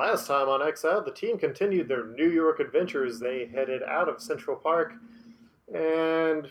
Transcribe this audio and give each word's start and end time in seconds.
Last 0.00 0.26
time 0.26 0.48
on 0.48 0.66
Exile, 0.66 1.04
the 1.04 1.10
team 1.10 1.36
continued 1.36 1.86
their 1.86 2.06
New 2.06 2.30
York 2.30 2.58
adventures. 2.58 3.20
They 3.20 3.50
headed 3.54 3.82
out 3.82 4.08
of 4.08 4.22
Central 4.22 4.56
Park 4.56 4.94
and 5.74 6.48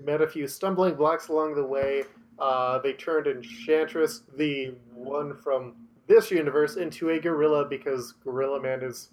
met 0.00 0.20
a 0.22 0.28
few 0.28 0.46
stumbling 0.46 0.94
blocks 0.94 1.26
along 1.26 1.56
the 1.56 1.66
way. 1.66 2.04
Uh, 2.38 2.78
they 2.78 2.92
turned 2.92 3.26
Enchantress, 3.26 4.22
the 4.36 4.76
one 4.94 5.34
from 5.34 5.74
this 6.06 6.30
universe, 6.30 6.76
into 6.76 7.10
a 7.10 7.18
gorilla 7.18 7.64
because 7.64 8.12
Gorilla 8.22 8.62
Man 8.62 8.80
has 8.82 9.08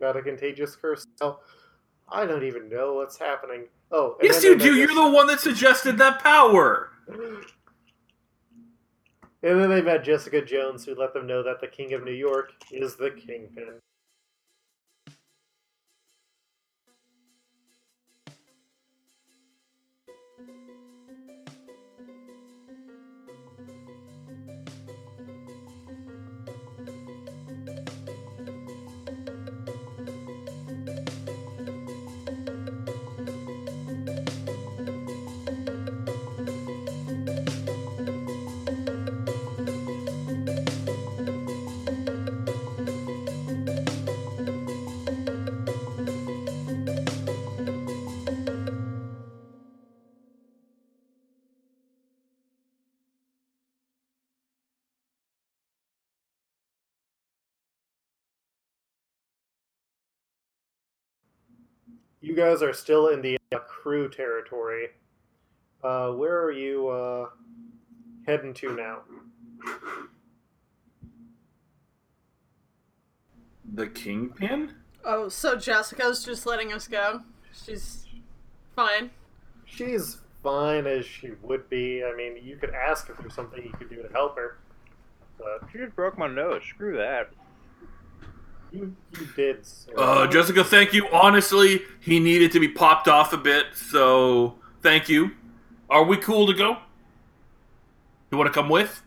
got 0.00 0.16
a 0.16 0.20
contagious 0.20 0.74
curse. 0.74 1.06
Now, 1.20 1.38
I 2.08 2.26
don't 2.26 2.42
even 2.42 2.68
know 2.68 2.94
what's 2.94 3.16
happening. 3.16 3.68
Oh, 3.92 4.16
Yes, 4.20 4.42
you 4.42 4.58
do. 4.58 4.74
You're 4.74 4.88
the 4.88 5.12
one 5.12 5.28
that 5.28 5.38
suggested 5.38 5.96
that 5.98 6.18
power. 6.18 6.90
And 9.42 9.60
then 9.60 9.70
they 9.70 9.82
met 9.82 10.04
Jessica 10.04 10.40
Jones, 10.44 10.84
who 10.84 10.94
let 10.94 11.12
them 11.12 11.26
know 11.26 11.42
that 11.42 11.60
the 11.60 11.66
King 11.66 11.94
of 11.94 12.04
New 12.04 12.12
York 12.12 12.52
is 12.70 12.94
the 12.94 13.10
Kingpin. 13.10 13.80
You 62.22 62.36
guys 62.36 62.62
are 62.62 62.72
still 62.72 63.08
in 63.08 63.20
the 63.20 63.36
uh, 63.52 63.58
crew 63.58 64.08
territory. 64.08 64.90
Uh, 65.82 66.12
where 66.12 66.40
are 66.40 66.52
you 66.52 66.88
uh, 66.88 67.26
heading 68.24 68.54
to 68.54 68.76
now? 68.76 69.00
The 73.74 73.88
kingpin? 73.88 74.72
Oh, 75.04 75.28
so 75.28 75.56
Jessica's 75.56 76.24
just 76.24 76.46
letting 76.46 76.72
us 76.72 76.86
go? 76.86 77.22
She's 77.66 78.06
fine. 78.76 79.10
She's 79.64 80.18
fine 80.44 80.86
as 80.86 81.04
she 81.04 81.32
would 81.42 81.68
be. 81.68 82.04
I 82.04 82.14
mean, 82.14 82.36
you 82.40 82.54
could 82.54 82.70
ask 82.70 83.10
if 83.10 83.18
there's 83.18 83.34
something 83.34 83.64
you 83.64 83.72
could 83.72 83.90
do 83.90 84.00
to 84.00 84.08
help 84.12 84.36
her. 84.36 84.58
But 85.38 85.68
She 85.72 85.78
just 85.78 85.96
broke 85.96 86.16
my 86.16 86.28
nose. 86.28 86.62
Screw 86.68 86.96
that. 86.98 87.30
You, 88.72 88.96
you 89.18 89.26
did. 89.36 89.64
So. 89.66 89.92
Uh, 89.96 90.26
Jessica, 90.26 90.64
thank 90.64 90.92
you. 90.92 91.06
Honestly, 91.12 91.82
he 92.00 92.18
needed 92.18 92.52
to 92.52 92.60
be 92.60 92.68
popped 92.68 93.08
off 93.08 93.32
a 93.32 93.36
bit, 93.36 93.66
so 93.74 94.54
thank 94.82 95.08
you. 95.08 95.32
Are 95.90 96.04
we 96.04 96.16
cool 96.16 96.46
to 96.46 96.54
go? 96.54 96.78
You 98.30 98.38
want 98.38 98.52
to 98.52 98.54
come 98.54 98.70
with? 98.70 99.02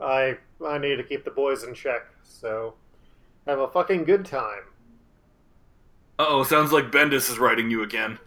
I 0.00 0.36
I 0.66 0.78
need 0.78 0.96
to 0.96 1.04
keep 1.04 1.24
the 1.24 1.30
boys 1.30 1.62
in 1.62 1.74
check, 1.74 2.06
so 2.24 2.74
have 3.46 3.60
a 3.60 3.68
fucking 3.68 4.04
good 4.04 4.24
time. 4.24 4.62
Uh 6.18 6.26
oh, 6.28 6.42
sounds 6.42 6.72
like 6.72 6.90
Bendis 6.90 7.30
is 7.30 7.38
writing 7.38 7.70
you 7.70 7.82
again. 7.82 8.18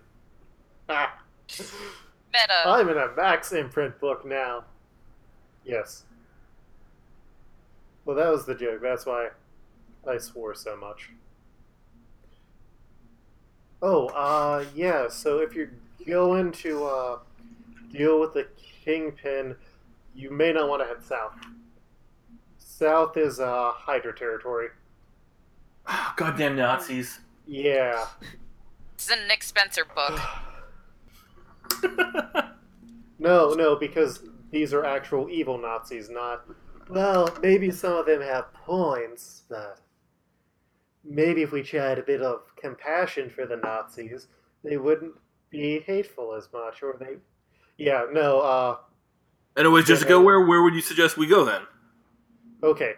Ah, 0.88 1.20
Meta. 1.50 2.64
I'm 2.66 2.88
in 2.88 2.98
a 2.98 3.14
Max 3.16 3.52
imprint 3.52 4.00
book 4.00 4.26
now. 4.26 4.64
Yes. 5.66 6.06
Well, 8.06 8.16
that 8.16 8.30
was 8.30 8.46
the 8.46 8.56
joke. 8.56 8.82
That's 8.82 9.06
why 9.06 9.30
I 10.08 10.18
swore 10.18 10.56
so 10.56 10.76
much. 10.76 11.10
Oh, 13.82 14.08
uh, 14.08 14.66
yeah. 14.76 15.08
So 15.10 15.40
if 15.40 15.54
you're 15.54 15.72
going 16.06 16.52
to 16.54 16.86
uh, 16.86 17.20
deal 17.92 18.20
with 18.20 18.34
the 18.34 18.48
kingpin, 18.84 19.56
you 20.16 20.32
may 20.32 20.52
not 20.54 20.70
want 20.70 20.82
to 20.82 20.88
head 20.88 21.04
south. 21.04 21.34
South 22.58 23.18
is 23.18 23.40
uh, 23.40 23.72
Hydra 23.74 24.16
territory. 24.16 24.70
Goddamn 26.16 26.56
Nazis. 26.56 27.20
Yeah. 27.46 28.06
This 28.98 29.10
is 29.10 29.18
a 29.18 29.28
Nick 29.28 29.44
Spencer 29.44 29.86
book. 29.86 30.20
No, 33.20 33.54
no, 33.54 33.76
because 33.76 34.24
these 34.52 34.74
are 34.74 34.86
actual 34.86 35.30
evil 35.30 35.58
Nazis, 35.58 36.10
not. 36.10 36.46
Well, 36.90 37.30
maybe 37.42 37.72
some 37.72 37.94
of 37.94 38.06
them 38.06 38.22
have 38.22 38.54
points, 38.54 39.44
but 39.50 39.80
maybe 41.08 41.42
if 41.44 41.52
we 41.52 41.64
tried 41.64 41.98
a 42.00 42.04
bit 42.04 42.22
of 42.22 42.42
compassion 42.56 43.30
for 43.30 43.46
the 43.46 43.56
Nazis, 43.58 44.28
they 44.64 44.78
wouldn't 44.78 45.14
be 45.50 45.80
hateful 45.86 46.34
as 46.36 46.50
much, 46.54 46.84
or 46.84 46.98
they. 47.00 47.16
Yeah, 47.78 48.06
no, 48.12 48.40
uh, 48.42 48.78
Anyways, 49.56 49.86
Jessica, 49.86 50.20
where 50.20 50.46
where 50.46 50.62
would 50.64 50.74
you 50.76 50.82
suggest 50.82 51.18
we 51.18 51.28
go 51.28 51.44
then? 51.46 51.62
okay. 52.64 52.94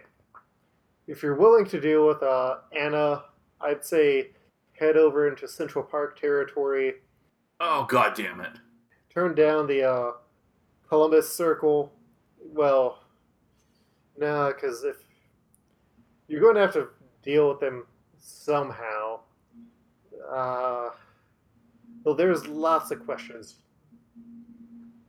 If 1.06 1.22
you're 1.24 1.34
willing 1.34 1.64
to 1.66 1.80
deal 1.80 2.06
with 2.06 2.22
uh, 2.22 2.58
Anna, 2.78 3.24
I'd 3.60 3.84
say 3.84 4.30
head 4.78 4.96
over 4.96 5.28
into 5.28 5.48
Central 5.48 5.82
Park 5.84 6.18
territory, 6.20 6.94
Oh 7.58 7.84
god 7.88 8.14
damn 8.14 8.40
it. 8.40 8.52
turn 9.12 9.34
down 9.34 9.66
the 9.66 9.82
uh, 9.82 10.12
Columbus 10.88 11.34
Circle. 11.34 11.92
Well, 12.42 13.02
no, 14.18 14.52
because 14.54 14.84
if 14.84 14.96
you're 16.28 16.40
going 16.40 16.54
to 16.54 16.60
have 16.60 16.72
to 16.74 16.88
deal 17.22 17.48
with 17.48 17.60
them 17.60 17.84
somehow, 18.20 19.20
uh, 20.30 20.90
well, 22.04 22.14
there's 22.14 22.46
lots 22.46 22.90
of 22.90 23.04
questions. 23.04 23.56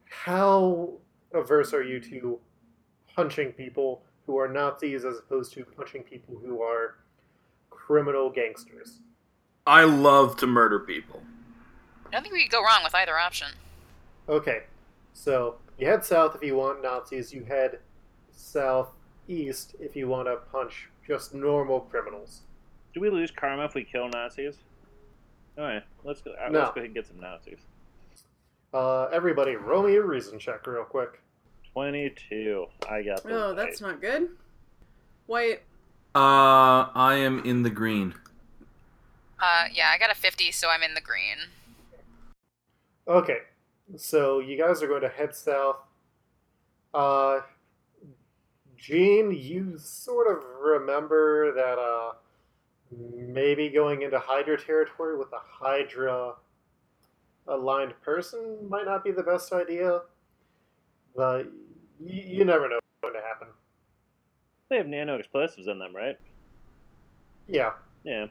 How 0.10 0.94
averse 1.34 1.74
are 1.74 1.84
you 1.84 2.00
to 2.02 2.40
punching 3.16 3.54
people 3.54 4.02
who 4.26 4.38
are 4.38 4.48
Nazis 4.48 5.06
as 5.06 5.18
opposed 5.18 5.54
to 5.54 5.66
punching 5.66 6.04
people 6.04 6.40
who 6.44 6.62
are 6.62 6.96
criminal 7.70 8.30
gangsters? 8.30 9.00
I 9.66 9.84
love 9.84 10.38
to 10.38 10.48
murder 10.48 10.80
people. 10.80 11.22
I 12.08 12.12
don't 12.12 12.24
think 12.24 12.34
we 12.34 12.44
could 12.44 12.52
go 12.52 12.64
wrong 12.64 12.84
with 12.84 12.96
either 12.96 13.18
option. 13.18 13.48
Okay, 14.28 14.64
so 15.14 15.56
you 15.78 15.88
head 15.88 16.04
south 16.06 16.36
if 16.36 16.44
you 16.44 16.56
want 16.56 16.82
Nazis. 16.82 17.34
You 17.34 17.44
head 17.44 17.80
southeast 18.32 19.76
if 19.80 19.96
you 19.96 20.08
want 20.08 20.28
to 20.28 20.38
punch 20.52 20.90
just 21.08 21.34
normal 21.34 21.82
criminals. 21.82 22.42
Do 22.94 23.00
we 23.02 23.10
lose 23.10 23.32
karma 23.32 23.66
if 23.66 23.74
we 23.74 23.84
kill 23.84 24.10
Nazis? 24.10 24.56
Alright, 25.58 25.84
let's 26.04 26.22
go. 26.22 26.32
uh, 26.34 26.50
No. 26.50 26.60
Let's 26.60 26.72
go 26.72 26.80
ahead 26.82 26.86
and 26.86 26.94
get 26.94 27.08
some 27.08 27.20
Nazis. 27.20 27.60
Uh, 28.74 29.06
everybody, 29.06 29.56
roll 29.56 29.84
me 29.84 29.96
a 29.96 30.02
reason 30.02 30.40
check 30.40 30.66
real 30.68 30.84
quick. 30.84 31.22
Twenty-two. 31.74 32.68
I 32.90 33.02
got. 33.02 33.24
The 33.24 33.34
Oh, 33.46 33.54
that's 33.56 33.80
not 33.82 34.02
good. 34.02 34.30
Wait, 35.28 35.60
Uh 36.16 36.88
I 36.94 37.16
am 37.16 37.44
in 37.46 37.64
the 37.64 37.70
green. 37.70 38.14
Uh, 39.40 39.66
yeah, 39.74 39.90
I 39.94 39.98
got 39.98 40.12
a 40.12 40.16
50, 40.16 40.52
so 40.52 40.70
I'm 40.70 40.84
in 40.84 40.94
the 40.94 41.02
green. 41.02 41.38
Okay, 43.08 43.40
so 43.98 44.40
you 44.40 44.56
guys 44.58 44.84
are 44.84 44.88
going 44.88 45.02
to 45.02 45.10
head 45.10 45.34
south. 45.34 45.78
Uh, 46.94 47.40
Gene, 48.78 49.32
you 49.32 49.78
sort 49.80 50.28
of 50.32 50.44
remember 50.62 51.54
that 51.56 51.80
uh, 51.80 52.12
maybe 52.92 53.70
going 53.70 54.02
into 54.02 54.20
Hydra 54.20 54.62
territory 54.62 55.18
with 55.18 55.30
a 55.34 55.40
Hydra 55.44 56.34
aligned 57.48 57.94
person 58.02 58.58
might 58.70 58.86
not 58.86 59.04
be 59.04 59.12
the 59.12 59.24
best 59.24 59.52
idea, 59.54 60.02
but 61.16 61.44
you, 62.00 62.24
you 62.24 62.46
never 62.46 62.68
know 62.70 62.76
what's 63.02 63.14
going 63.14 63.14
to 63.16 63.28
happen. 63.28 63.48
They 64.70 64.78
have 64.78 64.88
nano 64.88 65.16
explosives 65.16 65.68
in 65.68 65.80
them, 65.80 65.96
right? 65.96 66.18
Yeah, 67.48 67.72
Yeah. 68.04 68.28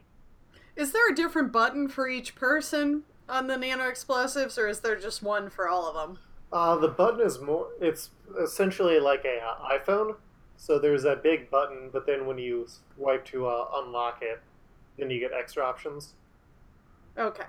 is 0.76 0.92
there 0.92 1.10
a 1.10 1.14
different 1.14 1.52
button 1.52 1.88
for 1.88 2.08
each 2.08 2.34
person 2.34 3.02
on 3.28 3.46
the 3.48 3.56
nano 3.56 3.86
explosives, 3.88 4.56
or 4.56 4.66
is 4.68 4.80
there 4.80 4.96
just 4.96 5.22
one 5.22 5.50
for 5.50 5.68
all 5.68 5.86
of 5.86 5.94
them? 5.94 6.18
Uh, 6.52 6.76
the 6.76 6.88
button 6.88 7.20
is 7.20 7.40
more. 7.40 7.68
It's 7.80 8.10
essentially 8.42 8.98
like 8.98 9.24
a 9.24 9.38
uh, 9.44 9.68
iPhone. 9.78 10.16
So 10.56 10.78
there's 10.78 11.02
that 11.04 11.22
big 11.22 11.50
button, 11.50 11.90
but 11.92 12.06
then 12.06 12.26
when 12.26 12.38
you 12.38 12.66
swipe 12.96 13.24
to 13.26 13.46
uh, 13.46 13.66
unlock 13.76 14.18
it, 14.22 14.40
then 15.00 15.10
you 15.10 15.18
get 15.18 15.32
extra 15.32 15.64
options. 15.64 16.14
Okay, 17.18 17.44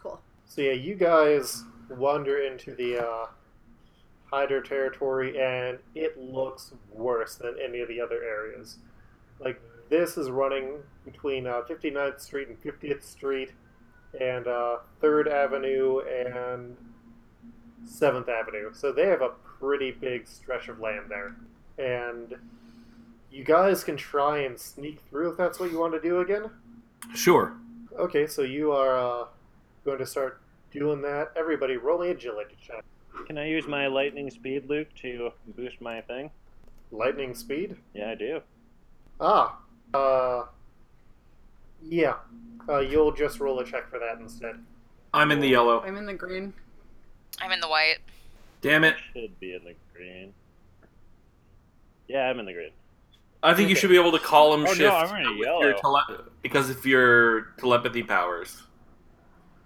cool. 0.00 0.20
So 0.44 0.60
yeah, 0.60 0.72
you 0.72 0.94
guys 0.94 1.64
wander 1.88 2.38
into 2.38 2.74
the 2.74 3.04
uh, 3.04 3.26
Hydra 4.30 4.62
territory, 4.62 5.40
and 5.40 5.78
it 5.94 6.18
looks 6.18 6.72
worse 6.92 7.34
than 7.34 7.56
any 7.62 7.80
of 7.80 7.88
the 7.88 8.00
other 8.00 8.22
areas. 8.22 8.78
like 9.40 9.60
this 9.90 10.16
is 10.16 10.30
running 10.30 10.78
between 11.04 11.46
uh, 11.46 11.60
59th 11.68 12.18
Street 12.18 12.48
and 12.48 12.62
50th 12.62 13.02
Street, 13.02 13.52
and 14.18 14.46
uh, 14.46 14.78
Third 15.00 15.28
Avenue 15.28 16.00
and 16.00 16.76
Seventh 17.84 18.28
Avenue. 18.28 18.70
So 18.72 18.90
they 18.90 19.06
have 19.06 19.20
a 19.20 19.30
pretty 19.58 19.90
big 19.90 20.26
stretch 20.26 20.68
of 20.68 20.80
land 20.80 21.10
there, 21.10 21.36
and 21.78 22.36
you 23.30 23.44
guys 23.44 23.84
can 23.84 23.96
try 23.96 24.38
and 24.38 24.58
sneak 24.58 25.00
through 25.10 25.32
if 25.32 25.36
that's 25.36 25.58
what 25.60 25.70
you 25.70 25.78
want 25.78 25.92
to 25.92 26.00
do 26.00 26.20
again. 26.20 26.50
Sure. 27.14 27.54
Okay, 27.98 28.26
so 28.26 28.42
you 28.42 28.72
are 28.72 28.98
uh, 28.98 29.26
going 29.84 29.98
to 29.98 30.06
start 30.06 30.40
doing 30.70 31.02
that. 31.02 31.32
Everybody, 31.36 31.76
roll 31.76 32.00
me 32.00 32.10
agility 32.10 32.56
check. 32.64 32.84
Can 33.26 33.38
I 33.38 33.46
use 33.46 33.66
my 33.66 33.86
lightning 33.86 34.30
speed, 34.30 34.68
Luke, 34.68 34.88
to 35.02 35.30
boost 35.56 35.80
my 35.80 36.00
thing? 36.00 36.30
Lightning 36.90 37.34
speed. 37.34 37.76
Yeah, 37.94 38.10
I 38.10 38.14
do. 38.14 38.40
Ah, 39.20 39.58
uh, 39.94 40.44
yeah. 41.82 42.14
Uh, 42.68 42.78
you'll 42.78 43.12
just 43.12 43.40
roll 43.40 43.60
a 43.60 43.64
check 43.64 43.88
for 43.90 43.98
that 43.98 44.18
instead. 44.18 44.58
I'm 45.12 45.30
in 45.30 45.40
the 45.40 45.48
yellow. 45.48 45.82
I'm 45.82 45.96
in 45.96 46.06
the 46.06 46.14
green. 46.14 46.54
I'm 47.40 47.52
in 47.52 47.60
the 47.60 47.68
white. 47.68 47.98
Damn 48.60 48.84
it. 48.84 48.96
Should 49.12 49.38
be 49.40 49.54
in 49.54 49.64
the 49.64 49.74
green. 49.94 50.32
Yeah, 52.08 52.28
I'm 52.28 52.38
in 52.38 52.46
the 52.46 52.52
green. 52.52 52.70
I 53.42 53.54
think 53.54 53.68
you 53.68 53.74
should 53.74 53.90
be 53.90 53.96
able 53.96 54.12
to 54.12 54.18
column 54.20 54.60
Oh, 54.62 54.64
no, 54.64 54.74
shift 54.74 54.92
I'm 54.94 55.16
in 55.22 55.38
with 55.38 55.46
yellow. 55.46 55.62
your 55.62 55.72
tele- 55.74 56.24
because 56.42 56.70
of 56.70 56.84
your 56.86 57.52
telepathy 57.58 58.02
powers. 58.02 58.62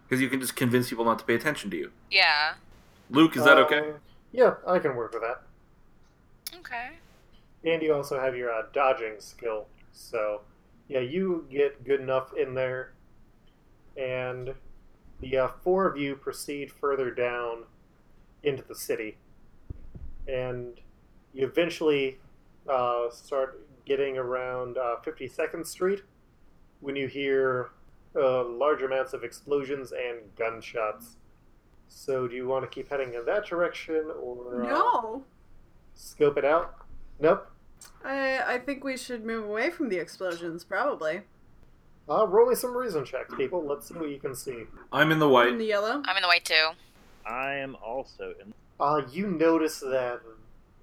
Because 0.09 0.23
you 0.23 0.29
can 0.29 0.41
just 0.41 0.57
convince 0.57 0.89
people 0.89 1.05
not 1.05 1.19
to 1.19 1.25
pay 1.25 1.35
attention 1.35 1.71
to 1.73 1.77
you. 1.77 1.91
Yeah. 2.11 2.55
Luke, 3.11 3.37
is 3.37 3.45
that 3.45 3.59
okay? 3.59 3.81
Uh, 3.91 3.93
yeah, 4.33 4.55
I 4.67 4.79
can 4.79 4.97
work 4.97 5.13
with 5.13 5.23
that. 5.23 5.43
Okay. 6.59 6.91
And 7.65 7.83
you 7.83 7.93
also 7.93 8.19
have 8.19 8.37
your 8.37 8.51
uh, 8.53 8.63
dodging 8.73 9.15
skill. 9.19 9.67
So, 9.93 10.43
yeah, 10.89 11.01
you 11.01 11.47
get 11.51 11.85
good 11.85 12.01
enough 12.01 12.33
in 12.35 12.55
there. 12.55 12.93
And 13.97 14.55
the 15.21 15.37
uh, 15.39 15.49
four 15.63 15.87
of 15.87 15.97
you 15.97 16.17
proceed 16.17 16.71
further 16.71 17.11
down 17.11 17.65
into 18.43 18.63
the 18.63 18.75
city. 18.75 19.17
And 20.29 20.81
you 21.35 21.47
eventually 21.47 22.19
uh, 22.69 23.11
start 23.11 23.66
getting 23.87 24.19
around 24.19 24.77
uh, 24.77 24.97
52nd 25.05 25.67
Street 25.67 26.03
when 26.81 26.95
you 26.97 27.07
hear 27.07 27.71
uh, 28.15 28.45
large 28.45 28.83
amounts 28.83 29.15
of 29.15 29.25
explosions 29.25 29.93
and 29.93 30.19
gunshots. 30.37 31.17
So, 31.89 32.27
do 32.29 32.35
you 32.35 32.47
want 32.47 32.65
to 32.65 32.75
keep 32.75 32.89
heading 32.91 33.15
in 33.15 33.25
that 33.27 33.47
direction 33.47 34.11
or 34.21 34.65
uh, 34.65 34.69
No. 34.69 35.25
scope 35.95 36.37
it 36.37 36.45
out? 36.45 36.75
Nope. 37.21 37.51
I 38.05 38.55
I 38.55 38.59
think 38.59 38.83
we 38.85 38.97
should 38.97 39.25
move 39.25 39.45
away 39.45 39.71
from 39.71 39.89
the 39.89 39.99
explosions, 39.99 40.65
probably. 40.65 41.23
Uh, 42.09 42.27
roll 42.27 42.49
me 42.49 42.55
some 42.55 42.77
reason 42.77 43.05
checks, 43.05 43.33
people. 43.37 43.65
Let's 43.65 43.89
see 43.89 43.95
what 43.95 44.11
you 44.11 44.19
can 44.19 44.35
see. 44.35 44.65
I'm 44.93 45.11
in 45.13 45.19
the 45.19 45.29
white. 45.29 45.49
In 45.49 45.59
the 45.59 45.65
yellow. 45.67 46.03
I'm 46.05 46.17
in 46.17 46.23
the 46.23 46.29
white 46.29 46.45
too. 46.45 46.69
I 47.25 47.55
am 47.55 47.77
also 47.85 48.35
in. 48.43 48.53
Uh, 48.79 49.03
you 49.11 49.27
notice 49.29 49.81
that 49.81 50.21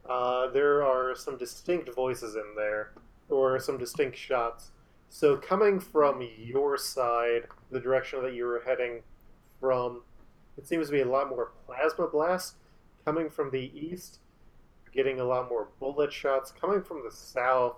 uh, 0.10 0.48
there 0.52 0.84
are 0.84 1.16
some 1.16 1.38
distinct 1.38 1.94
voices 1.94 2.36
in 2.36 2.56
there, 2.56 2.92
or 3.30 3.60
some 3.60 3.78
distinct 3.78 4.18
shots. 4.18 4.72
So, 5.10 5.38
coming 5.38 5.80
from 5.80 6.28
your 6.38 6.78
side, 6.78 7.44
the 7.72 7.80
direction 7.80 8.22
that 8.24 8.34
you 8.34 8.46
were 8.46 8.64
heading 8.66 9.02
from, 9.60 10.02
it 10.58 10.68
seems 10.68 10.88
to 10.88 10.92
be 10.92 11.02
a 11.02 11.08
lot 11.08 11.30
more 11.30 11.52
plasma 11.66 12.08
blasts. 12.08 12.56
Coming 13.06 13.30
from 13.30 13.52
the 13.52 13.72
east, 13.78 14.20
getting 14.94 15.20
a 15.20 15.26
lot 15.26 15.50
more 15.50 15.70
bullet 15.80 16.12
shots. 16.12 16.52
Coming 16.52 16.82
from 16.82 17.04
the 17.04 17.12
south, 17.12 17.76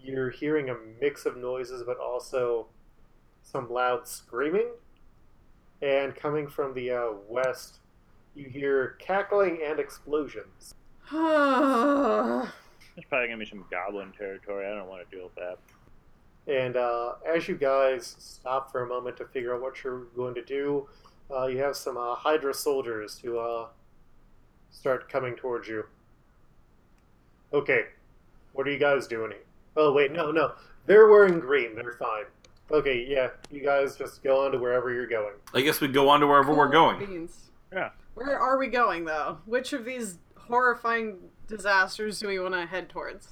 you're 0.00 0.30
hearing 0.30 0.70
a 0.70 0.76
mix 1.00 1.26
of 1.26 1.36
noises, 1.36 1.82
but 1.84 1.98
also 1.98 2.66
some 3.42 3.70
loud 3.70 4.06
screaming. 4.06 4.68
And 5.82 6.14
coming 6.14 6.48
from 6.48 6.74
the 6.74 6.90
uh, 6.90 7.08
west, 7.28 7.80
you 8.34 8.48
hear 8.48 8.96
cackling 8.98 9.60
and 9.64 9.78
explosions. 9.78 10.74
There's 12.94 13.04
probably 13.08 13.28
gonna 13.28 13.38
be 13.38 13.46
some 13.46 13.64
goblin 13.70 14.12
territory. 14.12 14.66
I 14.66 14.74
don't 14.74 14.88
want 14.88 15.08
to 15.08 15.16
deal 15.16 15.26
with 15.26 15.34
that. 15.34 15.58
And 16.46 16.76
uh, 16.76 17.14
as 17.26 17.48
you 17.48 17.56
guys 17.56 18.16
stop 18.18 18.70
for 18.70 18.82
a 18.82 18.86
moment 18.86 19.16
to 19.18 19.24
figure 19.26 19.54
out 19.54 19.62
what 19.62 19.82
you're 19.82 20.04
going 20.16 20.34
to 20.34 20.44
do, 20.44 20.88
uh, 21.34 21.46
you 21.46 21.58
have 21.58 21.76
some 21.76 21.96
uh, 21.96 22.14
Hydra 22.14 22.52
soldiers 22.52 23.18
who 23.18 23.38
uh, 23.38 23.68
start 24.70 25.08
coming 25.08 25.36
towards 25.36 25.68
you. 25.68 25.84
Okay, 27.52 27.84
what 28.52 28.68
are 28.68 28.70
you 28.70 28.78
guys 28.78 29.06
doing 29.06 29.30
here? 29.30 29.40
Oh, 29.76 29.92
wait, 29.92 30.12
no, 30.12 30.30
no. 30.30 30.52
They're 30.86 31.08
wearing 31.08 31.40
green. 31.40 31.74
They're 31.74 31.92
fine. 31.92 32.24
Okay, 32.70 33.06
yeah, 33.08 33.28
you 33.50 33.62
guys 33.62 33.96
just 33.96 34.22
go 34.22 34.44
on 34.44 34.52
to 34.52 34.58
wherever 34.58 34.92
you're 34.92 35.06
going. 35.06 35.34
I 35.54 35.62
guess 35.62 35.80
we 35.80 35.88
go 35.88 36.08
on 36.08 36.20
to 36.20 36.26
wherever 36.26 36.54
we're 36.54 36.68
going. 36.68 36.98
Beans. 36.98 37.50
Yeah. 37.72 37.90
Where 38.14 38.38
are 38.38 38.58
we 38.58 38.68
going, 38.68 39.04
though? 39.04 39.38
Which 39.46 39.72
of 39.72 39.84
these 39.84 40.18
horrifying 40.48 41.18
disasters 41.48 42.20
do 42.20 42.28
we 42.28 42.38
want 42.38 42.54
to 42.54 42.66
head 42.66 42.88
towards? 42.88 43.28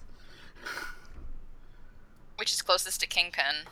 Which 2.36 2.52
is 2.52 2.62
closest 2.62 3.00
to 3.00 3.06
Kingpin? 3.06 3.66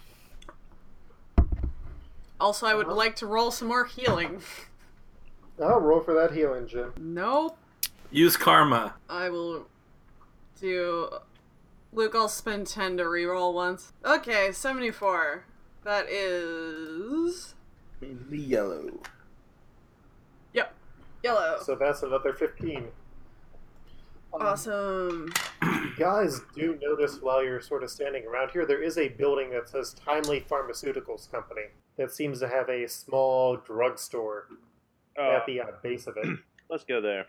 Also, 2.40 2.66
I 2.66 2.74
would 2.74 2.86
Uh-huh. 2.86 2.94
like 2.94 3.16
to 3.16 3.26
roll 3.26 3.50
some 3.50 3.68
more 3.68 3.84
healing. 3.84 4.42
I'll 5.62 5.80
roll 5.80 6.00
for 6.00 6.14
that 6.14 6.32
healing, 6.32 6.66
Jim. 6.66 6.94
Nope. 6.98 7.56
Use 8.10 8.36
karma. 8.36 8.94
I 9.10 9.28
will 9.28 9.66
do. 10.60 11.10
Luke, 11.92 12.14
I'll 12.14 12.28
spend 12.28 12.66
10 12.66 12.96
to 12.96 13.04
reroll 13.04 13.52
once. 13.52 13.92
Okay, 14.04 14.52
74. 14.52 15.44
That 15.84 16.08
is. 16.08 17.54
In 18.00 18.24
the 18.30 18.38
yellow. 18.38 19.00
Yep. 20.54 20.74
Yellow. 21.22 21.58
So 21.62 21.74
that's 21.74 22.02
another 22.02 22.32
15. 22.32 22.88
Awesome. 24.32 25.32
You 25.62 25.92
guys 25.98 26.40
do 26.54 26.78
notice 26.80 27.18
while 27.20 27.44
you're 27.44 27.60
sort 27.60 27.82
of 27.82 27.90
standing 27.90 28.24
around 28.26 28.50
here, 28.52 28.64
there 28.64 28.82
is 28.82 28.96
a 28.96 29.08
building 29.08 29.50
that 29.50 29.68
says 29.68 29.94
Timely 29.94 30.44
Pharmaceuticals 30.48 31.30
Company 31.30 31.62
that 31.96 32.12
seems 32.12 32.38
to 32.40 32.48
have 32.48 32.68
a 32.68 32.86
small 32.88 33.56
drugstore 33.56 34.46
Oh, 35.18 35.32
at 35.36 35.44
the 35.46 35.60
uh, 35.60 35.66
base 35.82 36.06
of 36.06 36.16
it. 36.16 36.38
let's 36.70 36.84
go 36.84 37.00
there. 37.00 37.26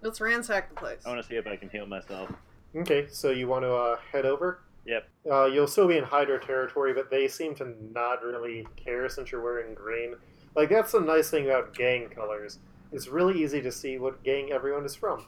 Let's 0.00 0.20
ransack 0.20 0.68
the 0.70 0.74
place. 0.76 1.00
I 1.04 1.10
want 1.10 1.20
to 1.20 1.28
see 1.28 1.36
if 1.36 1.46
I 1.46 1.56
can 1.56 1.68
heal 1.68 1.86
myself. 1.86 2.30
Okay, 2.74 3.06
so 3.10 3.30
you 3.30 3.48
want 3.48 3.64
to 3.64 3.74
uh, 3.74 3.96
head 4.10 4.24
over? 4.24 4.62
Yep. 4.86 5.08
Uh, 5.30 5.44
you'll 5.46 5.66
still 5.66 5.86
be 5.86 5.98
in 5.98 6.04
Hydra 6.04 6.44
territory, 6.44 6.94
but 6.94 7.10
they 7.10 7.28
seem 7.28 7.54
to 7.56 7.74
not 7.92 8.22
really 8.22 8.66
care 8.76 9.08
since 9.08 9.30
you're 9.30 9.42
wearing 9.42 9.74
green. 9.74 10.14
Like, 10.56 10.70
that's 10.70 10.92
the 10.92 11.00
nice 11.00 11.30
thing 11.30 11.46
about 11.46 11.74
gang 11.74 12.08
colors. 12.08 12.58
It's 12.92 13.08
really 13.08 13.42
easy 13.42 13.60
to 13.62 13.70
see 13.72 13.98
what 13.98 14.22
gang 14.22 14.50
everyone 14.52 14.84
is 14.84 14.94
from. 14.94 15.26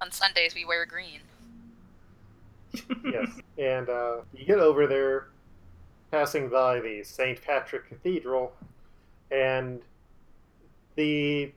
On 0.00 0.10
Sundays 0.10 0.54
we 0.54 0.64
wear 0.64 0.86
green. 0.86 1.20
yes. 3.04 3.28
And 3.58 3.88
uh, 3.88 4.18
you 4.34 4.44
get 4.46 4.58
over 4.58 4.86
there, 4.86 5.28
passing 6.10 6.48
by 6.48 6.80
the 6.80 7.02
St. 7.02 7.40
Patrick 7.42 7.88
Cathedral, 7.88 8.52
and 9.30 9.80
the 10.96 11.52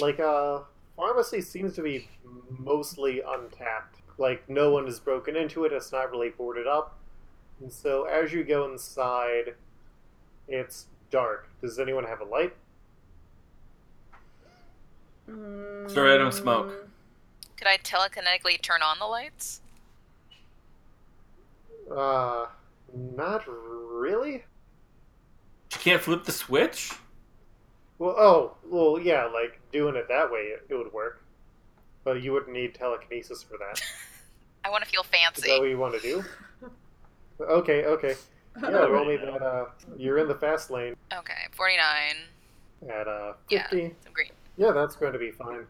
like 0.00 0.20
uh 0.20 0.60
pharmacy 0.96 1.40
seems 1.40 1.74
to 1.74 1.82
be 1.82 2.08
mostly 2.58 3.22
untapped. 3.26 3.96
Like 4.18 4.48
no 4.48 4.70
one 4.70 4.86
has 4.86 5.00
broken 5.00 5.36
into 5.36 5.64
it. 5.64 5.72
It's 5.72 5.92
not 5.92 6.10
really 6.10 6.30
boarded 6.30 6.66
up. 6.66 6.98
And 7.60 7.72
so 7.72 8.04
as 8.04 8.32
you 8.32 8.44
go 8.44 8.70
inside, 8.70 9.54
it's 10.48 10.86
dark. 11.10 11.48
Does 11.60 11.78
anyone 11.78 12.04
have 12.04 12.20
a 12.20 12.24
light? 12.24 12.54
Sorry, 15.88 16.14
I 16.14 16.16
don't 16.16 16.32
smoke. 16.32 16.89
Could 17.60 17.68
I 17.68 17.76
telekinetically 17.76 18.58
turn 18.62 18.80
on 18.80 18.98
the 18.98 19.04
lights? 19.04 19.60
Uh, 21.94 22.46
not 22.94 23.44
really. 23.46 24.32
You 24.32 24.42
can't 25.78 26.00
flip 26.00 26.24
the 26.24 26.32
switch? 26.32 26.90
Well, 27.98 28.14
oh, 28.16 28.56
well, 28.66 28.98
yeah, 28.98 29.26
like 29.26 29.60
doing 29.72 29.94
it 29.96 30.08
that 30.08 30.32
way, 30.32 30.38
it, 30.38 30.64
it 30.70 30.74
would 30.74 30.90
work. 30.90 31.22
But 32.02 32.22
you 32.22 32.32
wouldn't 32.32 32.52
need 32.52 32.74
telekinesis 32.74 33.42
for 33.42 33.58
that. 33.58 33.82
I 34.64 34.70
want 34.70 34.82
to 34.82 34.88
feel 34.88 35.02
fancy. 35.02 35.42
Is 35.42 35.48
that 35.48 35.60
what 35.60 35.68
you 35.68 35.78
want 35.78 35.94
to 35.94 36.00
do? 36.00 36.24
Okay, 37.40 37.86
okay. 37.86 38.16
Yeah, 38.62 38.68
roll 38.84 39.06
me 39.06 39.16
that. 39.16 39.42
Uh, 39.42 39.64
you're 39.96 40.18
in 40.18 40.28
the 40.28 40.34
fast 40.34 40.70
lane 40.70 40.94
Okay, 41.10 41.46
49. 41.52 41.86
at 42.86 43.08
uh, 43.08 43.32
Yeah. 43.48 43.62
50. 43.62 43.94
Some 44.04 44.12
green. 44.12 44.28
Yeah, 44.58 44.72
that's 44.72 44.94
going 44.94 45.14
to 45.14 45.18
be 45.18 45.30
fine. 45.30 45.64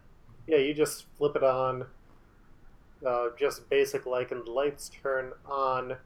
Yeah, 0.50 0.59
you 0.59 0.75
just 0.75 1.07
flip 1.16 1.37
it 1.37 1.45
on, 1.45 1.87
uh, 3.07 3.28
just 3.38 3.69
basic 3.71 4.07
like, 4.07 4.33
and 4.33 4.45
the 4.47 4.50
lights 4.50 4.90
turn 5.02 5.33
on, 5.47 5.97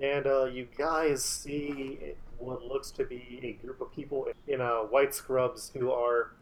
and 0.00 0.26
uh, 0.26 0.44
you 0.46 0.68
guys 0.76 1.24
see 1.24 1.98
what 2.38 2.62
looks 2.64 2.90
to 2.92 3.04
be 3.04 3.40
a 3.42 3.52
group 3.64 3.80
of 3.80 3.92
people 3.94 4.28
in 4.48 4.60
uh, 4.60 4.80
white 4.80 5.14
scrubs 5.14 5.70
who 5.74 5.90
are 5.92 6.32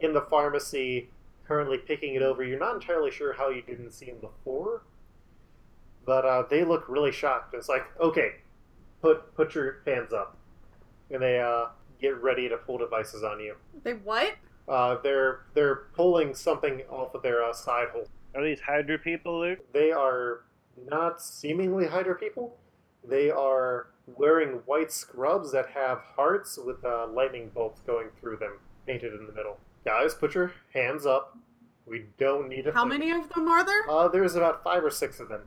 in 0.00 0.12
the 0.12 0.22
pharmacy 0.22 1.10
currently 1.46 1.78
picking 1.78 2.14
it 2.14 2.22
over. 2.22 2.44
You're 2.44 2.58
not 2.58 2.74
entirely 2.76 3.10
sure 3.10 3.34
how 3.34 3.50
you 3.50 3.62
didn't 3.62 3.92
see 3.92 4.06
them 4.06 4.18
before. 4.20 4.82
but 6.06 6.24
uh, 6.24 6.44
they 6.50 6.64
look 6.64 6.88
really 6.88 7.12
shocked. 7.12 7.54
It's 7.54 7.68
like, 7.68 7.86
okay, 8.00 8.36
put 9.02 9.34
put 9.34 9.54
your 9.54 9.82
hands 9.86 10.12
up, 10.12 10.36
and 11.10 11.22
they 11.22 11.40
uh, 11.40 11.66
get 12.00 12.20
ready 12.22 12.48
to 12.48 12.56
pull 12.58 12.78
devices 12.78 13.22
on 13.24 13.40
you. 13.40 13.56
They 13.84 13.94
what? 13.94 14.34
Uh, 14.68 14.96
they're 15.02 15.40
they're 15.54 15.76
pulling 15.94 16.34
something 16.34 16.82
off 16.90 17.14
of 17.14 17.22
their 17.22 17.44
uh, 17.44 17.52
side 17.52 17.88
hole. 17.90 18.08
Are 18.34 18.42
these 18.42 18.60
Hydra 18.60 18.98
people, 18.98 19.40
Luke? 19.40 19.58
They 19.72 19.92
are 19.92 20.40
not 20.90 21.20
seemingly 21.22 21.86
Hydra 21.86 22.16
people. 22.16 22.56
They 23.06 23.30
are 23.30 23.88
wearing 24.06 24.60
white 24.66 24.90
scrubs 24.92 25.52
that 25.52 25.68
have 25.70 25.98
hearts 26.16 26.58
with 26.58 26.84
uh, 26.84 27.06
lightning 27.08 27.50
bolts 27.54 27.80
going 27.86 28.08
through 28.20 28.38
them, 28.38 28.58
painted 28.86 29.12
in 29.12 29.26
the 29.26 29.32
middle. 29.32 29.58
Guys, 29.84 30.14
put 30.14 30.34
your 30.34 30.52
hands 30.72 31.04
up. 31.06 31.36
We 31.86 32.06
don't 32.18 32.48
need 32.48 32.62
to. 32.62 32.72
How 32.72 32.88
think. 32.88 33.00
many 33.00 33.10
of 33.12 33.28
them 33.28 33.46
are 33.48 33.64
there? 33.64 33.88
Uh, 33.88 34.08
there's 34.08 34.34
about 34.34 34.64
five 34.64 34.82
or 34.82 34.90
six 34.90 35.20
of 35.20 35.28
them. 35.28 35.42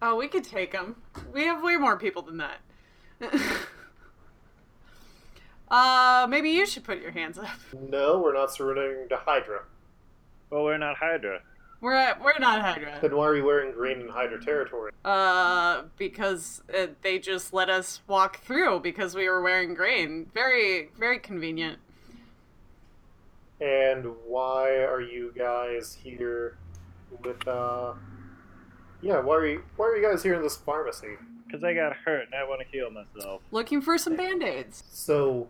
Oh, 0.00 0.16
we 0.16 0.28
could 0.28 0.44
take 0.44 0.72
them. 0.72 0.96
We 1.32 1.44
have 1.44 1.62
way 1.62 1.76
more 1.76 1.98
people 1.98 2.22
than 2.22 2.38
that. 2.38 2.58
uh, 5.70 6.26
maybe 6.28 6.50
you 6.50 6.66
should 6.66 6.84
put 6.84 7.00
your 7.00 7.10
hands 7.10 7.38
up. 7.38 7.48
No, 7.90 8.18
we're 8.18 8.34
not 8.34 8.52
surrendering 8.52 9.08
to 9.08 9.16
Hydra. 9.16 9.62
Well, 10.50 10.64
we're 10.64 10.78
not 10.78 10.96
Hydra. 10.96 11.40
We're 11.80 11.94
at, 11.94 12.20
we're 12.20 12.38
not 12.40 12.60
Hydra. 12.60 12.98
Then 13.00 13.16
why 13.16 13.26
are 13.26 13.36
you 13.36 13.44
wearing 13.44 13.72
green 13.72 14.00
in 14.00 14.08
Hydra 14.08 14.42
territory? 14.42 14.90
Uh, 15.04 15.82
because 15.96 16.62
uh, 16.76 16.88
they 17.02 17.18
just 17.20 17.52
let 17.52 17.70
us 17.70 18.00
walk 18.08 18.40
through 18.40 18.80
because 18.80 19.14
we 19.14 19.28
were 19.28 19.42
wearing 19.42 19.74
green. 19.74 20.28
Very 20.34 20.90
very 20.98 21.20
convenient. 21.20 21.78
And 23.60 24.06
why 24.26 24.70
are 24.84 25.00
you 25.00 25.32
guys 25.36 25.96
here 26.02 26.56
with 27.22 27.46
uh 27.46 27.94
Yeah, 29.00 29.20
why 29.20 29.34
are 29.36 29.46
you 29.46 29.62
why 29.76 29.86
are 29.86 29.96
you 29.96 30.02
guys 30.02 30.22
here 30.22 30.34
in 30.34 30.42
this 30.42 30.56
pharmacy? 30.56 31.16
Because 31.46 31.62
I 31.62 31.74
got 31.74 31.94
hurt 31.94 32.26
and 32.26 32.34
I 32.34 32.42
want 32.44 32.60
to 32.60 32.66
heal 32.66 32.90
myself. 32.90 33.40
Looking 33.52 33.80
for 33.80 33.96
some 33.98 34.16
band-aids. 34.16 34.82
So 34.90 35.48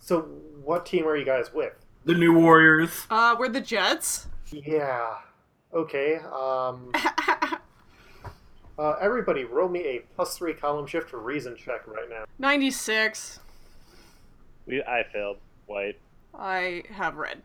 So 0.00 0.22
what 0.62 0.86
team 0.86 1.06
are 1.06 1.16
you 1.16 1.24
guys 1.24 1.52
with? 1.52 1.72
The 2.04 2.14
New 2.14 2.32
Warriors. 2.32 3.06
Uh, 3.10 3.36
we're 3.38 3.48
the 3.48 3.60
Jets. 3.60 4.26
Yeah. 4.50 5.16
Okay. 5.74 6.16
Um 6.16 6.92
uh, 8.78 8.94
everybody 9.00 9.44
roll 9.44 9.68
me 9.68 9.80
a 9.80 10.00
plus 10.14 10.38
three 10.38 10.54
column 10.54 10.86
shift 10.86 11.12
reason 11.12 11.56
check 11.56 11.86
right 11.86 12.08
now. 12.08 12.24
96. 12.38 13.40
We, 14.66 14.82
I 14.82 15.04
failed. 15.12 15.38
White. 15.66 15.98
I 16.34 16.82
have 16.90 17.16
red. 17.16 17.42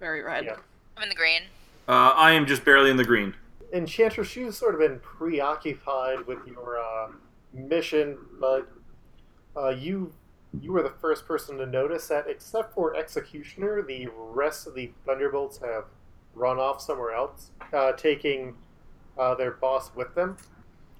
Very 0.00 0.22
red. 0.22 0.44
Yeah. 0.44 0.56
I'm 0.96 1.02
in 1.04 1.08
the 1.08 1.14
green. 1.14 1.42
Uh, 1.88 2.12
I 2.14 2.32
am 2.32 2.46
just 2.46 2.64
barely 2.64 2.90
in 2.90 2.96
the 2.96 3.04
green. 3.04 3.34
Enchantress, 3.72 4.36
you've 4.36 4.54
sort 4.54 4.74
of 4.74 4.80
been 4.80 4.98
preoccupied 5.00 6.26
with 6.26 6.38
your 6.46 6.78
uh, 6.78 7.08
mission, 7.54 8.18
but 8.38 8.68
uh, 9.56 9.70
you 9.70 10.12
you 10.60 10.72
were 10.72 10.82
the 10.82 10.90
first 11.00 11.26
person 11.26 11.56
to 11.58 11.66
notice 11.66 12.08
that, 12.08 12.26
except 12.28 12.74
for 12.74 12.94
Executioner, 12.96 13.82
the 13.82 14.08
rest 14.14 14.66
of 14.66 14.74
the 14.74 14.92
Thunderbolts 15.06 15.58
have 15.58 15.84
run 16.34 16.58
off 16.58 16.80
somewhere 16.80 17.12
else, 17.12 17.50
uh, 17.72 17.92
taking 17.92 18.54
uh, 19.18 19.34
their 19.34 19.52
boss 19.52 19.90
with 19.94 20.14
them. 20.14 20.36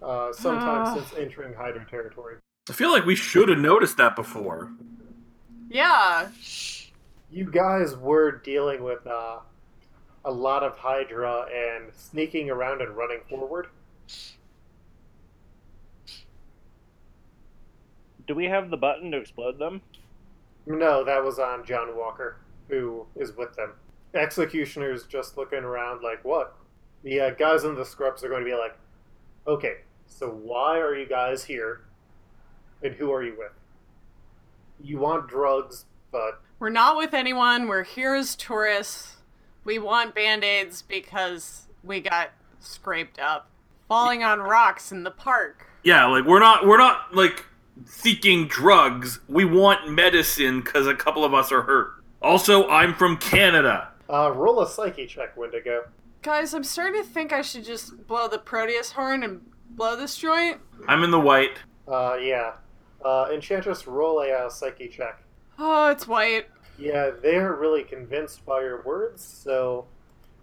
Uh, 0.03 0.33
sometime 0.33 0.83
Ah. 0.85 0.95
since 0.95 1.15
entering 1.17 1.55
Hydra 1.55 1.87
territory. 1.89 2.37
I 2.69 2.73
feel 2.73 2.91
like 2.91 3.05
we 3.05 3.15
should 3.15 3.49
have 3.49 3.59
noticed 3.59 3.97
that 3.99 4.17
before. 4.17 4.73
Yeah. 5.69 6.29
You 7.31 7.49
guys 7.51 7.97
were 7.97 8.33
dealing 8.33 8.83
with 8.83 9.07
uh, 9.07 9.39
a 10.25 10.31
lot 10.31 10.65
of 10.65 10.77
Hydra 10.77 11.47
and 11.55 11.95
sneaking 11.95 12.51
around 12.51 12.83
and 12.83 12.97
running 12.97 13.21
forward. 13.31 13.69
Do 18.33 18.37
we 18.37 18.47
have 18.47 18.71
the 18.71 18.79
button 18.79 19.11
to 19.11 19.19
explode 19.19 19.59
them? 19.59 19.83
No, 20.65 21.05
that 21.05 21.23
was 21.23 21.39
on 21.39 21.67
John 21.67 21.95
Walker, 21.95 22.39
who 22.69 23.05
is 23.15 23.37
with 23.37 23.55
them. 23.57 23.75
Executioner's 24.15 25.05
just 25.05 25.37
looking 25.37 25.59
around 25.59 26.03
like, 26.03 26.25
what? 26.25 26.57
The 27.03 27.21
uh, 27.21 27.31
guys 27.33 27.65
in 27.65 27.75
the 27.75 27.85
scrubs 27.85 28.25
are 28.25 28.31
going 28.31 28.43
to 28.43 28.51
be 28.51 28.57
like, 28.57 28.75
okay, 29.47 29.81
so 30.07 30.31
why 30.31 30.79
are 30.79 30.97
you 30.97 31.07
guys 31.07 31.45
here? 31.45 31.83
And 32.83 32.95
who 32.95 33.12
are 33.12 33.23
you 33.23 33.35
with? 33.37 33.53
You 34.81 34.97
want 34.97 35.29
drugs, 35.29 35.85
but 36.11 36.41
We're 36.59 36.71
not 36.71 36.97
with 36.97 37.12
anyone. 37.12 37.69
We're 37.69 37.85
here 37.85 38.15
as 38.15 38.35
tourists. 38.35 39.17
We 39.62 39.79
want 39.79 40.15
band-aids 40.15 40.81
because 40.81 41.67
we 41.85 42.01
got 42.01 42.31
scraped 42.61 43.19
up. 43.19 43.51
Falling 43.89 44.25
on 44.25 44.41
rocks 44.41 44.91
in 44.91 45.03
the 45.03 45.11
park. 45.11 45.67
Yeah, 45.85 46.07
like 46.07 46.25
we're 46.25 46.41
not 46.41 46.65
we're 46.65 46.79
not 46.79 47.15
like 47.15 47.45
seeking 47.87 48.47
drugs. 48.49 49.21
We 49.29 49.45
want 49.45 49.91
medicine 49.91 50.61
because 50.61 50.87
a 50.87 50.95
couple 50.95 51.25
of 51.25 51.35
us 51.35 51.50
are 51.52 51.62
hurt. 51.62 51.95
Also, 52.21 52.69
I'm 52.69 52.95
from 52.95 53.17
Canada. 53.17 53.88
uh, 54.09 54.31
roll 54.35 54.61
a 54.61 54.69
psyche 54.69 55.07
check, 55.07 55.37
Wendigo. 55.37 55.85
Guys, 56.23 56.55
I'm 56.55 56.62
starting 56.64 57.02
to 57.02 57.09
think 57.09 57.33
I 57.33 57.43
should 57.43 57.64
just 57.64 58.07
blow 58.07 58.29
the 58.29 58.38
Proteus 58.38 58.93
horn 58.93 59.23
and 59.25 59.41
blow 59.71 59.97
this 59.97 60.17
joint. 60.17 60.59
I'm 60.87 61.02
in 61.02 61.11
the 61.11 61.19
white. 61.21 61.59
Uh, 61.88 62.17
yeah. 62.21 62.52
Uh, 63.05 63.29
Enchantress, 63.33 63.87
roll 63.88 64.21
a 64.21 64.31
uh, 64.31 64.49
psyche 64.49 64.87
check. 64.87 65.21
Oh, 65.59 65.88
it's 65.91 66.07
white. 66.07 66.47
Yeah, 66.79 67.11
they're 67.23 67.55
really 67.55 67.83
convinced 67.83 68.45
by 68.47 68.61
your 68.61 68.83
words, 68.83 69.23
so. 69.25 69.87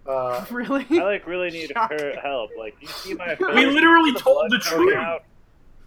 Uh, 0.05 0.43
Really? 0.51 0.85
I 0.91 1.03
like 1.03 1.27
really 1.27 1.49
need 1.49 1.71
her 1.75 2.13
help. 2.21 2.51
Like, 2.57 2.75
you 2.81 2.87
see 2.87 3.13
my 3.13 3.37
We 3.55 3.65
literally 3.67 4.13
told 4.13 4.49
blood 4.49 4.51
the 4.51 4.59
truth. 4.59 4.95
out? 4.95 5.23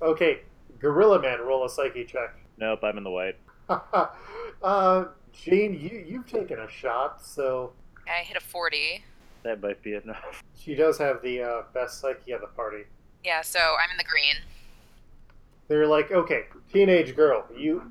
okay, 0.00 0.40
Gorilla 0.82 1.22
Man, 1.22 1.40
roll 1.40 1.64
a 1.64 1.70
psyche 1.70 2.04
check. 2.04 2.34
Nope, 2.58 2.80
I'm 2.82 2.98
in 2.98 3.04
the 3.04 3.10
white. 3.10 3.36
uh, 4.62 5.04
Jean, 5.32 5.72
you 5.74 6.04
you've 6.06 6.26
taken 6.26 6.58
a 6.58 6.68
shot, 6.68 7.24
so 7.24 7.72
I 8.08 8.22
hit 8.24 8.36
a 8.36 8.40
40. 8.40 9.02
That 9.44 9.62
might 9.62 9.80
be 9.82 9.94
enough. 9.94 10.42
she 10.58 10.74
does 10.74 10.98
have 10.98 11.22
the 11.22 11.42
uh, 11.42 11.62
best 11.72 12.00
psyche 12.00 12.32
of 12.32 12.40
the 12.40 12.48
party. 12.48 12.82
Yeah, 13.24 13.40
so 13.42 13.58
I'm 13.60 13.90
in 13.90 13.96
the 13.96 14.04
green. 14.04 14.34
They're 15.68 15.86
like, 15.86 16.10
okay, 16.10 16.44
teenage 16.72 17.14
girl, 17.16 17.46
you 17.56 17.90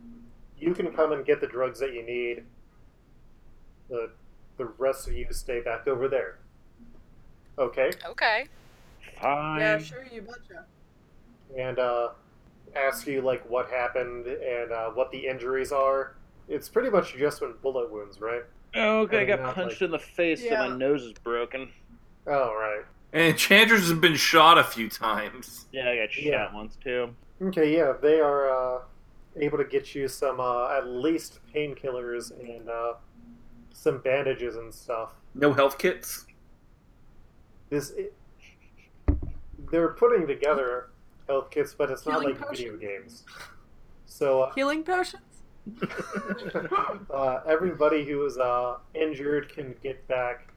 you 0.59 0.73
can 0.73 0.91
come 0.93 1.13
and 1.13 1.25
get 1.25 1.39
the 1.41 1.47
drugs 1.47 1.79
that 1.79 1.93
you 1.93 2.05
need. 2.05 2.43
The 3.89 4.11
the 4.57 4.65
rest 4.77 5.07
of 5.07 5.13
you 5.13 5.25
stay 5.31 5.61
back 5.61 5.87
over 5.87 6.07
there. 6.09 6.39
Okay, 7.57 7.91
Okay. 8.05 8.47
Fine. 9.21 9.59
Yeah, 9.61 9.77
sure, 9.77 10.05
you 10.11 10.21
betcha. 10.21 10.65
and 11.57 11.79
uh, 11.79 12.09
ask 12.75 13.07
you 13.07 13.21
like 13.21 13.47
what 13.49 13.69
happened 13.69 14.27
and 14.27 14.71
uh, 14.71 14.89
what 14.91 15.11
the 15.11 15.27
injuries 15.27 15.71
are. 15.71 16.15
It's 16.47 16.67
pretty 16.69 16.89
much 16.89 17.15
just 17.15 17.39
been 17.39 17.53
bullet 17.61 17.91
wounds, 17.91 18.19
right? 18.21 18.43
Oh, 18.75 18.99
okay, 19.01 19.17
I 19.17 19.19
Having 19.21 19.35
got 19.37 19.43
not, 19.43 19.55
punched 19.55 19.81
like- 19.81 19.87
in 19.87 19.91
the 19.91 19.99
face 19.99 20.41
Yeah. 20.43 20.63
and 20.63 20.73
my 20.73 20.77
nose 20.77 21.03
is 21.03 21.13
broken. 21.13 21.71
Oh, 22.27 22.53
right. 22.53 22.83
Enchantress 23.13 23.81
has 23.89 23.93
been 23.93 24.15
shot 24.15 24.57
a 24.57 24.63
few 24.63 24.89
times. 24.89 25.65
Yeah, 25.71 25.89
I 25.89 25.97
got 25.97 26.11
shot 26.11 26.23
Yeah. 26.23 26.53
once 26.55 26.77
too. 26.81 27.13
Okay, 27.41 27.75
yeah, 27.75 27.93
they 28.01 28.19
are 28.21 28.49
uh, 28.77 28.81
able 29.35 29.57
to 29.57 29.63
get 29.65 29.93
you 29.95 30.07
some 30.07 30.39
uh, 30.39 30.69
at 30.69 30.87
least 30.87 31.39
painkillers 31.53 32.31
and 32.39 32.69
uh, 32.69 32.93
some 33.73 33.97
bandages 33.99 34.55
and 34.55 34.73
stuff. 34.73 35.13
No 35.35 35.51
health 35.51 35.77
kits. 35.77 36.25
This 37.69 37.91
it, 37.91 38.13
they're 39.71 39.89
putting 39.89 40.27
together 40.27 40.90
health 41.31 41.49
kits, 41.49 41.73
but 41.73 41.89
it's 41.89 42.05
not 42.05 42.21
Healing 42.21 42.39
like 42.39 42.49
video 42.51 42.77
games. 42.77 43.23
So 44.05 44.43
uh, 44.43 44.53
Healing 44.53 44.83
potions? 44.83 45.21
uh, 47.13 47.39
everybody 47.47 48.03
who 48.03 48.25
is 48.25 48.37
uh, 48.37 48.77
injured 48.93 49.49
can 49.49 49.75
get 49.81 50.05
back 50.07 50.51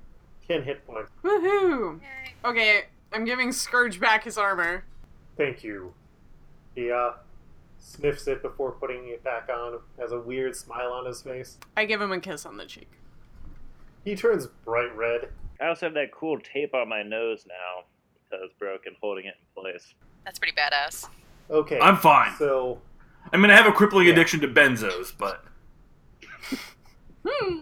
ten 0.47 0.63
hit 0.63 0.87
points. 0.87 1.11
Woohoo! 1.23 2.01
Yay. 2.01 2.35
Okay, 2.45 2.83
I'm 3.13 3.25
giving 3.25 3.53
Scourge 3.53 4.01
back 4.01 4.25
his 4.25 4.37
armor. 4.37 4.85
Thank 5.37 5.63
you. 5.63 5.95
He 6.75 6.91
uh, 6.91 7.13
sniffs 7.79 8.27
it 8.27 8.43
before 8.43 8.73
putting 8.73 9.09
it 9.09 9.23
back 9.23 9.49
on. 9.49 9.79
Has 9.99 10.13
a 10.13 10.21
weird 10.21 10.57
smile 10.57 10.93
on 10.93 11.07
his 11.07 11.23
face. 11.23 11.59
I 11.77 11.85
give 11.85 12.01
him 12.01 12.13
a 12.13 12.21
kiss 12.21 12.45
on 12.45 12.57
the 12.57 12.67
cheek. 12.67 12.91
He 14.05 14.17
turns 14.17 14.49
bright 14.65 14.95
red. 14.97 15.29
I 15.61 15.69
also 15.69 15.87
have 15.87 15.95
that 15.95 16.13
cool 16.13 16.39
tape 16.41 16.75
on 16.75 16.89
my 16.89 17.03
nose 17.03 17.47
now 17.49 17.85
because 18.25 18.45
it's 18.45 18.59
broken, 18.59 18.97
holding 19.01 19.27
it 19.27 19.35
in 19.39 19.63
place. 19.63 19.95
That's 20.25 20.39
pretty 20.39 20.55
badass. 20.57 21.09
Okay, 21.51 21.79
I'm 21.81 21.97
fine. 21.97 22.35
So 22.39 22.81
I 23.33 23.37
mean, 23.37 23.51
I 23.51 23.57
have 23.57 23.67
a 23.67 23.73
crippling 23.73 24.07
Yeah. 24.07 24.13
addiction 24.13 24.41
to 24.41 24.49
benzos, 24.49 25.13
but 25.17 25.45
Hmm. 27.27 27.61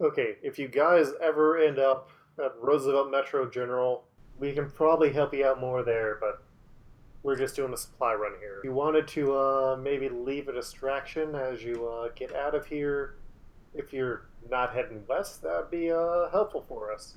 Okay, 0.00 0.36
if 0.42 0.58
you 0.58 0.68
guys 0.68 1.12
ever 1.20 1.58
end 1.58 1.78
up 1.78 2.10
at 2.42 2.52
Roosevelt 2.60 3.10
Metro 3.10 3.48
General, 3.50 4.04
we 4.38 4.52
can 4.52 4.70
probably 4.70 5.12
help 5.12 5.34
you 5.34 5.44
out 5.44 5.58
more 5.60 5.82
there, 5.82 6.16
but 6.20 6.42
we're 7.24 7.34
just 7.36 7.56
doing 7.56 7.72
a 7.72 7.76
supply 7.76 8.14
run 8.14 8.34
here. 8.38 8.58
If 8.58 8.64
you 8.64 8.72
wanted 8.72 9.08
to 9.08 9.36
uh, 9.36 9.76
maybe 9.82 10.08
leave 10.08 10.46
a 10.46 10.52
distraction 10.52 11.34
as 11.34 11.64
you 11.64 11.88
uh, 11.88 12.10
get 12.14 12.34
out 12.36 12.54
of 12.54 12.66
here, 12.66 13.16
if 13.74 13.92
you're 13.92 14.26
not 14.48 14.72
heading 14.72 15.02
west, 15.08 15.42
that'd 15.42 15.70
be 15.70 15.90
uh, 15.90 16.30
helpful 16.30 16.64
for 16.68 16.92
us. 16.92 17.14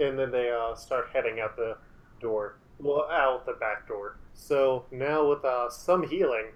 And 0.00 0.18
then 0.18 0.30
they 0.30 0.50
uh, 0.50 0.74
start 0.74 1.10
heading 1.12 1.40
out 1.40 1.54
the 1.56 1.76
door. 2.20 2.56
Well, 2.82 3.08
out 3.10 3.46
the 3.46 3.52
back 3.52 3.86
door. 3.86 4.16
So 4.34 4.84
now 4.90 5.28
with 5.28 5.44
uh, 5.44 5.70
some 5.70 6.06
healing, 6.06 6.46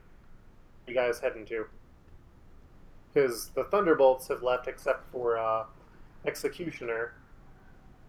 you 0.86 0.94
guys 0.94 1.20
head 1.20 1.36
into. 1.36 1.66
Because 3.14 3.50
the 3.54 3.64
Thunderbolts 3.64 4.28
have 4.28 4.42
left 4.42 4.66
except 4.66 5.10
for 5.10 5.38
uh, 5.38 5.64
Executioner, 6.26 7.14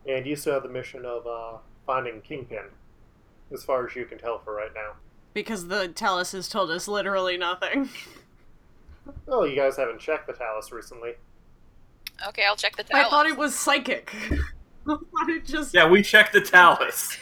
and 0.07 0.25
you 0.25 0.35
still 0.35 0.55
have 0.55 0.63
the 0.63 0.69
mission 0.69 1.05
of 1.05 1.25
uh, 1.27 1.57
finding 1.85 2.19
Kingpin, 2.21 2.65
as 3.53 3.63
far 3.63 3.87
as 3.87 3.95
you 3.95 4.05
can 4.05 4.17
tell 4.17 4.39
for 4.39 4.53
right 4.53 4.73
now. 4.73 4.93
Because 5.33 5.67
the 5.67 5.87
Tallus 5.89 6.31
has 6.31 6.49
told 6.49 6.71
us 6.71 6.87
literally 6.87 7.37
nothing. 7.37 7.89
Oh, 9.29 9.45
you 9.45 9.55
guys 9.55 9.77
haven't 9.77 9.99
checked 9.99 10.27
the 10.27 10.33
Tallus 10.33 10.69
recently. 10.73 11.13
Okay, 12.27 12.43
I'll 12.43 12.57
check 12.57 12.75
the 12.75 12.83
Tallus. 12.83 13.05
I 13.05 13.09
thought 13.09 13.25
it 13.25 13.37
was 13.37 13.55
psychic. 13.55 14.13
I 14.85 14.95
thought 14.95 15.29
it 15.29 15.45
just. 15.45 15.73
Yeah, 15.73 15.87
we 15.87 16.01
checked 16.01 16.33
the 16.33 16.41
Tallus. 16.41 17.17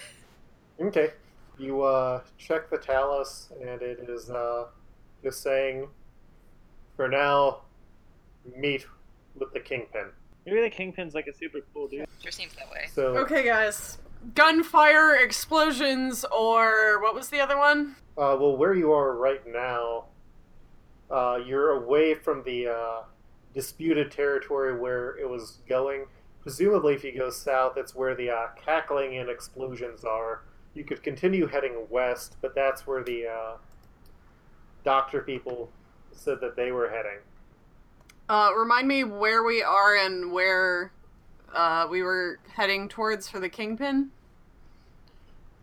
Okay. 0.82 1.12
You 1.58 1.84
uh, 1.84 2.22
check 2.38 2.70
the 2.70 2.77
Tallus, 2.77 3.50
and 3.62 3.82
it 3.82 4.05
is 4.10 4.29
uh, 4.29 4.65
just 5.24 5.41
saying, 5.41 5.88
for 6.98 7.08
now, 7.08 7.62
meet 8.58 8.86
with 9.36 9.53
the 9.53 9.60
Kingpin. 9.60 10.08
Maybe 10.46 10.62
the 10.62 10.70
Kingpin's 10.70 11.13
like 11.15 11.27
a 11.27 11.34
super 11.34 11.60
cool 11.74 11.88
dude. 11.88 12.05
Sure 12.22 12.32
seems 12.32 12.53
that 12.55 12.70
way. 12.70 12.88
So, 12.94 13.17
Okay, 13.20 13.46
guys. 13.46 13.98
Gunfire, 14.34 15.15
explosions, 15.15 16.25
or 16.32 17.01
what 17.01 17.13
was 17.15 17.29
the 17.29 17.39
other 17.39 17.58
one? 17.58 17.96
uh, 18.17 18.36
well, 18.39 18.55
where 18.58 18.74
you 18.74 18.91
are 18.91 19.15
right 19.15 19.41
now, 19.48 20.05
uh, 21.12 21.38
you're 21.46 21.72
away 21.84 22.15
from 22.15 22.41
the 22.44 22.67
uh, 22.67 23.01
disputed 23.53 24.12
territory 24.12 24.77
where 24.79 25.17
it 25.17 25.29
was 25.29 25.60
going. 25.70 26.05
Presumably, 26.41 26.96
if 26.96 27.03
you 27.03 27.15
go 27.17 27.29
south, 27.29 27.77
it's 27.77 27.94
where 27.96 28.15
the 28.15 28.29
uh, 28.29 28.48
cackling 28.63 29.17
and 29.17 29.29
explosions 29.29 30.03
are. 30.03 30.41
You 30.75 30.84
could 30.84 31.01
continue 31.01 31.48
heading 31.48 31.88
west, 31.89 32.36
but 32.41 32.53
that's 32.53 32.86
where 32.86 33.03
the 33.03 33.27
uh, 33.27 33.58
doctor 34.84 35.22
people 35.22 35.72
said 36.12 36.39
that 36.41 36.55
they 36.55 36.72
were 36.72 36.89
heading. 36.89 37.20
Uh, 38.27 38.51
remind 38.55 38.88
me 38.88 39.03
where 39.03 39.44
we 39.44 39.63
are 39.63 39.96
and 39.96 40.32
where 40.32 40.91
uh, 41.53 41.88
we 41.89 42.03
were 42.03 42.39
heading 42.53 42.89
towards 42.89 43.27
for 43.27 43.39
the 43.39 43.50
Kingpin. 43.50 44.12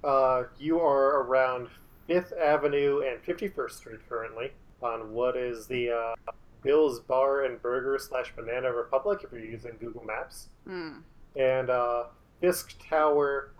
Uh, 0.03 0.45
you 0.59 0.81
are 0.81 1.23
around 1.23 1.69
Fifth 2.07 2.33
Avenue 2.33 3.03
and 3.03 3.23
51st 3.23 3.71
Street 3.71 4.01
currently 4.09 4.53
on 4.83 5.13
what 5.13 5.37
is 5.37 5.67
the 5.67 5.91
uh, 5.91 6.33
Bill's 6.63 7.01
Bar 7.01 7.45
and 7.45 7.61
Burger 7.61 7.99
slash 7.99 8.33
Banana 8.35 8.73
Republic 8.73 9.21
if 9.23 9.33
you're 9.33 9.45
using 9.45 9.73
Google 9.79 10.05
Maps. 10.05 10.49
Hmm. 10.67 10.99
And 11.37 11.71
uh, 11.71 12.05
Fisk 12.41 12.75
Tower 12.89 13.53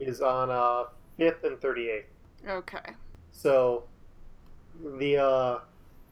is 0.00 0.20
on 0.20 0.50
uh, 0.50 0.84
5th 1.18 1.44
and 1.44 1.58
38th. 1.58 2.02
Okay. 2.48 2.92
So 3.32 3.84
the 4.98 5.16
uh, 5.16 5.58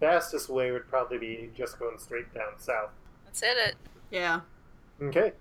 fastest 0.00 0.48
way 0.48 0.70
would 0.70 0.88
probably 0.88 1.18
be 1.18 1.50
just 1.56 1.78
going 1.78 1.98
straight 1.98 2.32
down 2.34 2.58
south. 2.58 2.90
That's 3.24 3.42
it. 3.42 3.56
it. 3.56 3.76
Yeah. 4.10 4.40
Okay. 5.02 5.32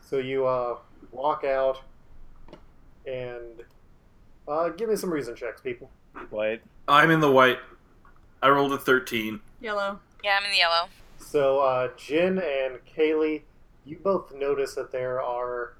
So 0.00 0.18
you 0.18 0.46
uh, 0.46 0.78
walk 1.12 1.44
out 1.44 1.82
and 3.06 3.64
uh, 4.46 4.70
give 4.70 4.88
me 4.88 4.96
some 4.96 5.12
reason 5.12 5.34
checks, 5.36 5.60
people. 5.60 5.90
White. 6.30 6.62
I'm 6.86 7.10
in 7.10 7.20
the 7.20 7.30
white. 7.30 7.58
I 8.42 8.48
rolled 8.48 8.72
a 8.72 8.78
13. 8.78 9.40
Yellow. 9.60 10.00
Yeah, 10.24 10.38
I'm 10.38 10.44
in 10.44 10.50
the 10.50 10.58
yellow. 10.58 10.88
So 11.18 11.60
uh, 11.60 11.88
Jin 11.96 12.38
and 12.38 12.78
Kaylee, 12.96 13.42
you 13.84 13.98
both 13.98 14.34
notice 14.34 14.74
that 14.74 14.90
there 14.92 15.20
are, 15.20 15.74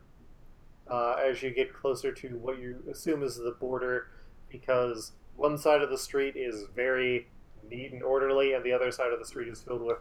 uh, 0.91 1.17
as 1.25 1.43
you 1.43 1.51
get 1.51 1.73
closer 1.73 2.13
to 2.13 2.29
what 2.39 2.59
you 2.59 2.83
assume 2.91 3.23
is 3.23 3.37
the 3.37 3.57
border, 3.59 4.09
because 4.49 5.13
one 5.37 5.59
side 5.59 5.83
of 5.83 5.91
the 5.91 5.99
street 5.99 6.37
is 6.37 6.65
very 6.75 7.29
neat 7.71 7.93
and 7.93 8.03
orderly, 8.03 8.55
and 8.55 8.65
the 8.65 8.73
other 8.73 8.91
side 8.91 9.13
of 9.13 9.19
the 9.19 9.25
street 9.25 9.49
is 9.49 9.61
filled 9.61 9.83
with 9.83 9.99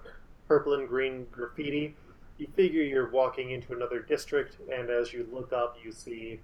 purple 0.47 0.73
and 0.73 0.87
green 0.87 1.27
graffiti. 1.31 1.95
You 2.37 2.47
figure 2.55 2.83
you're 2.83 3.09
walking 3.09 3.51
into 3.51 3.73
another 3.73 3.99
district, 3.99 4.57
and 4.71 4.89
as 4.89 5.11
you 5.11 5.27
look 5.31 5.51
up, 5.51 5.77
you 5.83 5.91
see 5.91 6.39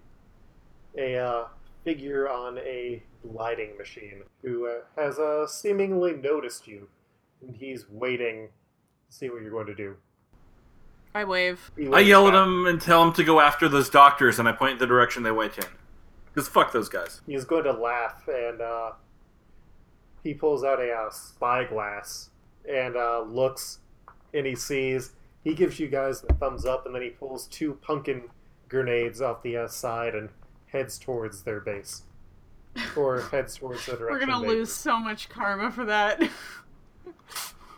a 0.98 1.18
uh, 1.18 1.48
figure 1.84 2.30
on 2.30 2.58
a 2.60 3.02
gliding 3.32 3.78
machine 3.78 4.24
who 4.42 4.68
uh, 4.68 4.80
has 4.98 5.20
uh, 5.20 5.48
seemingly 5.48 6.14
noticed 6.14 6.68
you, 6.68 6.88
and 7.42 7.56
he's 7.56 7.86
waiting 7.90 8.50
to 9.10 9.16
see 9.16 9.30
what 9.30 9.42
you're 9.42 9.52
going 9.52 9.68
to 9.68 9.76
do. 9.76 9.96
I 11.16 11.24
wave. 11.26 11.72
I 11.92 12.00
yell 12.00 12.28
at 12.28 12.34
him 12.34 12.66
and 12.66 12.82
tell 12.82 13.04
him 13.04 13.14
to 13.14 13.24
go 13.24 13.40
after 13.40 13.70
those 13.70 13.90
doctors, 13.90 14.40
and 14.40 14.48
I 14.48 14.52
point 14.52 14.80
the 14.80 14.88
direction 14.88 15.24
they 15.24 15.32
went 15.32 15.58
in. 15.58 15.66
Because 16.34 16.48
fuck 16.48 16.72
those 16.72 16.90
guys. 16.90 17.22
He's 17.28 17.46
going 17.46 17.66
to 17.66 17.74
laugh, 17.74 18.28
and 18.28 18.62
uh, 18.62 18.92
he 20.24 20.34
pulls 20.34 20.64
out 20.64 20.80
a 20.80 20.92
uh, 20.92 21.10
spyglass 21.12 22.32
and 22.68 22.96
uh, 22.96 23.22
looks, 23.22 23.80
and 24.34 24.46
he 24.46 24.56
sees. 24.56 25.12
He 25.44 25.54
gives 25.54 25.80
you 25.80 25.88
guys 25.88 26.22
the 26.22 26.34
thumbs 26.34 26.66
up, 26.66 26.86
and 26.86 26.96
then 26.96 27.02
he 27.04 27.10
pulls 27.10 27.48
two 27.48 27.74
pumpkin 27.82 28.24
grenades 28.70 29.22
off 29.22 29.44
the 29.44 29.58
uh, 29.58 29.68
side 29.68 30.16
and 30.16 30.30
heads 30.68 30.98
towards 30.98 31.44
their 31.44 31.60
base, 31.60 32.04
or 32.96 33.22
heads 33.22 33.58
towards 33.58 33.86
the 33.86 33.92
direction. 33.98 34.28
We're 34.30 34.34
gonna 34.34 34.42
they- 34.42 34.56
lose 34.56 34.74
so 34.74 34.98
much 34.98 35.30
karma 35.30 35.70
for 35.72 35.86
that. 35.86 36.22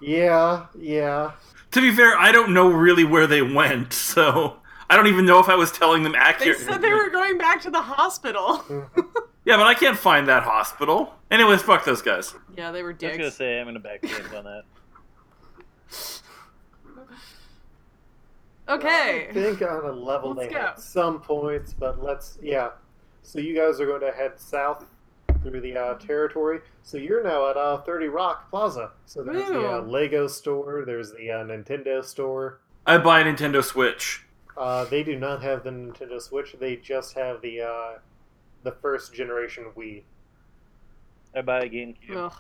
Yeah, 0.02 0.66
yeah. 0.78 1.32
To 1.76 1.82
be 1.82 1.92
fair, 1.94 2.18
I 2.18 2.32
don't 2.32 2.54
know 2.54 2.70
really 2.70 3.04
where 3.04 3.28
they 3.28 3.42
went, 3.42 3.92
so 3.92 4.60
I 4.90 4.96
don't 4.96 5.08
even 5.08 5.26
know 5.26 5.40
if 5.40 5.50
I 5.50 5.56
was 5.56 5.74
telling 5.74 6.04
them 6.04 6.14
they 6.14 6.18
accurately. 6.18 6.64
said 6.64 6.82
they 6.82 6.94
were 6.94 7.10
going 7.10 7.38
back 7.38 7.62
to 7.64 7.70
the 7.70 7.82
hospital. 7.82 8.64
Yeah, 9.44 9.58
but 9.58 9.68
I 9.68 9.76
can't 9.76 9.96
find 9.98 10.28
that 10.28 10.42
hospital. 10.42 11.14
Anyways, 11.30 11.62
fuck 11.62 11.86
those 11.86 12.02
guys. 12.02 12.34
yeah, 12.58 12.72
they 12.72 12.82
were 12.82 12.94
dicks. 12.94 13.04
I 13.04 13.18
was 13.18 13.18
gonna 13.18 13.32
say 13.32 13.60
I'm 13.60 13.68
gonna 13.68 13.80
back 13.80 14.02
James 14.02 14.34
on 14.34 14.44
that. 14.46 14.64
Okay. 18.68 19.28
I 19.30 19.34
think 19.34 19.62
on 19.62 19.86
a 19.86 19.92
level 19.92 20.34
Let's 20.34 20.48
they 20.48 20.54
go. 20.56 20.62
had 20.62 20.80
some 20.80 21.22
points, 21.22 21.74
but 21.74 22.02
let's 22.04 22.40
yeah. 22.42 22.70
So 23.22 23.38
you 23.38 23.54
guys 23.56 23.80
are 23.80 23.86
going 23.86 24.02
to 24.02 24.12
head 24.12 24.40
south 24.40 24.86
through 25.46 25.62
the 25.62 25.78
uh, 25.78 25.94
territory. 25.96 26.60
So 26.84 26.98
you're 26.98 27.24
now 27.24 27.50
at 27.50 27.58
uh, 27.58 27.82
Thirty 27.82 28.08
Rock 28.08 28.50
Plaza. 28.50 28.92
So 29.06 29.24
there's 29.24 29.48
the 29.48 29.78
uh, 29.78 29.82
Lego 29.82 30.28
store. 30.28 30.84
There's 30.86 31.12
the 31.12 31.32
uh, 31.32 31.44
Nintendo 31.44 32.04
store. 32.04 32.60
I 32.86 32.98
buy 32.98 33.22
a 33.22 33.24
Nintendo 33.24 33.64
Switch. 33.64 34.26
Uh, 34.58 34.86
they 34.86 35.04
do 35.04 35.18
not 35.18 35.42
have 35.44 35.64
the 35.64 35.70
Nintendo 35.70 36.22
Switch. 36.22 36.56
They 36.60 36.78
just 36.78 37.14
have 37.16 37.42
the 37.42 37.62
uh, 37.62 38.00
the 38.64 38.72
first 38.72 39.14
generation 39.14 39.66
Wii. 39.78 40.04
I 41.36 41.42
buy 41.42 41.60
a 41.60 41.70
GameCube. 41.70 42.16
Ugh. 42.16 42.34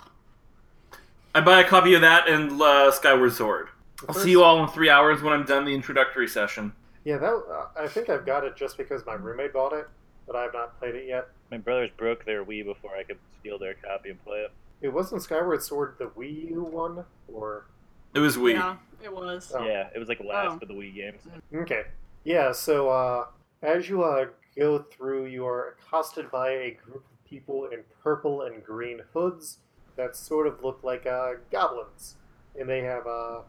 I 1.33 1.41
buy 1.41 1.59
a 1.59 1.67
copy 1.67 1.93
of 1.95 2.01
that 2.01 2.29
and 2.29 2.61
uh, 2.61 2.91
Skyward 2.91 3.33
Sword. 3.33 3.67
The 3.99 4.05
I'll 4.09 4.15
see 4.15 4.31
you 4.31 4.43
all 4.43 4.63
in 4.63 4.69
three 4.69 4.89
hours 4.89 5.21
when 5.21 5.33
I'm 5.33 5.45
done 5.45 5.65
the 5.65 5.73
introductory 5.73 6.27
session. 6.27 6.71
Yeah, 7.03 7.17
that 7.17 7.27
uh, 7.27 7.67
I 7.77 7.87
think 7.87 8.09
I've 8.09 8.25
got 8.25 8.43
it 8.45 8.55
just 8.55 8.77
because 8.77 9.05
my 9.05 9.13
roommate 9.13 9.53
bought 9.53 9.73
it, 9.73 9.87
but 10.25 10.35
I've 10.35 10.53
not 10.53 10.79
played 10.79 10.95
it 10.95 11.05
yet. 11.07 11.27
My 11.51 11.57
brothers 11.57 11.91
broke 11.95 12.25
their 12.25 12.43
Wii 12.43 12.65
before 12.65 12.95
I 12.95 13.03
could 13.03 13.17
steal 13.39 13.57
their 13.59 13.75
copy 13.75 14.09
and 14.09 14.23
play 14.23 14.39
it. 14.39 14.51
It 14.81 14.89
wasn't 14.89 15.21
Skyward 15.21 15.61
Sword 15.63 15.95
the 15.97 16.05
Wii 16.07 16.49
U 16.51 16.63
one, 16.63 17.05
or 17.31 17.65
It 18.13 18.19
was 18.19 18.37
Wii. 18.37 18.53
Yeah, 18.53 18.77
it 19.03 19.13
was. 19.13 19.51
Oh. 19.55 19.63
Yeah, 19.65 19.87
it 19.93 19.99
was 19.99 20.09
like 20.09 20.19
last 20.23 20.55
Oh. 20.55 20.59
for 20.59 20.65
the 20.65 20.73
Wii 20.73 20.93
games. 20.95 21.21
Okay. 21.53 21.83
Yeah, 22.23 22.51
so 22.51 22.89
uh, 22.89 23.25
as 23.61 23.87
you 23.87 24.03
uh, 24.03 24.25
go 24.57 24.79
through, 24.79 25.25
you 25.25 25.45
are 25.45 25.77
accosted 25.79 26.29
by 26.31 26.49
a 26.49 26.71
group 26.83 27.03
of 27.11 27.25
people 27.29 27.65
in 27.67 27.79
purple 28.03 28.41
and 28.43 28.63
green 28.63 29.01
hoods 29.13 29.59
that 29.95 30.15
sort 30.15 30.47
of 30.47 30.63
look 30.63 30.79
like 30.83 31.05
uh, 31.05 31.33
goblins. 31.51 32.15
And 32.59 32.67
they 32.69 32.81
have 32.81 33.05
uh, 33.05 33.41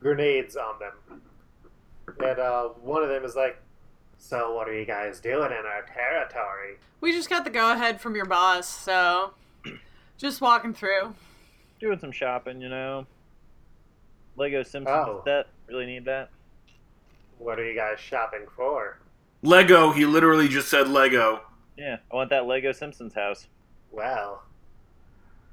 grenades 0.00 0.56
on 0.56 0.78
them. 0.78 1.20
And 2.18 2.38
uh, 2.38 2.68
one 2.80 3.02
of 3.02 3.08
them 3.08 3.24
is 3.24 3.36
like, 3.36 3.58
So, 4.18 4.54
what 4.54 4.68
are 4.68 4.74
you 4.78 4.84
guys 4.84 5.20
doing 5.20 5.50
in 5.52 5.66
our 5.66 5.82
territory? 5.82 6.78
We 7.00 7.12
just 7.12 7.28
got 7.30 7.44
the 7.44 7.50
go 7.50 7.72
ahead 7.72 8.00
from 8.00 8.16
your 8.16 8.24
boss, 8.24 8.66
so 8.68 9.34
just 10.18 10.40
walking 10.40 10.74
through. 10.74 11.14
Doing 11.80 11.98
some 11.98 12.10
shopping, 12.12 12.60
you 12.60 12.68
know. 12.68 13.06
Lego 14.36 14.62
Simpsons 14.62 14.88
Oh. 15.08 15.22
set. 15.24 15.46
Really 15.68 15.86
need 15.86 16.04
that. 16.06 16.30
What 17.38 17.58
are 17.60 17.64
you 17.64 17.74
guys 17.76 18.00
shopping 18.00 18.46
for? 18.56 18.98
Lego, 19.42 19.92
he 19.92 20.06
literally 20.06 20.48
just 20.48 20.68
said 20.68 20.88
Lego. 20.88 21.42
Yeah, 21.76 21.98
I 22.10 22.16
want 22.16 22.30
that 22.30 22.46
Lego 22.46 22.72
Simpsons 22.72 23.14
house. 23.14 23.46
Well, 23.92 24.42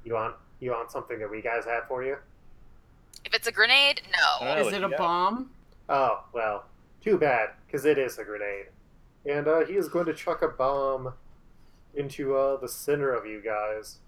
you 0.04 0.14
want 0.14 0.34
you 0.60 0.70
want 0.70 0.90
something 0.90 1.18
that 1.18 1.30
we 1.30 1.42
guys 1.42 1.64
have 1.66 1.86
for 1.86 2.02
you? 2.02 2.16
If 3.24 3.34
it's 3.34 3.46
a 3.46 3.52
grenade, 3.52 4.00
no. 4.12 4.48
Oh, 4.48 4.66
Is 4.66 4.72
it 4.72 4.82
a 4.82 4.88
got? 4.88 4.98
bomb? 4.98 5.50
Oh, 5.88 6.24
well, 6.32 6.64
too 7.04 7.18
bad, 7.18 7.50
because 7.66 7.84
it 7.84 7.98
is 7.98 8.18
a 8.18 8.24
grenade. 8.24 8.66
And 9.26 9.46
uh, 9.46 9.64
he 9.64 9.74
is 9.74 9.88
going 9.88 10.06
to 10.06 10.14
chuck 10.14 10.42
a 10.42 10.48
bomb 10.48 11.12
into 11.94 12.34
uh, 12.34 12.56
the 12.56 12.68
center 12.68 13.12
of 13.12 13.26
you 13.26 13.40
guys. 13.42 13.98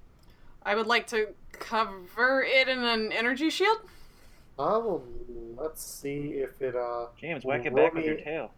I 0.62 0.74
would 0.74 0.86
like 0.86 1.06
to 1.08 1.28
cover 1.52 2.42
it 2.42 2.68
in 2.68 2.82
an 2.82 3.12
energy 3.12 3.50
shield. 3.50 3.78
Uh, 4.58 4.80
well, 4.82 5.02
let's 5.56 5.82
see 5.84 6.32
if 6.34 6.60
it. 6.62 6.74
Uh, 6.74 7.06
James, 7.20 7.44
whack 7.44 7.66
it 7.66 7.72
Roll 7.72 7.84
back 7.86 7.94
with 7.94 8.04
your 8.06 8.16
tail. 8.16 8.50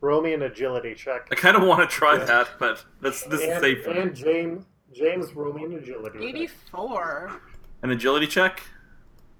roll 0.00 0.22
me 0.22 0.32
an 0.32 0.42
agility 0.42 0.94
check. 0.94 1.28
I 1.30 1.34
kind 1.34 1.56
of 1.56 1.62
want 1.62 1.80
to 1.88 1.94
try 1.94 2.16
Yeah. 2.16 2.24
that, 2.24 2.48
but 2.58 2.84
that's 3.02 3.22
this 3.24 3.42
is 3.42 3.48
and, 3.50 3.60
safer. 3.60 3.90
and 3.90 4.16
James, 4.16 4.64
James, 4.92 5.32
roll 5.34 5.52
me 5.52 5.64
an 5.64 5.74
agility. 5.74 6.18
check. 6.18 6.28
84. 6.34 7.40
An 7.82 7.90
agility 7.90 8.26
check. 8.26 8.62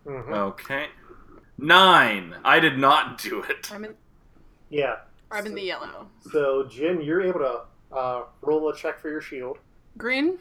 Mhm. 0.07 0.31
Okay. 0.37 0.87
Nine. 1.57 2.37
I 2.45 2.61
did 2.61 2.79
not 2.79 3.19
do 3.21 3.43
it. 3.43 3.71
I'm 3.73 3.85
in, 3.85 3.95
Yeah. 4.71 4.97
I'm 5.31 5.47
in 5.47 5.55
the 5.55 5.63
yellow. 5.63 6.09
So, 6.33 6.65
Jin, 6.69 7.01
you're 7.03 7.21
able 7.23 7.41
to 7.41 7.61
uh, 7.95 8.25
roll 8.43 8.69
a 8.71 8.77
check 8.77 8.99
for 9.01 9.11
your 9.11 9.21
shield. 9.21 9.59
Green? 9.97 10.39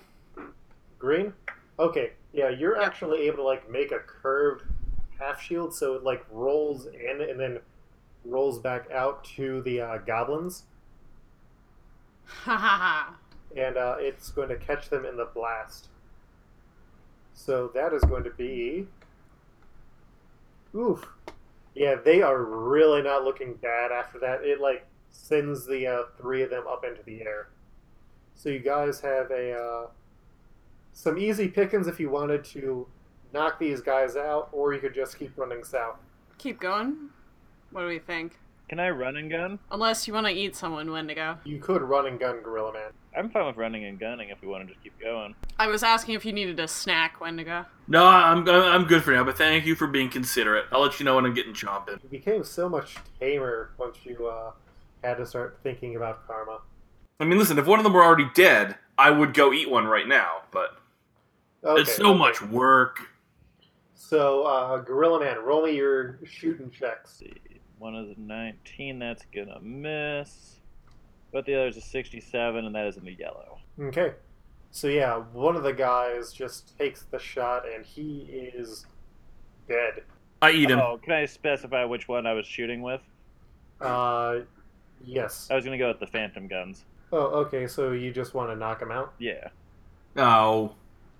Green? 0.99 1.33
Okay. 1.79 2.11
Yeah, 2.33 2.49
you're 2.49 2.77
Yeah. 2.77 2.85
actually 2.85 3.21
able 3.27 3.37
to 3.37 3.43
like 3.43 3.69
make 3.69 3.91
a 3.91 3.99
curved 3.99 4.63
half 5.19 5.41
shield, 5.41 5.73
so 5.73 5.95
it 5.95 6.03
like 6.03 6.25
rolls 6.31 6.85
in 6.87 7.21
and 7.21 7.39
then 7.39 7.59
rolls 8.25 8.59
back 8.59 8.89
out 8.91 9.23
to 9.23 9.61
the 9.63 9.81
uh, 9.81 9.97
goblins, 9.99 10.63
Ha 12.25 12.55
ha 12.57 12.57
ha. 12.57 13.15
and 13.55 13.77
uh, 13.77 13.95
it's 13.99 14.29
going 14.31 14.49
to 14.49 14.57
catch 14.57 14.89
them 14.89 15.05
in 15.05 15.15
the 15.17 15.25
blast. 15.25 15.87
So 17.33 17.69
that 17.73 17.93
is 17.93 18.03
going 18.03 18.23
to 18.25 18.31
be. 18.31 18.87
Oof. 20.75 21.07
Yeah, 21.77 21.95
they 22.03 22.23
are 22.23 22.43
really 22.43 23.03
not 23.03 23.23
looking 23.23 23.53
bad 23.53 23.91
after 23.91 24.17
that. 24.19 24.43
It 24.43 24.59
like 24.59 24.87
sends 25.11 25.67
the 25.67 25.85
uh, 25.85 26.03
three 26.19 26.41
of 26.41 26.49
them 26.49 26.63
up 26.67 26.83
into 26.83 27.03
the 27.03 27.21
air. 27.21 27.49
So 28.33 28.49
you 28.49 28.59
guys 28.59 28.99
have 29.01 29.29
a 29.29 29.53
uh, 29.53 29.87
some 30.93 31.19
easy 31.19 31.47
pickings 31.47 31.85
if 31.87 31.99
you 31.99 32.09
wanted 32.09 32.43
to 32.45 32.87
knock 33.31 33.59
these 33.59 33.81
guys 33.81 34.15
out, 34.15 34.49
or 34.51 34.73
you 34.73 34.79
could 34.79 34.95
just 34.95 35.19
keep 35.19 35.37
running 35.37 35.63
south. 35.63 35.97
Keep 36.39 36.59
going. 36.59 37.09
What 37.69 37.81
do 37.81 37.87
we 37.87 37.99
think? 37.99 38.39
Can 38.69 38.79
I 38.81 38.89
run 38.89 39.15
and 39.15 39.31
gun? 39.31 39.59
Unless 39.71 40.07
you 40.07 40.13
want 40.13 40.27
to 40.27 40.33
eat 40.33 40.55
someone, 40.55 40.91
Wendigo. 40.91 41.37
You 41.45 41.57
could 41.59 41.81
run 41.81 42.05
and 42.05 42.19
gun 42.19 42.41
Gorilla 42.41 42.73
Man. 42.73 42.91
I'm 43.15 43.29
fine 43.29 43.45
with 43.47 43.55
running 43.55 43.85
and 43.85 43.97
gunning 43.97 44.29
if 44.29 44.41
we 44.41 44.47
want 44.49 44.67
to 44.67 44.73
just 44.73 44.83
keep 44.83 44.99
going. 44.99 45.35
I 45.57 45.67
was 45.67 45.83
asking 45.83 46.15
if 46.15 46.25
you 46.25 46.33
needed 46.33 46.59
a 46.59 46.67
snack, 46.67 47.21
Wendigo. 47.21 47.65
No, 47.87 48.05
I'm 48.05 48.47
I'm 48.47 48.83
good 48.83 49.03
for 49.03 49.11
now. 49.11 49.23
But 49.23 49.37
thank 49.37 49.65
you 49.65 49.73
for 49.75 49.87
being 49.87 50.09
considerate. 50.09 50.65
I'll 50.71 50.81
let 50.81 50.99
you 50.99 51.05
know 51.05 51.15
when 51.15 51.25
I'm 51.25 51.33
getting 51.33 51.53
chomping. 51.53 52.03
You 52.03 52.09
became 52.09 52.43
so 52.43 52.67
much 52.67 52.97
tamer 53.19 53.71
once 53.77 53.97
you 54.03 54.27
uh, 54.27 54.51
had 55.03 55.15
to 55.17 55.25
start 55.25 55.59
thinking 55.63 55.95
about 55.95 56.27
karma. 56.27 56.59
I 57.19 57.25
mean, 57.25 57.39
listen, 57.39 57.57
if 57.57 57.65
one 57.65 57.79
of 57.79 57.83
them 57.83 57.93
were 57.93 58.03
already 58.03 58.29
dead, 58.35 58.75
I 58.97 59.11
would 59.11 59.33
go 59.33 59.53
eat 59.53 59.69
one 59.69 59.85
right 59.85 60.07
now. 60.07 60.41
But 60.51 60.77
Okay, 61.63 61.81
it's 61.81 61.95
so 61.95 62.09
okay. 62.09 62.19
much 62.19 62.41
work. 62.41 62.99
So, 63.95 64.43
uh, 64.43 64.77
Gorilla 64.77 65.19
Man, 65.21 65.37
roll 65.39 65.65
me 65.65 65.75
your 65.75 66.19
shooting 66.25 66.69
checks. 66.69 67.23
See. 67.77 67.83
One 67.83 67.95
is 67.95 68.17
a 68.17 68.19
19, 68.19 68.99
that's 68.99 69.23
gonna 69.33 69.59
miss. 69.61 70.55
But 71.31 71.45
the 71.45 71.55
other 71.55 71.67
is 71.67 71.77
a 71.77 71.81
67, 71.81 72.65
and 72.65 72.75
that 72.75 72.87
is 72.87 72.97
in 72.97 73.05
the 73.05 73.13
yellow. 73.13 73.59
Okay. 73.79 74.13
So 74.71 74.87
yeah, 74.87 75.17
one 75.33 75.55
of 75.55 75.63
the 75.63 75.73
guys 75.73 76.33
just 76.33 76.77
takes 76.77 77.03
the 77.03 77.19
shot 77.19 77.63
and 77.67 77.85
he 77.85 78.27
is 78.29 78.85
dead. 79.67 80.03
I 80.41 80.51
eat 80.51 80.69
him. 80.69 80.79
Oh, 80.79 80.99
can 81.01 81.13
I 81.13 81.25
specify 81.25 81.83
which 81.85 82.07
one 82.07 82.27
I 82.27 82.33
was 82.33 82.45
shooting 82.45 82.81
with? 82.81 83.01
Uh, 83.81 84.39
yes. 85.03 85.47
I 85.49 85.55
was 85.55 85.65
gonna 85.65 85.77
go 85.77 85.87
with 85.87 85.99
the 85.99 86.07
phantom 86.07 86.47
guns. 86.47 86.85
Oh, 87.11 87.25
okay. 87.45 87.67
So 87.67 87.91
you 87.91 88.11
just 88.11 88.33
want 88.33 88.51
to 88.51 88.55
knock 88.55 88.81
him 88.81 88.91
out? 88.91 89.13
Yeah. 89.17 89.49
Oh, 90.15 90.75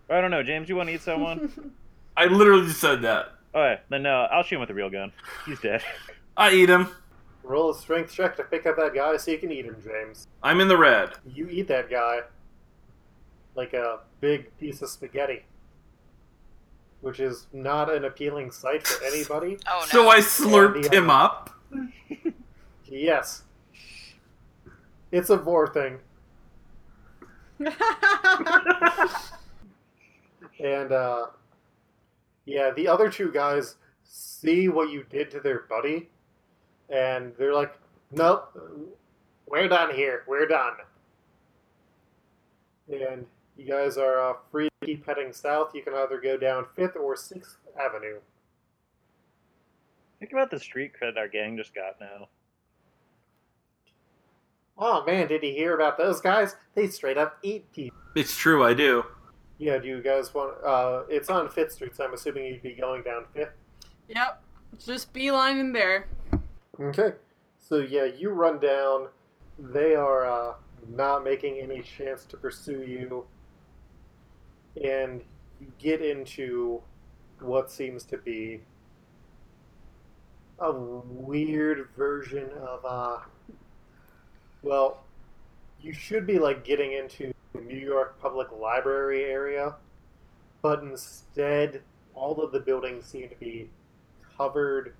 I 0.10 0.22
don't 0.22 0.32
know, 0.32 0.44
James. 0.44 0.70
You 0.70 0.76
want 0.76 0.90
to 0.90 0.96
eat 0.96 1.02
someone? 1.02 1.72
I 2.18 2.26
literally 2.26 2.68
just 2.68 2.82
said 2.82 3.02
that. 3.04 3.34
okay, 3.54 3.82
then 3.90 4.04
no. 4.04 4.28
I'll 4.32 4.44
shoot 4.44 4.56
him 4.56 4.62
with 4.62 4.70
a 4.70 4.74
real 4.74 4.90
gun. 4.90 5.12
He's 5.46 5.60
dead. 5.60 5.84
I 6.38 6.52
eat 6.54 6.70
him. 6.70 6.90
Roll 7.44 7.72
a 7.72 7.76
strength 7.76 8.14
check 8.14 8.36
to 8.38 8.44
pick 8.44 8.66
up 8.66 8.76
that 8.78 8.94
guy 8.94 9.18
so 9.18 9.32
you 9.32 9.38
can 9.40 9.52
eat 9.52 9.66
him, 9.66 9.78
James. 9.84 10.28
I'm 10.44 10.60
in 10.62 10.68
the 10.68 10.78
red. 10.78 11.14
You 11.26 11.48
eat 11.50 11.68
that 11.70 11.90
guy 11.90 12.22
like 13.56 13.74
a 13.74 14.00
big 14.22 14.56
piece 14.60 14.82
of 14.82 14.90
spaghetti, 14.90 15.44
which 17.02 17.20
is 17.20 17.48
not 17.54 17.92
an 17.92 18.06
appealing 18.06 18.52
sight 18.52 18.86
for 18.86 19.04
anybody. 19.04 19.58
Oh 19.68 19.80
no. 19.82 19.86
So 19.88 20.10
I 20.10 20.20
slurped 20.20 20.84
Yeah, 20.84 20.90
the 20.90 20.98
him 20.98 21.10
up. 21.10 21.50
Yes. 22.86 23.44
It's 25.12 25.30
a 25.30 25.38
vor 25.38 25.68
thing. 25.74 26.00
And 30.60 30.92
uh, 30.92 31.28
yeah, 32.46 32.72
the 32.72 32.88
other 32.88 33.10
two 33.12 33.32
guys 33.32 33.76
see 34.04 34.70
what 34.70 34.90
you 34.90 35.04
did 35.10 35.30
to 35.32 35.40
their 35.40 35.60
buddy, 35.70 36.10
and 36.90 37.34
they're 37.38 37.54
like, 37.54 37.74
"Nope, 38.12 38.58
we're 39.48 39.68
done 39.68 39.94
here. 39.94 40.24
We're 40.28 40.48
done." 40.48 40.74
And 42.92 43.26
you 43.58 43.66
guys 43.66 43.98
are 43.98 44.30
uh, 44.30 44.34
free 44.52 44.70
to 44.82 44.86
keep 44.86 45.06
heading 45.06 45.34
south. 45.34 45.72
You 45.74 45.82
can 45.84 45.94
either 45.94 46.20
go 46.22 46.38
down 46.38 46.66
Fifth 46.76 46.96
or 46.96 47.16
Sixth 47.16 47.58
Avenue. 47.80 48.20
Think 50.20 50.32
about 50.32 50.50
the 50.50 50.60
street 50.60 50.94
cred 51.00 51.18
our 51.18 51.28
gang 51.28 51.58
just 51.58 51.76
got 51.76 52.00
now. 52.00 52.30
Oh 54.78 55.04
man, 55.06 55.28
did 55.28 55.44
you 55.44 55.52
hear 55.52 55.76
about 55.76 55.98
those 55.98 56.22
guys? 56.22 56.56
They 56.76 56.88
straight 56.88 57.18
up 57.18 57.38
eat 57.42 57.72
people. 57.72 57.98
It's 58.16 58.36
true, 58.38 58.64
I 58.64 58.74
do. 58.74 59.04
Yeah, 59.58 59.80
do 59.80 59.88
you 59.88 60.02
guys 60.02 60.34
want? 60.34 60.54
Uh, 60.64 61.02
it's 61.10 61.30
on 61.30 61.50
Fifth 61.50 61.74
Street, 61.74 61.96
so 61.96 62.06
I'm 62.06 62.14
assuming 62.14 62.46
you'd 62.46 62.62
be 62.62 62.74
going 62.74 63.02
down 63.04 63.26
Fifth. 63.34 63.54
yep. 64.08 64.42
Just 64.86 65.12
beeline 65.14 65.58
in 65.58 65.72
there. 65.74 66.08
Okay. 66.80 67.14
So 67.60 67.78
yeah, 67.78 68.06
you 68.06 68.30
run 68.30 68.60
down. 68.60 69.08
They 69.58 69.96
are 69.96 70.26
uh, 70.26 70.54
not 70.88 71.24
making 71.24 71.60
any 71.60 71.82
chance 71.82 72.26
to 72.26 72.38
pursue 72.38 72.84
you, 72.84 73.26
and 74.84 75.24
you 75.60 75.72
get 75.80 76.02
into 76.02 76.82
what 77.40 77.72
seems 77.72 78.04
to 78.06 78.18
be 78.18 78.62
a 80.60 80.72
weird 80.72 81.88
version 81.98 82.50
of 82.62 82.86
uh. 82.86 83.18
Well, 84.62 85.04
you 85.82 85.94
should 85.94 86.28
be 86.28 86.40
like 86.40 86.64
getting 86.64 86.94
into 86.94 87.34
the 87.54 87.62
New 87.62 87.78
York 87.78 88.20
Public 88.20 88.48
Library 88.52 89.26
area, 89.26 89.76
but 90.62 90.84
instead, 90.84 91.82
all 92.14 92.42
of 92.44 92.52
the 92.52 92.60
buildings 92.60 93.06
seem 93.06 93.30
to 93.30 93.36
be 93.36 93.70
covered 94.38 94.94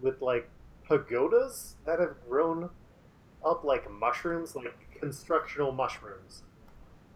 with 0.00 0.22
like 0.22 0.48
pagodas 0.90 1.76
that 1.86 2.00
have 2.00 2.16
grown 2.28 2.68
up 3.46 3.62
like 3.62 3.88
mushrooms, 3.88 4.56
like 4.56 4.74
constructional 4.98 5.70
mushrooms 5.70 6.42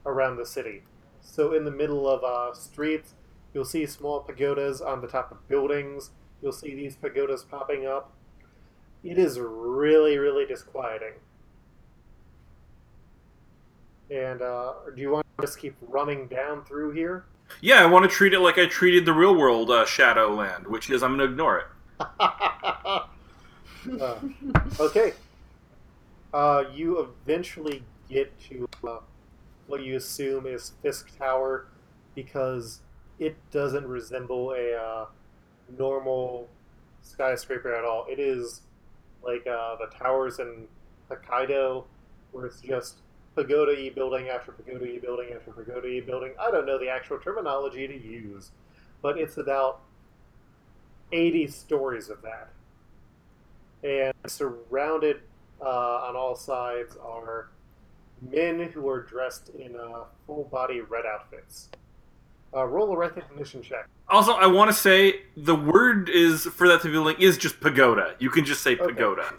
around 0.07 0.37
the 0.37 0.47
city. 0.47 0.83
So 1.21 1.55
in 1.55 1.65
the 1.65 1.73
middle 1.73 2.09
of 2.09 2.23
uh, 2.23 2.55
streets, 2.55 3.15
you'll 3.53 3.65
see 3.65 3.85
small 3.85 4.21
pagodas 4.21 4.81
on 4.81 5.01
the 5.01 5.09
top 5.09 5.33
of 5.33 5.49
buildings. 5.49 6.13
You'll 6.41 6.53
see 6.53 6.75
these 6.77 6.95
pagodas 6.95 7.43
popping 7.43 7.85
up. 7.85 8.13
It 9.03 9.19
is 9.19 9.41
really, 9.41 10.19
really 10.19 10.47
disquieting. 10.47 11.15
And 14.09 14.41
uh, 14.41 14.75
do 14.95 15.03
you 15.03 15.11
want 15.11 15.27
to 15.37 15.47
just 15.47 15.59
keep 15.59 15.75
running 15.89 16.29
down 16.29 16.65
through 16.65 16.93
here? 16.93 17.25
Yeah, 17.61 17.83
I 17.83 17.87
want 17.87 18.09
to 18.09 18.15
treat 18.15 18.35
it 18.35 18.41
like 18.41 18.57
I 18.57 18.67
treated 18.67 19.05
the 19.05 19.13
real 19.13 19.35
world 19.35 19.69
uh, 19.69 19.85
Shadowland, 19.85 20.69
which 20.69 20.91
is 20.91 21.03
I'm 21.03 21.17
going 21.17 21.27
to 21.27 21.33
ignore 21.33 21.59
it. 21.59 23.07
Uh, 24.01 24.17
okay. 24.81 25.13
Uh, 26.33 26.65
you 26.75 27.01
eventually 27.01 27.83
get 28.09 28.39
to 28.41 28.69
uh, 28.87 28.99
what 29.67 29.83
you 29.83 29.97
assume 29.97 30.47
is 30.47 30.73
Fisk 30.83 31.17
Tower 31.19 31.67
because 32.15 32.81
it 33.19 33.37
doesn't 33.51 33.87
resemble 33.87 34.53
a 34.53 34.75
uh, 34.75 35.07
normal 35.79 36.49
skyscraper 37.03 37.75
at 37.75 37.85
all. 37.85 38.07
It 38.09 38.19
is 38.19 38.63
like 39.23 39.47
uh, 39.47 39.77
the 39.77 39.87
towers 39.97 40.39
in 40.39 40.67
Hokkaido, 41.11 41.85
where 42.33 42.47
it's 42.47 42.61
just 42.61 42.97
pagoda 43.35 43.73
y 43.73 43.91
building 43.95 44.29
after 44.29 44.53
pagoda 44.53 44.85
y 44.85 44.99
building 44.99 45.31
after 45.35 45.53
pagoda 45.53 45.89
y 45.89 46.01
building. 46.01 46.33
I 46.41 46.51
don't 46.51 46.67
know 46.67 46.79
the 46.79 46.89
actual 46.89 47.19
terminology 47.19 47.87
to 47.87 47.95
use, 47.95 48.51
but 49.03 49.19
it's 49.19 49.37
about 49.37 49.81
80 51.13 51.47
stories 51.49 52.09
of 52.09 52.23
that 52.23 52.51
and 53.85 54.13
surrounded 54.27 55.21
uh, 55.61 55.65
on 56.09 56.17
all 56.17 56.35
sides 56.35 56.97
are 56.97 57.51
men 58.33 58.61
who 58.73 58.89
are 58.89 59.03
dressed 59.03 59.51
in 59.51 59.77
uh, 59.77 60.05
full 60.27 60.45
body 60.45 60.81
red 60.81 61.05
outfits. 61.07 61.69
Uh, 62.57 62.65
roll 62.65 62.93
a 62.93 62.97
recognition 62.97 63.63
check. 63.63 63.87
Also, 64.09 64.33
I 64.33 64.47
want 64.47 64.71
to 64.71 64.77
say 64.77 65.23
the 65.37 65.55
word 65.55 66.09
is 66.09 66.45
for 66.45 66.69
that 66.69 66.83
building 66.83 67.17
is 67.19 67.37
just 67.37 67.61
pagoda. 67.61 68.15
You 68.19 68.31
can 68.31 68.45
just 68.45 68.63
say 68.63 68.75
Okay. 68.77 68.87
pagoda. 68.87 69.33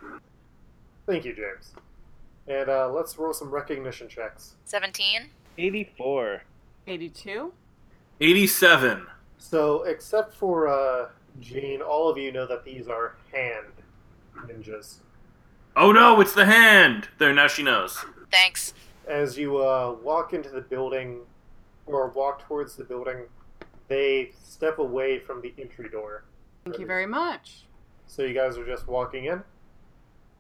Thank 1.08 1.26
you, 1.26 1.34
James. 1.34 1.74
And 2.48 2.70
uh, 2.70 2.90
let's 2.92 3.18
roll 3.18 3.34
some 3.34 3.50
recognition 3.50 4.08
checks. 4.08 4.56
17. 4.66 5.30
84. 5.58 6.44
82? 6.88 7.54
87. 8.20 9.08
So, 9.38 9.84
except 9.84 10.34
for 10.34 10.68
uh, 10.68 11.10
Gene, 11.40 11.82
all 11.82 12.10
of 12.10 12.18
you 12.18 12.32
know 12.32 12.46
that 12.48 12.66
these 12.66 12.88
are 12.88 13.16
hand 13.32 13.66
ninjas. 14.48 14.98
Oh 15.76 15.92
no, 15.92 16.20
it's 16.22 16.34
the 16.34 16.46
hand. 16.46 17.10
There, 17.18 17.34
now 17.34 17.48
she 17.48 17.64
knows. 17.64 18.04
Thanks. 18.32 18.74
As 19.08 19.38
you 19.38 19.58
uh, 19.58 19.96
walk 20.04 20.34
into 20.34 20.50
the 20.50 20.62
building, 20.62 21.20
or 21.86 22.08
walk 22.10 22.48
towards 22.48 22.76
the 22.76 22.84
building, 22.84 23.24
they 23.88 24.32
step 24.44 24.80
away 24.80 25.20
from 25.20 25.42
the 25.42 25.54
entry 25.60 25.90
door. 25.90 26.24
Thank 26.66 26.80
you 26.80 26.86
very 26.86 27.06
much. 27.06 27.66
So 28.08 28.24
you 28.24 28.34
guys 28.34 28.58
are 28.58 28.66
just 28.66 28.88
walking 28.88 29.26
in. 29.26 29.44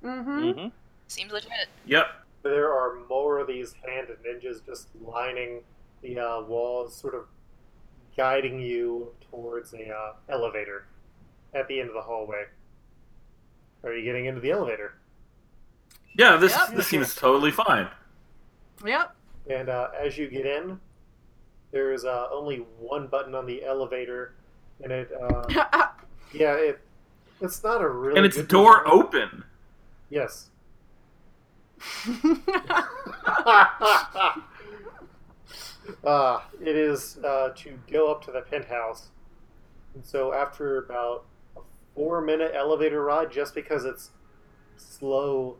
Mm-hmm. 0.03 0.29
Mm-hmm. 0.29 0.67
Seems 1.07 1.31
legit. 1.31 1.67
Yep. 1.85 2.07
There 2.43 2.71
are 2.71 2.99
more 3.09 3.39
of 3.39 3.47
these 3.47 3.75
hand 3.85 4.07
ninjas 4.25 4.65
just 4.65 4.87
lining 5.03 5.61
the 6.01 6.19
uh, 6.19 6.41
walls, 6.41 6.95
sort 6.95 7.15
of 7.15 7.25
guiding 8.15 8.59
you 8.59 9.11
towards 9.31 9.73
a 9.73 9.89
uh, 9.89 10.13
elevator 10.29 10.85
at 11.53 11.67
the 11.67 11.79
end 11.79 11.89
of 11.89 11.95
the 11.95 12.01
hallway. 12.01 12.45
Are 13.85 13.93
you 13.95 14.03
getting 14.03 14.25
into 14.25 14.41
the 14.41 14.51
elevator? 14.51 14.95
Yeah, 16.17 16.37
this 16.37 16.51
Yep. 16.53 16.75
this 16.75 16.87
seems 16.87 17.15
totally 17.15 17.51
fine. 17.51 17.87
Yep. 18.85 19.15
And 19.49 19.69
uh, 19.69 19.89
as 19.97 20.17
you 20.17 20.27
get 20.27 20.45
in, 20.45 20.79
there's 21.71 22.03
uh, 22.03 22.27
only 22.31 22.57
one 22.79 23.07
button 23.07 23.35
on 23.35 23.45
the 23.45 23.63
elevator, 23.63 24.33
and 24.81 24.91
it, 24.91 25.11
uh, 25.21 25.43
yeah, 26.33 26.53
it, 26.55 26.79
it's 27.41 27.63
not 27.63 27.81
a 27.81 27.87
really. 27.87 28.17
And 28.17 28.25
it's 28.25 28.37
good 28.37 28.47
door 28.47 28.83
design. 28.83 28.99
open. 28.99 29.43
Yes. 30.09 30.49
uh, 36.03 36.39
it 36.61 36.75
is 36.75 37.17
uh, 37.23 37.49
to 37.55 37.77
go 37.91 38.11
up 38.11 38.23
to 38.25 38.31
the 38.31 38.41
penthouse. 38.41 39.09
And 39.93 40.05
so 40.05 40.33
after 40.33 40.79
about 40.79 41.25
a 41.34 41.34
four 41.95 42.21
minute 42.21 42.51
elevator 42.53 43.03
ride, 43.03 43.31
just 43.31 43.55
because 43.55 43.85
it's 43.85 44.11
slow 44.77 45.57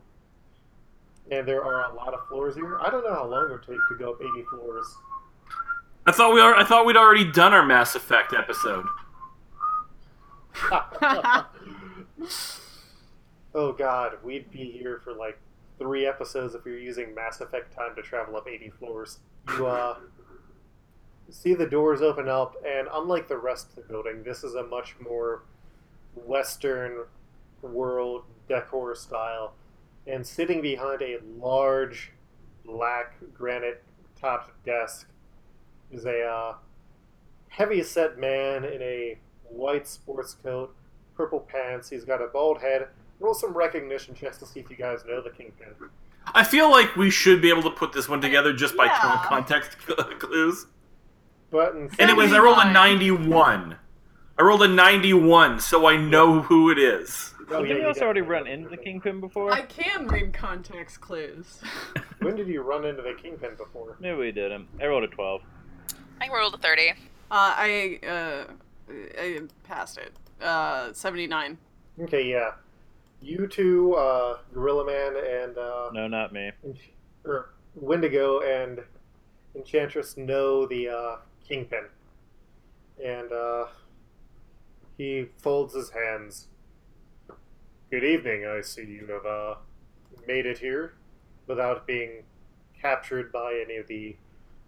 and 1.30 1.46
there 1.46 1.64
are 1.64 1.90
a 1.90 1.94
lot 1.94 2.14
of 2.14 2.26
floors 2.28 2.54
here, 2.54 2.78
I 2.78 2.90
don't 2.90 3.04
know 3.04 3.14
how 3.14 3.26
long 3.26 3.46
it 3.46 3.52
would 3.52 3.62
take 3.62 3.78
to 3.88 3.96
go 3.98 4.12
up 4.12 4.20
80 4.20 4.44
floors. 4.50 4.86
I 6.06 6.12
thought 6.12 6.32
we 6.32 6.40
are. 6.40 6.54
I 6.54 6.64
thought 6.64 6.86
we'd 6.86 6.96
already 6.96 7.30
done 7.32 7.52
our 7.52 7.66
Mass 7.66 7.96
Effect 7.96 8.32
episode. 8.32 8.86
oh 13.54 13.72
god, 13.72 14.12
we'd 14.22 14.48
be 14.52 14.70
here 14.70 15.00
for 15.02 15.12
like 15.12 15.36
three 15.78 16.06
episodes 16.06 16.54
if 16.54 16.64
we 16.64 16.70
were 16.70 16.78
using 16.78 17.12
Mass 17.12 17.40
Effect 17.40 17.74
time 17.74 17.96
to 17.96 18.02
travel 18.02 18.36
up 18.36 18.46
80 18.48 18.70
floors. 18.78 19.18
You 19.48 19.66
uh, 19.66 19.96
see 21.28 21.54
the 21.54 21.66
doors 21.66 22.02
open 22.02 22.28
up, 22.28 22.54
and 22.64 22.86
unlike 22.92 23.26
the 23.26 23.38
rest 23.38 23.70
of 23.70 23.74
the 23.74 23.82
building, 23.82 24.22
this 24.22 24.44
is 24.44 24.54
a 24.54 24.62
much 24.62 24.94
more 25.00 25.42
Western 26.24 27.04
world 27.62 28.24
decor 28.48 28.94
style. 28.94 29.52
And 30.06 30.26
sitting 30.26 30.60
behind 30.62 31.02
a 31.02 31.18
large 31.38 32.12
black 32.64 33.14
granite 33.34 33.82
topped 34.20 34.50
desk 34.64 35.08
is 35.90 36.04
a 36.06 36.22
uh, 36.24 36.54
heavy 37.48 37.82
set 37.82 38.18
man 38.18 38.64
in 38.64 38.80
a 38.82 39.18
white 39.48 39.86
sports 39.88 40.34
coat, 40.42 40.74
purple 41.16 41.40
pants. 41.40 41.90
He's 41.90 42.04
got 42.04 42.22
a 42.22 42.26
bald 42.28 42.60
head. 42.60 42.88
Roll 43.18 43.34
some 43.34 43.52
recognition 43.52 44.14
checks 44.14 44.38
to 44.38 44.46
see 44.46 44.60
if 44.60 44.70
you 44.70 44.76
guys 44.76 45.00
know 45.06 45.20
the 45.22 45.30
Kingpin. 45.30 45.68
I 46.34 46.44
feel 46.44 46.70
like 46.70 46.96
we 46.96 47.08
should 47.10 47.40
be 47.40 47.48
able 47.50 47.62
to 47.62 47.70
put 47.70 47.92
this 47.92 48.08
one 48.08 48.20
together 48.20 48.52
just 48.52 48.76
by 48.76 48.86
Yeah. 48.86 49.22
context 49.24 49.78
clues. 50.18 50.66
But 51.50 51.74
instead, 51.76 52.10
Anyways, 52.10 52.32
I 52.32 52.38
rolled 52.40 52.58
a 52.58 52.62
79. 52.62 53.76
91. 54.38 54.38
I 54.38 54.42
rolled 54.42 54.62
a 54.62 54.68
91, 54.68 55.60
so 55.60 55.86
I 55.86 55.96
know 55.96 56.42
who 56.42 56.70
it 56.70 56.78
is. 56.78 57.32
oh, 57.50 57.60
Did 57.62 57.68
yeah, 57.70 57.74
you 57.76 57.80
you 57.82 57.88
also 57.88 58.02
already 58.04 58.20
run 58.20 58.46
into 58.46 58.68
the 58.68 58.76
Kingpin 58.76 59.20
before? 59.20 59.50
I 59.52 59.62
can 59.62 60.06
read 60.08 60.32
context 60.32 61.00
clues. 61.00 61.60
When 62.20 62.34
did 62.34 62.48
you 62.48 62.62
run 62.62 62.84
into 62.86 63.02
the 63.02 63.12
Kingpin 63.12 63.56
before? 63.56 63.96
Maybe 64.00 64.16
we 64.16 64.32
didn't. 64.32 64.68
I 64.80 64.86
rolled 64.86 65.04
a 65.04 65.08
12. 65.08 65.42
I 66.20 66.28
rolled 66.32 66.54
a 66.54 66.58
30. 66.58 66.90
Uh, 66.90 66.94
I 67.30 68.00
uh, 68.08 68.44
I 69.18 69.40
passed 69.64 69.98
it. 69.98 70.12
Uh, 70.42 70.92
seventy 70.94 71.26
nine. 71.26 71.58
Okay, 72.00 72.24
yeah. 72.24 72.52
You 73.20 73.46
two, 73.46 73.94
uh, 73.94 74.38
Gorilla 74.54 74.86
Man 74.86 75.14
and 75.16 75.58
uh, 75.58 75.90
No, 75.92 76.08
not 76.08 76.32
me. 76.32 76.52
Ench- 76.66 76.90
or 77.24 77.50
Wendigo 77.74 78.40
and 78.40 78.80
Enchantress 79.54 80.16
know 80.16 80.66
the 80.66 80.88
uh, 80.88 81.16
Kingpin, 81.46 81.84
and 83.04 83.30
uh, 83.32 83.66
he 84.96 85.28
folds 85.38 85.74
his 85.74 85.90
hands. 85.90 86.48
Good 87.90 88.04
evening. 88.04 88.46
I 88.46 88.60
see 88.62 88.84
you 88.84 89.06
have 89.08 89.26
uh, 89.26 89.54
made 90.26 90.46
it 90.46 90.58
here 90.58 90.94
without 91.46 91.86
being 91.86 92.24
captured 92.80 93.30
by 93.32 93.62
any 93.64 93.76
of 93.76 93.86
the 93.86 94.16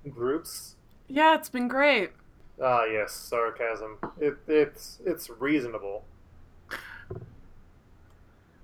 groups. 0.08 0.76
Yeah, 1.08 1.34
it's 1.34 1.48
been 1.48 1.68
great. 1.68 2.10
Ah, 2.62 2.84
yes, 2.84 3.12
sarcasm. 3.12 3.98
It, 4.20 4.36
it's 4.46 4.98
it's 5.04 5.30
reasonable. 5.30 6.04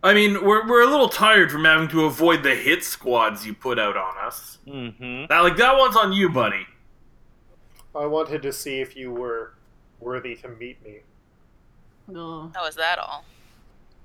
I 0.03 0.13
mean, 0.13 0.45
we're, 0.45 0.69
we're 0.69 0.83
a 0.83 0.91
little 0.91 1.09
tired 1.09 1.51
from 1.51 1.65
having 1.65 1.89
to 1.89 2.05
avoid 2.05 2.43
the 2.43 2.55
hit 2.55 2.85
squads 2.85 3.47
you 3.47 3.55
put 3.55 3.79
out 3.79 3.97
on 3.97 4.19
us. 4.19 4.59
Mm-hmm. 4.67 5.27
That, 5.31 5.41
like, 5.41 5.57
that 5.57 5.79
one's 5.79 5.97
on 5.97 6.13
you, 6.13 6.29
buddy. 6.29 6.67
I 7.95 8.05
wanted 8.05 8.43
to 8.43 8.53
see 8.53 8.81
if 8.81 8.97
you 8.97 9.11
were 9.11 9.55
worthy 10.01 10.37
to 10.37 10.49
meet 10.49 10.85
me. 10.85 10.99
Ugh. 12.09 12.51
How 12.55 12.65
was 12.65 12.77
that 12.77 12.99
all? 12.99 13.25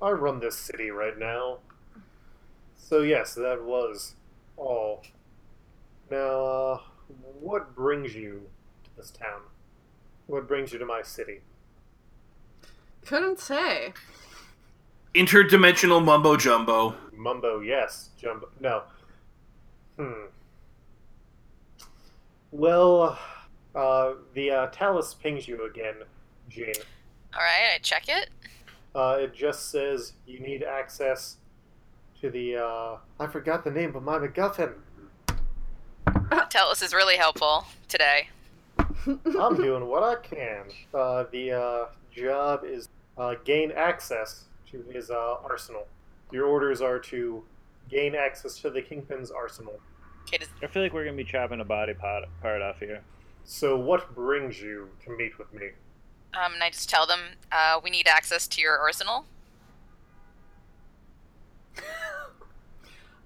I 0.01 0.11
run 0.11 0.39
this 0.39 0.57
city 0.57 0.89
right 0.91 1.17
now. 1.17 1.57
So 2.77 3.01
yes, 3.01 3.33
that 3.35 3.63
was 3.63 4.15
all. 4.57 5.03
Now, 6.09 6.45
uh, 6.45 6.79
what 7.39 7.75
brings 7.75 8.15
you 8.15 8.49
to 8.83 8.89
this 8.97 9.11
town? 9.11 9.41
What 10.27 10.47
brings 10.47 10.71
you 10.71 10.79
to 10.79 10.85
my 10.85 11.01
city? 11.01 11.41
Couldn't 13.05 13.39
say. 13.39 13.93
Interdimensional 15.13 16.03
mumbo 16.03 16.37
jumbo. 16.37 16.95
Mumbo, 17.15 17.59
yes. 17.59 18.09
Jumbo, 18.17 18.49
no. 18.59 18.83
Hmm. 19.97 20.27
Well, 22.51 23.19
uh, 23.75 24.13
the 24.33 24.51
uh, 24.51 24.67
Tallus 24.67 25.13
pings 25.13 25.47
you 25.47 25.65
again, 25.65 25.95
Gene. 26.47 26.73
Alright, 27.33 27.75
I 27.75 27.77
check 27.81 28.05
it. 28.07 28.29
Uh, 28.95 29.17
it 29.19 29.33
just 29.33 29.69
says 29.69 30.13
you 30.25 30.39
need 30.39 30.63
access 30.63 31.37
to 32.21 32.29
the, 32.29 32.57
uh, 32.57 32.97
I 33.19 33.27
forgot 33.27 33.63
the 33.63 33.71
name, 33.71 33.91
but 33.91 34.03
my 34.03 34.17
MacGuffin. 34.17 34.73
Tallus 36.49 36.81
is 36.81 36.93
really 36.93 37.15
helpful 37.17 37.65
today. 37.87 38.29
I'm 39.07 39.55
doing 39.55 39.85
what 39.87 40.03
I 40.03 40.15
can. 40.23 40.65
Uh, 40.93 41.25
the 41.31 41.51
uh, 41.51 41.85
job 42.11 42.63
is 42.65 42.89
uh, 43.17 43.35
gain 43.43 43.71
access 43.71 44.45
to 44.71 44.83
his 44.91 45.09
uh, 45.11 45.35
arsenal. 45.43 45.87
Your 46.31 46.45
orders 46.45 46.81
are 46.81 46.99
to 46.99 47.43
gain 47.89 48.15
access 48.15 48.59
to 48.59 48.69
the 48.69 48.81
Kingpin's 48.81 49.31
arsenal. 49.31 49.79
I 50.61 50.67
feel 50.67 50.83
like 50.83 50.93
we're 50.93 51.05
gonna 51.05 51.17
be 51.17 51.23
chopping 51.23 51.59
a 51.59 51.65
body 51.65 51.93
part, 51.93 52.25
part 52.41 52.61
off 52.61 52.79
here. 52.79 53.01
So, 53.45 53.77
what 53.77 54.13
brings 54.13 54.61
you 54.61 54.89
to 55.05 55.17
meet 55.17 55.39
with 55.39 55.51
me? 55.53 55.69
Um, 56.33 56.53
and 56.53 56.63
I 56.63 56.69
just 56.69 56.89
tell 56.89 57.05
them 57.05 57.19
uh, 57.51 57.79
we 57.83 57.89
need 57.89 58.07
access 58.07 58.47
to 58.47 58.61
your 58.61 58.77
arsenal. 58.77 59.25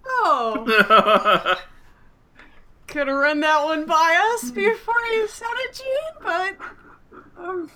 Oh, 0.05 0.65
could 2.87 3.07
have 3.07 3.15
run 3.15 3.39
that 3.39 3.63
one 3.63 3.85
by 3.85 4.19
us 4.33 4.51
before 4.51 4.99
you 5.13 5.29
said 5.29 5.47
it, 5.59 5.81
Gene, 5.81 6.13
but. 6.21 6.57
Um, 7.37 7.71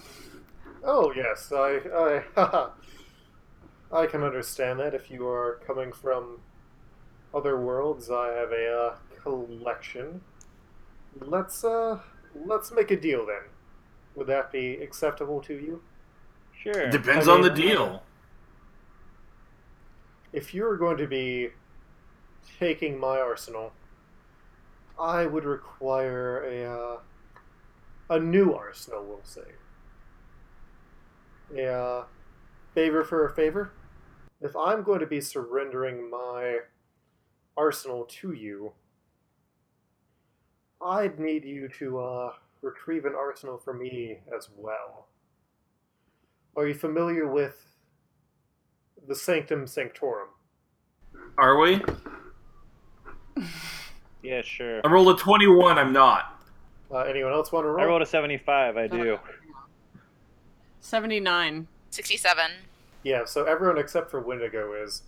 Oh 0.84 1.12
yes, 1.14 1.52
I 1.52 2.22
I 2.38 2.70
I 3.92 4.06
can 4.06 4.24
understand 4.24 4.80
that. 4.80 4.94
If 4.94 5.10
you 5.12 5.28
are 5.28 5.60
coming 5.68 5.92
from 5.92 6.40
other 7.34 7.60
worlds, 7.60 8.10
I 8.10 8.28
have 8.34 8.52
a 8.52 8.72
uh, 8.72 8.96
collection. 9.22 10.22
Let's 11.20 11.64
uh 11.66 12.00
let's 12.46 12.72
make 12.72 12.92
a 12.92 13.00
deal 13.00 13.26
then. 13.26 13.42
Would 14.18 14.28
that 14.28 14.52
be 14.52 14.74
acceptable 14.82 15.42
to 15.42 15.54
you? 15.54 15.82
Sure. 16.60 16.90
Depends 16.90 17.28
I 17.28 17.34
on 17.34 17.42
the 17.42 17.52
deal. 17.52 18.02
if 20.34 20.56
you 20.56 20.64
were 20.64 20.76
going 20.76 20.98
to 20.98 21.08
be 21.08 21.50
taking 22.60 23.00
my 23.00 23.20
arsenal, 23.20 23.74
I 25.00 25.28
would 25.28 25.46
require 25.46 26.44
a 26.44 26.66
uh, 26.66 26.98
a 28.10 28.20
new 28.20 28.54
arsenal. 28.54 29.06
We'll 29.06 29.22
say 29.24 29.42
a 31.56 31.72
uh, 31.72 32.04
favor 32.74 33.04
for 33.04 33.24
a 33.28 33.36
favor. 33.36 33.72
If 34.42 34.56
I'm 34.56 34.82
going 34.82 35.00
to 35.00 35.06
be 35.06 35.22
surrendering 35.22 36.10
my 36.10 36.60
arsenal 37.56 38.06
to 38.06 38.34
you, 38.34 38.72
I'd 40.84 41.20
need 41.20 41.46
you 41.46 41.68
to 41.80 42.00
uh, 42.00 42.34
retrieve 42.68 43.06
an 43.06 43.14
arsenal 43.16 43.58
for 43.58 43.74
me 43.74 44.20
as 44.36 44.50
well. 44.56 45.08
Are 46.56 46.68
you 46.68 46.74
familiar 46.74 47.28
with 47.28 47.56
the 49.08 49.16
Sanctum 49.16 49.68
Sanctorum? 49.68 50.30
Are 51.38 51.58
we? 51.58 51.82
Yeah, 54.24 54.42
sure. 54.42 54.82
I 54.84 54.90
rolled 54.90 55.16
a 55.16 55.18
21. 55.18 55.78
I'm 55.78 55.94
not. 55.94 56.42
Uh, 56.92 56.98
anyone 56.98 57.32
else 57.32 57.52
want 57.52 57.64
to 57.66 57.70
roll? 57.70 57.80
I 57.80 57.88
rolled 57.88 58.02
a 58.02 58.06
75. 58.06 58.76
I 58.76 58.88
do. 58.88 59.20
79. 60.82 61.68
67. 61.92 62.52
Yeah, 63.04 63.24
so 63.24 63.46
everyone 63.46 63.78
except 63.78 64.12
for 64.12 64.20
Wendigo 64.20 64.74
is. 64.74 65.04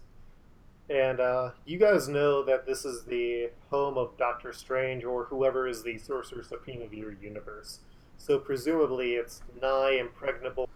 And 0.89 1.19
uh, 1.19 1.52
you 1.65 1.78
guys 1.78 2.08
know 2.08 2.41
that 2.43 2.65
this 2.65 2.84
is 2.84 3.04
the 3.04 3.52
home 3.69 3.97
of 3.97 4.17
Doctor 4.17 4.52
Strange 4.52 5.04
or 5.04 5.25
whoever 5.25 5.67
is 5.67 5.84
the 5.84 5.99
Sorcerer 5.99 6.43
Supreme 6.43 6.82
of 6.82 6.93
your 6.93 7.13
universe. 7.13 7.80
So 8.17 8.39
presumably 8.39 9.13
it's 9.13 9.43
nigh 9.62 9.97
impregnable, 9.99 10.67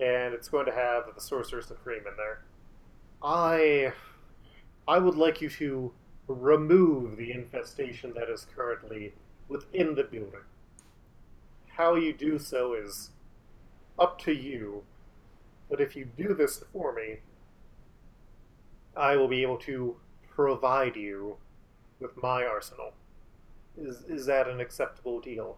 and 0.00 0.32
it's 0.32 0.48
going 0.48 0.66
to 0.66 0.72
have 0.72 1.12
the 1.14 1.20
Sorcerer 1.20 1.62
Supreme 1.62 2.06
in 2.06 2.16
there. 2.16 2.42
I, 3.20 3.92
I 4.86 5.00
would 5.00 5.16
like 5.16 5.40
you 5.40 5.50
to 5.50 5.92
remove 6.28 7.16
the 7.16 7.32
infestation 7.32 8.14
that 8.14 8.28
is 8.28 8.46
currently 8.54 9.14
within 9.48 9.96
the 9.96 10.04
building. 10.04 10.46
How 11.66 11.96
you 11.96 12.12
do 12.12 12.38
so 12.38 12.74
is 12.74 13.10
up 13.98 14.20
to 14.20 14.32
you, 14.32 14.84
but 15.68 15.80
if 15.80 15.96
you 15.96 16.04
do 16.04 16.34
this 16.34 16.62
for 16.72 16.92
me, 16.92 17.16
I 18.98 19.16
will 19.16 19.28
be 19.28 19.42
able 19.42 19.58
to 19.58 19.96
provide 20.28 20.96
you 20.96 21.36
with 22.00 22.20
my 22.22 22.44
arsenal. 22.44 22.92
Is 23.76 24.02
is 24.08 24.26
that 24.26 24.48
an 24.48 24.60
acceptable 24.60 25.20
deal? 25.20 25.56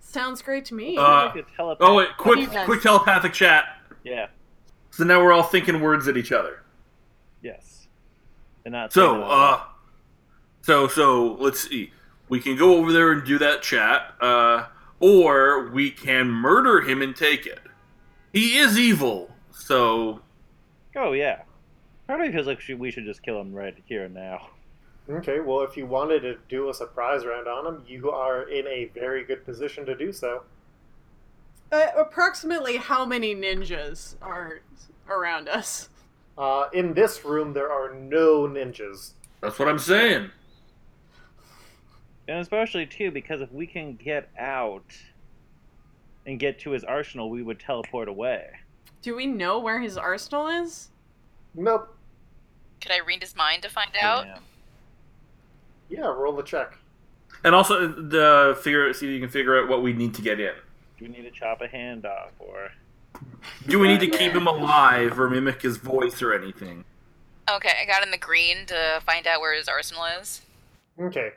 Sounds 0.00 0.40
great 0.42 0.64
to 0.66 0.74
me. 0.74 0.96
Uh, 0.96 1.32
telepath- 1.56 1.76
Oh 1.80 1.94
wait, 1.96 2.08
What 2.22 2.36
do 2.36 2.42
you 2.42 2.46
quick, 2.46 2.64
quick 2.64 2.82
telepathic 2.82 3.32
chat. 3.32 3.64
Yeah. 4.04 4.28
So 4.90 5.02
now 5.02 5.20
we're 5.20 5.32
all 5.32 5.42
thinking 5.42 5.80
words 5.80 6.06
at 6.06 6.16
each 6.16 6.30
other. 6.30 6.62
Yes. 7.42 7.88
And 8.64 8.72
not 8.72 8.92
So, 8.92 9.16
it 9.16 9.22
uh, 9.24 9.60
so 10.62 10.86
so 10.86 11.32
let's 11.40 11.68
see. 11.68 11.92
We 12.28 12.38
can 12.40 12.56
go 12.56 12.76
over 12.76 12.92
there 12.92 13.10
and 13.10 13.24
do 13.24 13.38
that 13.38 13.62
chat, 13.62 14.14
uh, 14.20 14.66
or 15.00 15.68
we 15.70 15.90
can 15.90 16.28
murder 16.30 16.80
him 16.80 17.02
and 17.02 17.14
take 17.14 17.44
it. 17.44 17.60
He 18.32 18.56
is 18.56 18.78
evil, 18.78 19.33
so 19.54 20.20
Oh 20.96 21.12
yeah. 21.12 21.42
Part 22.06 22.20
of 22.20 22.32
feels 22.32 22.46
like 22.46 22.60
we 22.78 22.90
should 22.90 23.04
just 23.04 23.22
kill 23.22 23.40
him 23.40 23.54
right 23.54 23.74
here 23.86 24.04
and 24.04 24.14
now. 24.14 24.50
Okay, 25.08 25.40
well, 25.40 25.62
if 25.62 25.76
you 25.76 25.86
wanted 25.86 26.20
to 26.20 26.36
do 26.48 26.70
a 26.70 26.74
surprise 26.74 27.24
round 27.26 27.46
on 27.46 27.66
him, 27.66 27.82
you 27.86 28.10
are 28.10 28.48
in 28.48 28.66
a 28.66 28.90
very 28.94 29.24
good 29.24 29.44
position 29.44 29.84
to 29.86 29.94
do 29.94 30.12
so. 30.12 30.42
Uh, 31.72 31.86
approximately 31.96 32.76
how 32.76 33.04
many 33.04 33.34
ninjas 33.34 34.14
are 34.22 34.60
around 35.08 35.48
us? 35.48 35.88
Uh, 36.38 36.68
in 36.72 36.94
this 36.94 37.24
room, 37.24 37.52
there 37.52 37.70
are 37.70 37.94
no 37.94 38.42
ninjas. 38.48 39.12
that's 39.40 39.58
what 39.58 39.68
I'm 39.68 39.78
saying. 39.78 40.30
And 42.26 42.38
especially 42.38 42.86
too, 42.86 43.10
because 43.10 43.40
if 43.40 43.52
we 43.52 43.66
can 43.66 43.96
get 43.96 44.30
out 44.38 44.96
and 46.26 46.38
get 46.38 46.58
to 46.60 46.70
his 46.70 46.84
arsenal, 46.84 47.28
we 47.28 47.42
would 47.42 47.60
teleport 47.60 48.08
away. 48.08 48.50
Do 49.04 49.14
we 49.14 49.26
know 49.26 49.58
where 49.58 49.80
his 49.80 49.98
arsenal 49.98 50.48
is? 50.48 50.88
Nope. 51.54 51.94
Could 52.80 52.90
I 52.90 53.00
read 53.06 53.20
his 53.20 53.36
mind 53.36 53.62
to 53.64 53.68
find 53.68 53.90
out? 54.00 54.24
Yeah. 54.24 54.38
Yeah, 55.90 56.06
roll 56.06 56.34
the 56.34 56.42
check. 56.42 56.78
And 57.44 57.54
also 57.54 57.86
the 57.86 58.58
figure 58.62 58.90
see 58.94 59.06
if 59.06 59.12
you 59.12 59.20
can 59.20 59.28
figure 59.28 59.62
out 59.62 59.68
what 59.68 59.82
we 59.82 59.92
need 59.92 60.14
to 60.14 60.22
get 60.22 60.40
in. 60.40 60.54
Do 60.98 61.04
we 61.04 61.08
need 61.08 61.24
to 61.24 61.30
chop 61.30 61.60
a 61.60 61.68
hand 61.68 62.06
off 62.06 62.30
or 62.38 62.70
Do 63.66 63.78
we 63.78 63.88
need 63.88 64.00
to 64.00 64.06
keep 64.06 64.32
him 64.32 64.46
alive 64.46 65.20
or 65.20 65.28
mimic 65.28 65.60
his 65.60 65.76
voice 65.76 66.22
or 66.22 66.32
anything? 66.32 66.86
Okay, 67.50 67.72
I 67.82 67.84
got 67.84 68.02
in 68.02 68.10
the 68.10 68.16
green 68.16 68.64
to 68.68 69.02
find 69.04 69.26
out 69.26 69.42
where 69.42 69.54
his 69.54 69.68
arsenal 69.68 70.04
is. 70.18 70.40
Okay, 70.98 71.32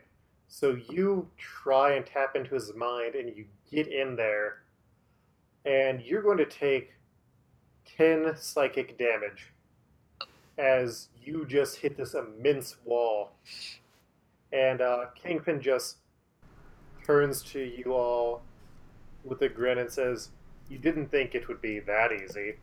so 0.47 0.77
you 0.89 1.27
try 1.37 1.95
and 1.95 2.05
tap 2.05 2.37
into 2.37 2.53
his 2.55 2.73
mind, 2.75 3.15
and 3.15 3.35
you 3.35 3.43
get 3.69 3.87
in 3.87 4.15
there, 4.15 4.59
and 5.65 6.01
you're 6.01 6.21
going 6.21 6.37
to 6.37 6.45
take 6.45 6.93
10 7.97 8.35
psychic 8.37 8.95
damage 8.97 9.47
as 10.57 11.07
you 11.23 11.45
just 11.47 11.77
hit 11.77 11.97
this 11.97 12.13
immense 12.13 12.75
wall. 12.85 13.31
And 14.53 14.81
uh, 14.81 15.05
Kingpin 15.15 15.61
just 15.61 15.97
turns 17.03 17.41
to 17.43 17.59
you 17.59 17.93
all 17.93 18.41
with 19.23 19.41
a 19.41 19.49
grin 19.49 19.79
and 19.79 19.91
says, 19.91 20.29
You 20.69 20.77
didn't 20.77 21.09
think 21.09 21.33
it 21.33 21.47
would 21.47 21.59
be 21.59 21.79
that 21.79 22.11
easy. 22.11 22.57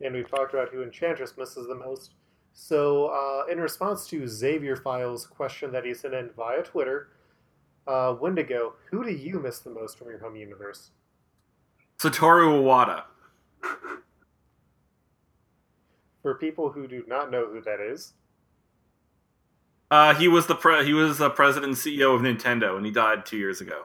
and 0.00 0.14
we've 0.14 0.30
talked 0.30 0.54
about 0.54 0.70
who 0.70 0.82
Enchantress 0.82 1.36
misses 1.36 1.66
the 1.66 1.74
most. 1.74 2.12
So, 2.54 3.06
uh, 3.06 3.50
in 3.50 3.58
response 3.58 4.06
to 4.08 4.26
Xavier 4.26 4.76
Files' 4.76 5.26
question 5.26 5.72
that 5.72 5.84
he 5.84 5.94
sent 5.94 6.14
in 6.14 6.30
via 6.36 6.62
Twitter, 6.62 7.08
uh, 7.86 8.14
Wendigo, 8.20 8.74
who 8.90 9.04
do 9.04 9.10
you 9.10 9.40
miss 9.40 9.58
the 9.60 9.70
most 9.70 9.98
from 9.98 10.08
your 10.08 10.18
home 10.18 10.36
universe? 10.36 10.90
Satoru 11.98 12.62
Iwata. 12.62 13.04
For 16.22 16.34
people 16.34 16.70
who 16.70 16.86
do 16.86 17.04
not 17.08 17.30
know 17.30 17.46
who 17.46 17.60
that 17.62 17.80
is, 17.80 18.12
Uh, 19.90 20.14
he 20.14 20.26
was 20.26 20.46
the 20.46 20.54
pre- 20.54 20.84
he 20.86 20.94
was 20.94 21.18
the 21.18 21.28
president 21.28 21.70
and 21.72 21.76
CEO 21.76 22.14
of 22.14 22.22
Nintendo, 22.22 22.76
and 22.76 22.86
he 22.86 22.92
died 22.92 23.26
two 23.26 23.36
years 23.36 23.60
ago. 23.60 23.84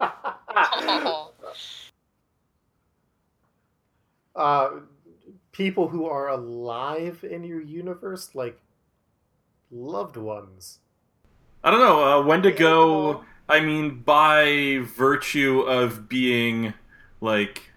Uh, 4.36 4.80
people 5.50 5.88
who 5.88 6.04
are 6.04 6.28
alive 6.28 7.24
in 7.24 7.42
your 7.42 7.62
universe, 7.62 8.34
like 8.34 8.60
loved 9.70 10.18
ones. 10.18 10.80
I 11.66 11.72
don't 11.72 11.80
know. 11.80 12.04
Uh, 12.04 12.22
Wendigo. 12.24 13.24
I 13.48 13.58
mean, 13.58 14.02
by 14.02 14.82
virtue 14.96 15.62
of 15.62 16.08
being 16.08 16.74
like 17.20 17.70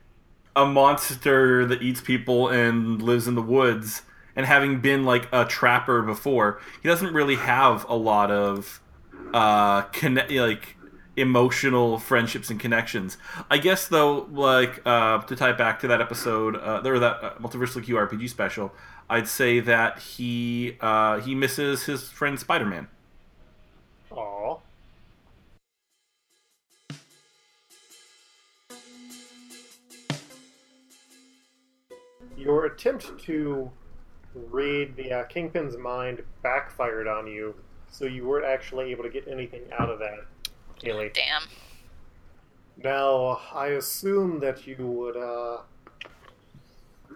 a 0.55 0.63
monster 0.63 1.65
that 1.65 1.81
eats 1.81 1.99
people 1.99 2.49
and 2.49 3.01
lives 3.01 3.27
in 3.27 3.33
the 3.33 3.41
woods, 3.41 4.03
and 4.35 4.45
having 4.45 4.79
been 4.79 5.05
like 5.05 5.27
a 5.31 5.43
trapper 5.43 6.03
before, 6.03 6.61
he 6.83 6.87
doesn't 6.87 7.15
really 7.15 7.37
have 7.37 7.83
a 7.89 7.95
lot 7.95 8.29
of 8.29 8.79
uh, 9.33 9.81
conne- 9.85 10.27
like 10.29 10.77
emotional 11.17 11.97
friendships 11.97 12.51
and 12.51 12.59
connections. 12.59 13.17
I 13.49 13.57
guess 13.57 13.87
though, 13.87 14.27
like 14.31 14.83
uh, 14.85 15.23
to 15.23 15.35
tie 15.35 15.53
back 15.53 15.79
to 15.79 15.87
that 15.87 15.99
episode, 15.99 16.55
uh, 16.57 16.83
or 16.85 16.99
that 16.99 17.23
uh, 17.23 17.33
Multiversal 17.39 17.83
Q 17.83 17.95
RPG 17.95 18.29
special, 18.29 18.71
I'd 19.09 19.27
say 19.27 19.59
that 19.61 19.97
he 19.97 20.77
uh, 20.79 21.21
he 21.21 21.33
misses 21.33 21.85
his 21.85 22.07
friend 22.07 22.39
Spider 22.39 22.65
Man. 22.65 22.87
Your 32.39 32.65
attempt 32.65 33.19
to 33.25 33.69
read 34.33 34.95
the 34.95 35.11
uh, 35.11 35.23
Kingpin's 35.25 35.77
mind 35.77 36.23
backfired 36.41 37.07
on 37.07 37.27
you, 37.27 37.53
so 37.91 38.05
you 38.05 38.25
weren't 38.25 38.45
actually 38.45 38.91
able 38.91 39.03
to 39.03 39.09
get 39.09 39.27
anything 39.27 39.63
out 39.77 39.89
of 39.89 39.99
that, 39.99 40.19
Kaylee. 40.81 41.13
Damn. 41.13 41.43
Now, 42.81 43.41
I 43.53 43.67
assume 43.67 44.39
that 44.39 44.65
you 44.65 44.77
would 44.77 45.17
uh, 45.17 45.57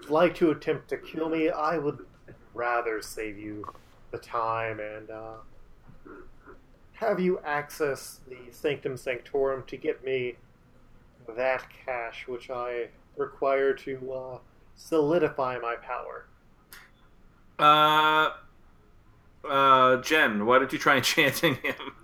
like 0.09 0.35
to 0.35 0.51
attempt 0.51 0.89
to 0.89 0.97
kill 0.97 1.29
me. 1.29 1.49
I 1.49 1.77
would 1.77 2.05
rather 2.53 3.01
save 3.01 3.37
you 3.37 3.65
the 4.11 4.17
time 4.17 4.79
and 4.79 5.09
uh, 5.09 5.33
have 6.93 7.19
you 7.19 7.39
access 7.43 8.19
the 8.27 8.37
Sanctum 8.51 8.95
Sanctorum 8.95 9.63
to 9.67 9.77
get 9.77 10.03
me 10.03 10.35
that 11.35 11.65
cash 11.85 12.27
which 12.27 12.49
I 12.49 12.89
require 13.17 13.73
to 13.73 14.13
uh, 14.13 14.37
solidify 14.83 15.57
my 15.59 15.75
power. 15.75 16.25
Uh, 17.57 18.31
uh, 19.47 19.97
Jen, 20.01 20.45
why 20.45 20.59
don't 20.59 20.73
you 20.73 20.79
try 20.79 20.97
enchanting 20.97 21.55
him? 21.55 21.95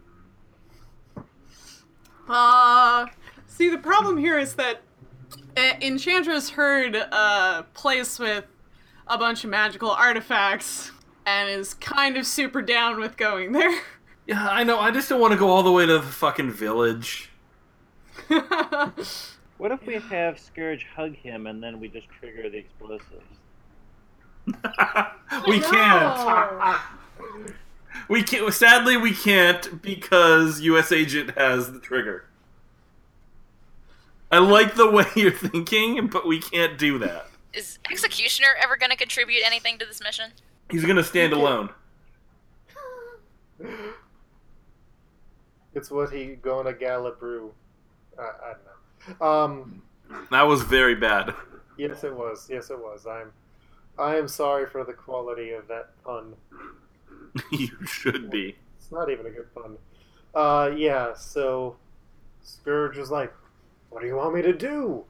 Uh, 2.28 3.08
see, 3.48 3.70
the 3.70 3.78
problem 3.78 4.18
here 4.18 4.38
is 4.38 4.56
that 4.56 4.82
uh, 5.58 5.74
Enchantress 5.82 6.52
Herd 6.52 6.96
uh, 6.96 7.64
plays 7.74 8.20
with 8.20 8.46
a 9.08 9.18
bunch 9.18 9.44
of 9.44 9.50
magical 9.50 9.90
artifacts 9.90 10.92
and 11.26 11.50
is 11.50 11.74
kind 11.74 12.16
of 12.18 12.26
super 12.26 12.62
down 12.62 13.00
with 13.00 13.18
going 13.18 13.52
there. 13.52 13.80
Yeah, 14.28 14.48
I 14.48 14.64
know. 14.64 14.80
I 14.80 14.92
just 14.92 15.10
don't 15.10 15.20
want 15.20 15.34
to 15.34 15.40
go 15.40 15.50
all 15.50 15.64
the 15.64 15.72
way 15.72 15.88
to 15.88 15.94
the 15.94 16.04
fucking 16.04 16.52
village. 16.52 17.32
What 19.60 19.74
if 19.74 19.86
we 19.86 19.96
have 19.96 20.40
Scourge 20.40 20.88
hug 20.96 21.18
him 21.18 21.46
and 21.46 21.62
then 21.62 21.82
we 21.82 21.90
just 21.90 22.08
trigger 22.18 22.50
the 22.50 22.60
explosives? 22.60 23.12
we 25.48 25.60
can't. 25.60 26.80
We 28.08 28.24
can't. 28.24 28.54
Sadly, 28.54 28.96
we 28.96 29.14
can't 29.14 29.82
because 29.82 30.62
U.S. 30.62 30.94
Agent 30.94 31.38
has 31.38 31.74
the 31.74 31.80
trigger. 31.80 32.24
I 34.32 34.38
like 34.38 34.76
the 34.76 34.90
way 34.90 35.06
you're 35.18 35.30
thinking, 35.30 36.08
but 36.08 36.26
we 36.26 36.40
can't 36.40 36.78
do 36.78 36.98
that. 37.00 37.28
Is 37.52 37.80
Executioner 37.92 38.56
ever 38.64 38.78
going 38.78 38.92
to 38.92 38.96
contribute 38.96 39.42
anything 39.46 39.78
to 39.80 39.86
this 39.86 40.02
mission? 40.02 40.32
He's 40.72 40.86
gonna 40.86 41.04
stand 41.04 41.34
alone. 41.34 41.70
It's 45.74 45.92
what 45.92 46.14
he 46.14 46.36
gonna 46.36 46.72
gallop 46.72 47.20
brew. 47.20 47.52
I, 48.18 48.22
I 48.22 48.54
don't 48.54 48.66
know. 48.66 48.69
Um, 49.22 49.82
That 50.32 50.44
was 50.44 50.64
very 50.64 50.96
bad. 50.96 51.34
yes, 51.78 52.04
it 52.04 52.14
was. 52.16 52.48
Yes, 52.50 52.70
it 52.70 52.78
was. 52.80 53.06
I'm. 53.08 53.32
I 53.98 54.16
am 54.16 54.28
sorry 54.28 54.66
for 54.66 54.84
the 54.84 54.94
quality 54.94 55.52
of 55.52 55.68
that 55.68 55.90
pun. 56.04 56.34
you 57.52 57.70
should 57.86 58.30
be. 58.30 58.56
It's 58.78 58.92
not 58.92 59.10
even 59.10 59.26
a 59.26 59.30
good 59.30 59.54
pun. 59.54 59.78
Uh, 60.34 60.72
yeah. 60.76 61.14
So, 61.16 61.76
Scourge 62.42 62.98
was 62.98 63.12
like, 63.12 63.34
"What 63.90 64.02
do 64.02 64.08
you 64.08 64.16
want 64.16 64.34
me 64.34 64.42
to 64.42 64.54
do? 64.54 65.04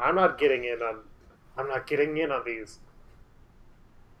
I'm 0.00 0.14
not 0.14 0.38
getting 0.38 0.64
in 0.64 0.80
on. 0.82 1.00
I'm 1.56 1.68
not 1.68 1.86
getting 1.86 2.16
in 2.16 2.32
on 2.32 2.42
these 2.44 2.78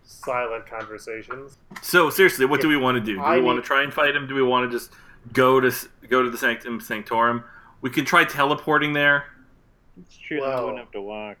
silent 0.04 0.66
conversations." 0.66 1.58
So 1.82 2.10
seriously, 2.10 2.46
what 2.46 2.60
do 2.60 2.68
we 2.68 2.76
want 2.76 2.96
to 2.96 3.00
do? 3.00 3.16
Do 3.16 3.22
I 3.22 3.38
we 3.38 3.42
want 3.44 3.56
to 3.62 3.66
try 3.66 3.82
and 3.82 3.92
fight 3.92 4.14
him? 4.14 4.26
Do 4.26 4.34
we 4.34 4.42
want 4.42 4.70
to 4.70 4.76
just 4.76 4.92
go 5.32 5.58
to 5.60 5.72
go 6.08 6.22
to 6.22 6.30
the 6.30 6.38
Sanctum 6.38 6.80
Sanctorum? 6.80 7.44
We 7.84 7.90
could 7.90 8.06
try 8.06 8.24
teleporting 8.24 8.94
there, 8.94 9.26
It's 10.00 10.16
true, 10.16 10.40
then 10.40 10.48
we 10.48 10.60
wouldn't 10.62 10.78
have 10.78 10.90
to 10.92 11.02
walk. 11.02 11.36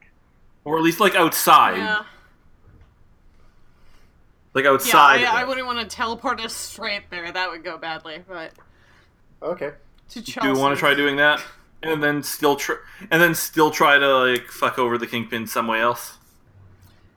or 0.66 0.76
at 0.76 0.82
least 0.84 1.00
like 1.00 1.14
outside, 1.14 1.78
yeah, 1.78 2.02
like 4.52 4.64
yeah. 4.66 4.70
outside. 4.72 5.24
I, 5.24 5.40
I 5.40 5.44
wouldn't 5.44 5.66
want 5.66 5.80
to 5.80 5.86
teleport 5.96 6.40
us 6.42 6.52
straight 6.52 7.04
there. 7.08 7.32
That 7.32 7.50
would 7.50 7.64
go 7.64 7.78
badly. 7.78 8.22
But 8.28 8.52
Okay. 9.42 9.72
to 10.10 10.22
Chelsea. 10.22 10.46
Do 10.46 10.54
you 10.54 10.60
want 10.62 10.74
to 10.76 10.78
try 10.78 10.92
doing 10.92 11.16
that, 11.16 11.42
and 11.82 12.02
then 12.02 12.22
still 12.22 12.56
try, 12.56 12.76
and 13.10 13.22
then 13.22 13.34
still 13.34 13.70
try 13.70 13.96
to 13.98 14.18
like 14.18 14.48
fuck 14.50 14.78
over 14.78 14.98
the 14.98 15.06
Kingpin 15.06 15.46
some 15.46 15.66
way 15.66 15.80
else? 15.80 16.18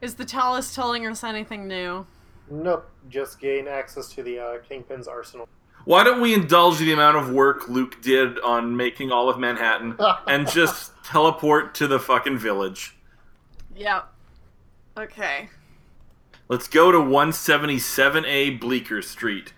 Is 0.00 0.14
the 0.14 0.24
Tallus 0.24 0.74
telling 0.74 1.06
us 1.06 1.22
anything 1.22 1.68
new? 1.68 2.06
Nope. 2.50 2.90
Just 3.10 3.38
gain 3.40 3.68
access 3.68 4.08
to 4.14 4.22
the 4.22 4.38
uh, 4.38 4.58
Kingpin's 4.66 5.06
arsenal. 5.06 5.46
Why 5.88 6.04
don't 6.04 6.20
we 6.20 6.34
indulge 6.34 6.76
the 6.80 6.92
amount 6.92 7.16
of 7.16 7.30
work 7.30 7.66
Luke 7.66 8.02
did 8.02 8.38
on 8.40 8.76
making 8.76 9.10
all 9.10 9.30
of 9.30 9.38
Manhattan 9.38 9.96
and 10.26 10.46
just 10.46 10.92
teleport 11.02 11.74
to 11.76 11.86
the 11.86 11.98
fucking 11.98 12.36
village? 12.36 12.94
Yeah. 13.74 14.02
Okay. 14.98 15.48
Let's 16.48 16.68
go 16.68 16.92
to 16.92 16.98
177A 16.98 18.60
Bleecker 18.60 19.00
Street. 19.00 19.54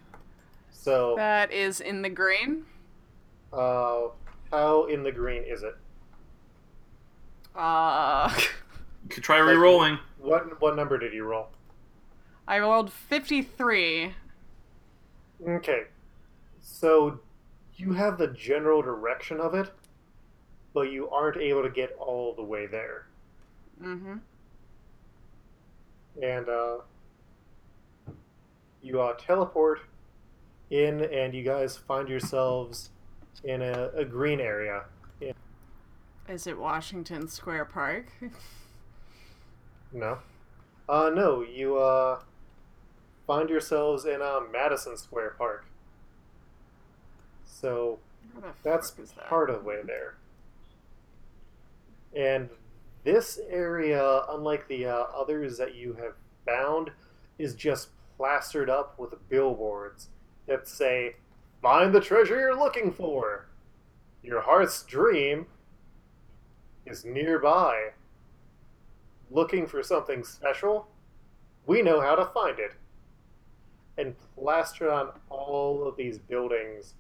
So, 0.71 1.15
That 1.17 1.51
is 1.51 1.81
in 1.81 2.01
the 2.03 2.09
green. 2.09 2.65
uh, 3.53 4.03
how 4.53 4.85
in 4.87 5.03
the 5.03 5.11
green 5.11 5.43
is 5.43 5.65
it? 5.65 5.75
Uh, 7.57 8.33
You 9.03 9.09
could 9.09 9.25
try 9.25 9.39
re-rolling. 9.39 9.99
What 10.19 10.61
what 10.61 10.77
number 10.77 10.97
did 10.97 11.13
you 11.13 11.25
roll? 11.25 11.49
I 12.47 12.61
rolled 12.61 12.93
53. 12.93 14.15
Okay. 15.49 15.83
So 16.73 17.21
you 17.75 17.93
have 17.93 18.17
the 18.17 18.29
general 18.29 18.81
direction 18.81 19.39
of 19.39 19.55
it, 19.55 19.71
but 20.73 20.91
you 20.93 21.11
aren't 21.11 21.37
able 21.37 21.63
to 21.63 21.69
get 21.69 21.95
all 21.99 22.33
the 22.35 22.43
way 22.43 22.67
there. 22.67 23.07
Mm-hmm. 23.83 24.15
And 26.23 26.49
uh 26.49 26.77
you 28.83 29.01
uh, 29.01 29.13
teleport 29.15 29.81
in 30.71 31.03
and 31.03 31.35
you 31.35 31.43
guys 31.43 31.77
find 31.77 32.09
yourselves 32.09 32.91
in 33.45 33.61
a, 33.61 33.91
a 33.95 34.05
green 34.05 34.41
area. 34.41 34.85
Is 36.29 36.47
it 36.47 36.57
Washington 36.57 37.29
Square 37.29 37.67
Park? 37.67 38.07
No. 39.93 40.19
Uh 40.89 41.11
no, 41.13 41.43
you 41.43 41.77
uh 41.77 42.21
find 43.27 43.51
yourselves 43.51 44.07
in 44.07 44.23
uh, 44.23 44.41
Madison 44.51 44.97
Square 44.97 45.35
Park. 45.37 45.67
So 47.61 47.99
That's 48.63 48.91
that? 48.91 49.29
part 49.29 49.51
of 49.51 49.59
the 49.59 49.63
way 49.63 49.81
there. 49.85 50.17
And 52.17 52.49
this 53.05 53.39
area, 53.49 54.23
unlike 54.31 54.67
the 54.69 54.87
uh, 54.87 55.05
others 55.15 55.59
that 55.59 55.75
you 55.75 55.95
have 55.95 56.15
found, 56.47 56.91
is 57.39 57.55
just 57.55 57.89
plastered 58.17 58.71
up 58.71 58.99
with 58.99 59.15
billboards 59.29 60.09
that 60.47 60.69
say, 60.69 61.17
Find 61.61 61.95
the 61.95 62.01
treasure 62.01 62.41
you're 62.41 62.59
looking 62.59 62.91
for! 62.91 63.47
Your 64.23 64.41
heart's 64.41 64.83
dream 64.83 65.47
is 66.87 67.05
nearby. 67.05 67.91
Looking 69.31 69.67
for 69.67 69.83
something 69.83 70.25
special? 70.25 70.89
We 71.67 71.83
know 71.83 72.01
how 72.01 72.15
to 72.15 72.25
find 72.27 72.59
it. 72.59 72.73
And 73.99 74.15
plastered 74.35 74.89
on 74.89 75.11
all 75.29 75.87
of 75.87 75.97
these 75.97 76.19
buildings 76.19 76.95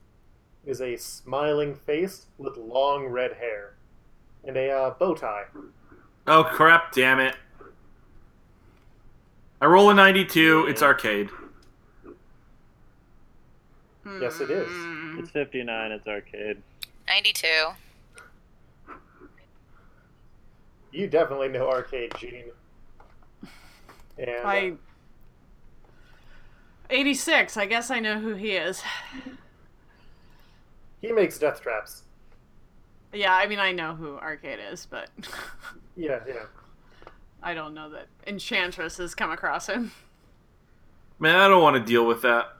is 0.64 0.80
a 0.80 0.96
smiling 0.96 1.74
face 1.74 2.26
with 2.38 2.56
long 2.56 3.06
red 3.06 3.34
hair 3.34 3.74
and 4.44 4.56
a 4.56 4.70
uh, 4.70 4.90
bow 4.90 5.14
tie. 5.14 5.44
Oh 6.26 6.44
crap! 6.44 6.92
Damn 6.92 7.20
it! 7.20 7.36
I 9.60 9.66
roll 9.66 9.90
a 9.90 9.94
92. 9.94 10.66
It's 10.68 10.82
arcade. 10.82 11.28
Yes, 14.20 14.40
it 14.40 14.50
is. 14.50 14.68
Mm. 14.68 15.20
It's 15.20 15.30
59, 15.30 15.92
it's 15.92 16.06
arcade. 16.06 16.56
92. 17.08 17.46
You 20.92 21.06
definitely 21.06 21.48
know 21.48 21.68
Arcade 21.68 22.12
Jean. 22.18 22.44
And 24.18 24.28
uh, 24.28 24.48
I. 24.48 24.72
86. 26.88 27.56
I 27.56 27.66
guess 27.66 27.90
I 27.90 28.00
know 28.00 28.18
who 28.18 28.34
he 28.34 28.52
is. 28.52 28.82
He 31.00 31.12
makes 31.12 31.38
death 31.38 31.60
traps. 31.60 32.02
Yeah, 33.12 33.34
I 33.34 33.46
mean, 33.46 33.58
I 33.58 33.72
know 33.72 33.94
who 33.94 34.16
Arcade 34.16 34.58
is, 34.72 34.86
but 34.86 35.10
Yeah, 35.96 36.20
yeah. 36.26 36.44
I 37.42 37.54
don't 37.54 37.74
know 37.74 37.90
that 37.90 38.06
Enchantress 38.26 38.98
has 38.98 39.14
come 39.14 39.30
across 39.30 39.66
him. 39.66 39.92
Man, 41.18 41.36
I 41.36 41.48
don't 41.48 41.62
want 41.62 41.76
to 41.76 41.82
deal 41.82 42.06
with 42.06 42.22
that. 42.22 42.52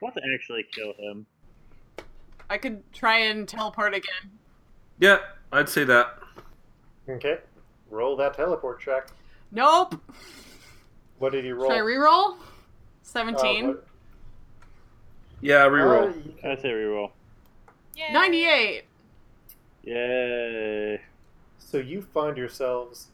We'll 0.00 0.12
to 0.12 0.20
actually 0.34 0.66
kill 0.72 0.94
him. 0.98 1.26
I 2.48 2.56
could 2.58 2.82
try 2.92 3.18
and 3.18 3.46
teleport 3.48 3.94
again. 3.94 4.38
Yeah, 4.98 5.18
I'd 5.52 5.68
say 5.68 5.84
that. 5.84 6.18
Okay. 7.08 7.38
Roll 7.90 8.16
that 8.16 8.34
teleport 8.34 8.80
check. 8.80 9.08
Nope. 9.52 10.00
What 11.18 11.32
did 11.32 11.44
you 11.44 11.54
roll? 11.54 11.70
Should 11.70 11.76
I 11.76 11.80
reroll? 11.80 12.38
Uh, 12.38 12.42
17. 13.02 13.68
what- 13.68 13.86
Yeah, 15.40 15.66
reroll. 15.68 16.10
Uh, 16.10 16.12
can- 16.40 16.50
I 16.50 16.56
say 16.56 16.68
reroll. 16.70 17.10
Yay. 17.96 18.12
98. 18.12 18.84
Yay. 19.84 21.00
So 21.58 21.78
you 21.78 22.02
find 22.02 22.36
yourselves 22.36 23.08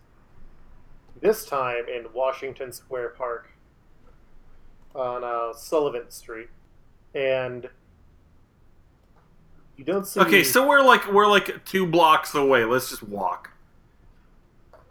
this 1.21 1.45
time 1.47 1.85
in 1.89 2.07
Washington 2.13 2.73
Square 2.73 3.11
Park 3.11 3.51
on 4.95 5.23
uh, 5.25 5.53
Sullivan 5.55 6.11
Street, 6.11 6.49
and 7.15 7.69
you 9.77 9.85
don't 9.85 10.07
see. 10.07 10.21
Okay, 10.21 10.43
so 10.43 10.67
we're 10.67 10.83
like 10.83 11.13
we're 11.13 11.27
like 11.29 11.65
two 11.65 11.87
blocks 11.87 12.35
away. 12.35 12.65
Let's 12.65 12.89
just 12.91 13.03
walk. 13.03 13.51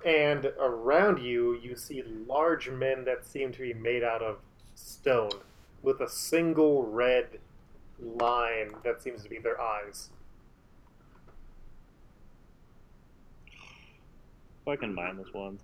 and 0.06 0.46
around 0.60 1.20
you, 1.20 1.56
you 1.64 1.76
see 1.76 2.04
large 2.28 2.70
men 2.70 3.04
that 3.06 3.26
seem 3.26 3.52
to 3.52 3.60
be 3.60 3.74
made 3.74 4.04
out 4.04 4.22
of 4.22 4.38
stone, 4.76 5.32
with 5.86 6.02
a 6.02 6.10
single 6.10 6.84
red 6.84 7.40
line 8.02 8.72
that 8.84 9.02
seems 9.02 9.24
to 9.24 9.30
be 9.30 9.38
their 9.38 9.62
eyes. 9.62 10.10
Fucking 14.66 14.94
mindless 14.94 15.32
ones. 15.32 15.62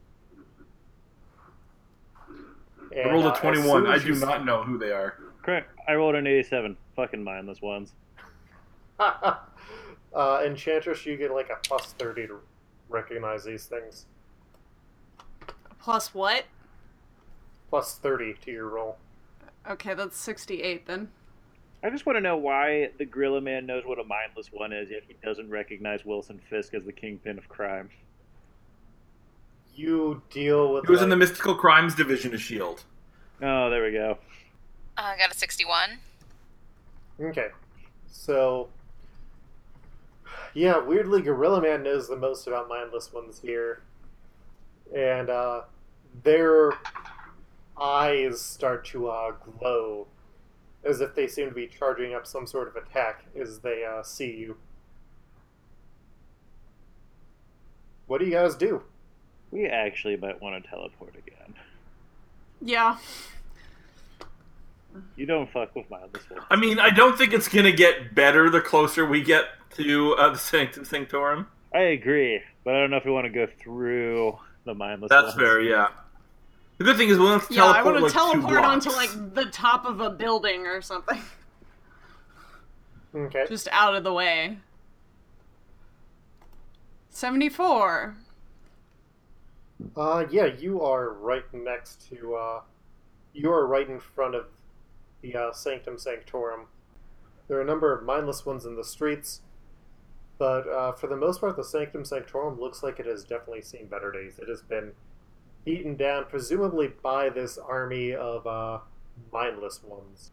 And, 2.96 3.10
I 3.10 3.12
rolled 3.12 3.26
uh, 3.26 3.30
a 3.30 3.34
as 3.34 3.40
twenty-one. 3.40 3.84
soon 3.84 3.92
I 3.92 3.98
do 3.98 4.16
not 4.16 4.46
know 4.46 4.64
who 4.64 4.78
they 4.78 4.92
are. 4.92 5.18
Correct. 5.42 5.72
I 5.88 5.96
rolled 5.96 6.16
an 6.16 6.28
87. 6.28 6.78
Fucking 6.96 7.24
mindless 7.24 7.62
ones. 7.62 7.94
uh, 9.00 9.34
Enchantress, 10.46 11.06
you 11.06 11.18
get 11.18 11.32
like 11.32 11.50
a 11.50 11.58
plus 11.68 11.94
thirty 11.94 12.28
to 12.28 12.40
recognize 12.90 13.44
these 13.44 13.66
things. 13.66 14.06
Plus 15.80 16.14
what? 16.14 16.46
Plus 17.70 17.96
thirty 17.96 18.36
to 18.46 18.52
your 18.52 18.70
roll. 18.70 18.98
Okay, 19.70 19.94
that's 19.94 20.18
68 20.18 20.88
then. 20.88 21.10
I 21.84 21.90
just 21.90 22.06
want 22.06 22.18
to 22.18 22.22
know 22.22 22.38
why 22.38 22.92
the 22.98 23.06
Gorilla 23.06 23.42
Man 23.42 23.66
knows 23.66 23.84
what 23.86 24.00
a 24.00 24.04
mindless 24.04 24.52
one 24.52 24.72
is, 24.72 24.90
yet 24.92 25.04
he 25.08 25.16
doesn't 25.24 25.50
recognize 25.50 26.06
Wilson 26.06 26.40
Fisk 26.50 26.74
as 26.74 26.86
the 26.86 26.92
kingpin 26.92 27.38
of 27.38 27.50
crime. 27.50 27.90
You 29.74 30.22
deal 30.30 30.74
with. 30.74 30.86
He 30.86 30.92
was 30.92 31.02
in 31.02 31.10
the 31.10 31.16
mystical 31.16 31.56
crimes 31.56 31.96
division 31.96 32.34
of 32.34 32.42
Shield. 32.42 32.84
Oh, 33.42 33.70
there 33.70 33.84
we 33.84 33.92
go. 33.92 34.18
Uh, 34.98 35.02
I 35.02 35.18
got 35.18 35.32
a 35.32 35.38
61. 35.38 35.98
Okay, 37.20 37.48
so 38.08 38.70
yeah, 40.54 40.78
weirdly, 40.80 41.22
Gorilla 41.22 41.62
Man 41.62 41.84
knows 41.84 42.08
the 42.08 42.16
most 42.16 42.48
about 42.48 42.68
mindless 42.68 43.12
ones 43.14 43.40
here, 43.40 43.82
and 44.96 45.30
uh, 45.30 45.62
their 46.24 46.74
eyes 47.82 48.40
start 48.40 48.86
to 48.86 49.10
uh, 49.10 49.32
glow 49.60 50.08
as 50.84 51.02
if 51.02 51.16
they 51.16 51.28
seem 51.28 51.50
to 51.50 51.56
be 51.56 51.68
charging 51.68 52.14
up 52.14 52.26
some 52.26 52.46
sort 52.48 52.68
of 52.68 52.76
attack 52.76 53.26
as 53.40 53.60
they 53.60 53.84
uh, 53.86 54.04
see 54.04 54.32
you. 54.36 54.58
What 58.08 58.20
do 58.20 58.26
you 58.26 58.32
guys 58.32 58.56
do? 58.56 58.84
We 59.52 59.68
actually 59.68 60.18
might 60.18 60.42
want 60.42 60.62
to 60.64 60.70
teleport 60.70 61.16
again. 61.16 61.56
Yeah. 62.62 62.98
You 65.16 65.26
don't 65.26 65.50
fuck 65.50 65.76
with 65.76 65.90
mindless 65.90 66.30
ones. 66.30 66.44
I 66.50 66.56
mean, 66.58 66.80
I 66.80 66.90
don't 66.90 67.18
think 67.18 67.34
it's 67.34 67.48
gonna 67.48 67.72
get 67.72 68.14
better 68.14 68.50
the 68.50 68.62
closer 68.62 69.06
we 69.06 69.22
get 69.22 69.46
to 69.76 70.14
uh, 70.16 70.30
the 70.30 70.38
Sanctum 70.38 70.84
Sanctorum. 70.84 71.48
I 71.74 71.80
agree, 71.80 72.42
but 72.64 72.76
I 72.76 72.80
don't 72.80 72.92
know 72.92 72.98
if 72.98 73.06
we 73.06 73.12
want 73.12 73.26
to 73.26 73.30
go 73.32 73.48
through 73.60 74.38
the 74.66 74.74
mindless 74.74 75.10
That's 75.10 75.28
ones. 75.28 75.36
fair, 75.36 75.62
yeah. 75.62 75.88
The 76.82 76.86
good 76.86 76.98
thing 76.98 77.10
is 77.10 77.20
we 77.20 77.26
don't 77.26 77.40
have 77.40 77.48
to 77.48 77.54
Yeah, 77.54 77.66
I 77.70 77.84
teleport 77.84 78.02
want 78.02 78.12
to 78.12 78.24
like 78.24 78.32
teleport 78.32 78.66
onto 78.66 78.90
like 78.90 79.36
the 79.36 79.46
top 79.46 79.86
of 79.86 80.02
a 80.02 80.10
building 80.10 80.66
or 80.66 80.82
something. 80.82 81.22
Okay. 83.14 83.46
Just 83.48 83.68
out 83.72 83.94
of 83.94 84.04
the 84.04 84.12
way. 84.12 84.58
74. 87.12 88.16
Uh, 89.96 90.26
yeah, 90.32 90.46
you 90.46 90.82
are 90.82 91.14
right 91.14 91.44
next 91.54 92.10
to, 92.10 92.34
uh, 92.34 92.62
you 93.34 93.52
are 93.52 93.68
right 93.68 93.88
in 93.88 94.00
front 94.00 94.34
of 94.34 94.46
the 95.22 95.36
uh, 95.36 95.52
Sanctum 95.52 96.00
Sanctorum. 96.00 96.66
There 97.48 97.60
are 97.60 97.62
a 97.62 97.66
number 97.66 97.96
of 97.96 98.04
mindless 98.04 98.44
ones 98.44 98.66
in 98.66 98.76
the 98.76 98.84
streets, 98.84 99.42
but 100.40 100.68
uh, 100.68 100.94
for 100.94 101.06
the 101.06 101.16
most 101.18 101.42
part, 101.42 101.58
the 101.58 101.64
Sanctum 101.64 102.06
Sanctorum 102.06 102.60
looks 102.60 102.82
like 102.82 103.00
it 103.00 103.06
has 103.06 103.24
definitely 103.24 103.62
seen 103.62 103.86
better 103.86 104.12
days. 104.12 104.40
It 104.40 104.48
has 104.48 104.64
been 104.64 104.94
beaten 105.64 105.96
down, 105.96 106.26
presumably 106.30 106.92
by 107.02 107.30
this 107.30 107.58
army 107.58 108.14
of 108.14 108.46
uh, 108.48 108.80
mindless 109.32 109.84
ones. 109.84 110.32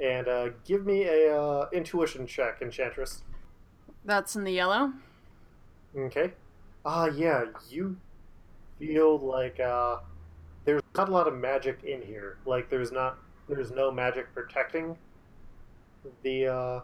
And 0.00 0.26
uh, 0.26 0.48
give 0.64 0.84
me 0.84 1.04
a 1.04 1.40
uh, 1.40 1.68
intuition 1.72 2.26
check, 2.26 2.60
Enchantress. 2.60 3.22
That's 4.04 4.36
in 4.36 4.44
the 4.44 4.52
yellow. 4.52 4.92
Okay. 5.96 6.32
Ah, 6.84 7.06
yeah, 7.06 7.44
you 7.70 7.96
feel 8.78 9.18
like 9.18 9.60
uh, 9.60 9.98
there's 10.64 10.82
not 10.96 11.08
a 11.08 11.12
lot 11.12 11.28
of 11.28 11.34
magic 11.34 11.84
in 11.84 12.02
here. 12.02 12.38
Like 12.44 12.68
there's 12.68 12.92
not, 12.92 13.18
there's 13.48 13.70
no 13.70 13.90
magic 13.90 14.34
protecting 14.34 14.96
the 16.22 16.46
uh, 16.46 16.80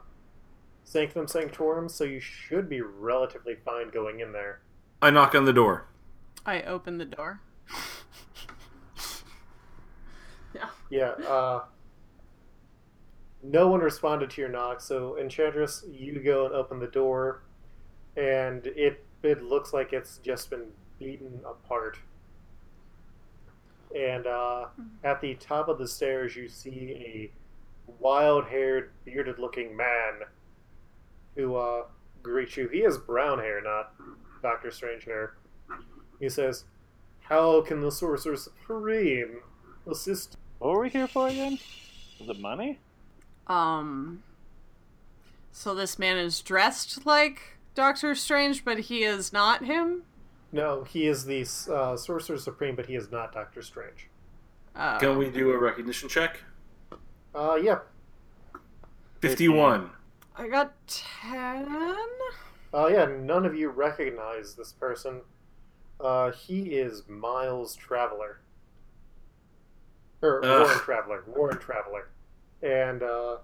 Sanctum 0.84 1.26
Sanctorum, 1.26 1.88
so 1.88 2.05
you 2.05 2.20
should 2.20 2.68
be 2.68 2.80
relatively 2.80 3.57
fine 3.64 3.91
going 3.91 4.20
in 4.20 4.32
there. 4.32 4.61
I 5.03 5.11
knock 5.11 5.34
on 5.34 5.45
the 5.45 5.53
door. 5.53 5.86
I 6.47 6.62
open 6.62 6.99
the 6.99 7.05
door. 7.05 7.41
Yeah. 10.55 10.68
Yeah. 10.91 11.11
Uh, 11.27 11.64
no 13.43 13.68
one 13.68 13.81
responded 13.81 14.31
to 14.31 14.41
your 14.41 14.51
knock, 14.51 14.81
so 14.81 15.18
Enchantress, 15.18 15.85
you 15.91 16.21
go 16.21 16.47
and 16.47 16.55
open 16.55 16.79
the 16.79 16.87
door, 16.87 17.43
and 18.16 18.66
it 18.66 19.05
it 19.23 19.43
looks 19.43 19.73
like 19.73 19.93
it's 19.93 20.18
just 20.18 20.51
been 20.51 20.66
beaten 20.99 21.41
apart. 21.47 21.99
And 23.95 24.27
uh, 24.27 24.66
at 25.03 25.21
the 25.21 25.35
top 25.35 25.68
of 25.68 25.79
the 25.79 25.89
stairs, 25.89 26.37
you 26.37 26.49
see 26.49 26.93
a 26.95 27.31
wild-haired, 27.99 28.93
bearded-looking 29.05 29.77
man 29.77 30.21
who 31.35 31.57
uh, 31.57 31.83
greets 32.23 32.57
you. 32.57 32.68
He 32.68 32.81
has 32.81 32.99
brown 32.99 33.39
hair, 33.39 33.61
not 33.61 33.93
Doctor 34.43 34.71
Strange 34.71 35.05
hair. 35.05 35.35
He 36.21 36.29
says, 36.29 36.64
"How 37.31 37.62
can 37.62 37.81
the 37.81 37.91
Sorcerer 37.91 38.37
Supreme 38.37 39.41
assist 39.91 40.37
What 40.59 40.72
were 40.72 40.81
we 40.83 40.91
here 40.91 41.07
for 41.07 41.28
again? 41.28 41.59
Was 42.18 42.28
it 42.28 42.41
money? 42.41 42.78
Um. 43.47 44.22
So 45.53 45.74
this 45.74 45.99
man 45.99 46.18
is 46.18 46.41
dressed 46.43 47.07
like 47.07 47.57
Doctor 47.74 48.14
Strange, 48.14 48.64
but 48.64 48.78
he 48.78 49.05
is 49.05 49.33
not 49.33 49.64
him? 49.64 50.03
No, 50.53 50.85
he 50.85 51.07
is 51.07 51.24
the 51.24 51.43
uh, 51.72 51.97
Sorcerer 51.97 52.37
Supreme, 52.37 52.74
but 52.76 52.87
he 52.87 52.97
is 52.97 53.11
not 53.11 53.33
Doctor 53.33 53.62
Strange. 53.62 54.09
Oh. 54.76 54.99
Can 55.01 55.16
we 55.16 55.31
do 55.31 55.53
a 55.53 55.59
recognition 55.59 56.09
check? 56.09 56.43
Uh, 57.35 57.55
yeah. 57.62 57.78
Fifty-one. 59.20 59.91
I 60.37 60.49
got 60.49 60.72
10? 60.87 61.68
Uh, 62.72 62.87
yeah, 62.87 63.05
none 63.05 63.45
of 63.45 63.55
you 63.55 63.68
recognize 63.68 64.55
this 64.55 64.72
person. 64.72 65.20
Uh, 66.03 66.33
he 66.33 66.63
is 66.75 67.03
Miles 67.09 67.77
Traveler. 67.77 68.41
Or 70.23 70.45
Ugh. 70.45 70.61
Warren 70.67 70.79
Traveler. 70.81 71.25
Warren 71.27 71.59
Traveler. 71.59 72.09
And, 72.63 73.03
uh, 73.03 73.37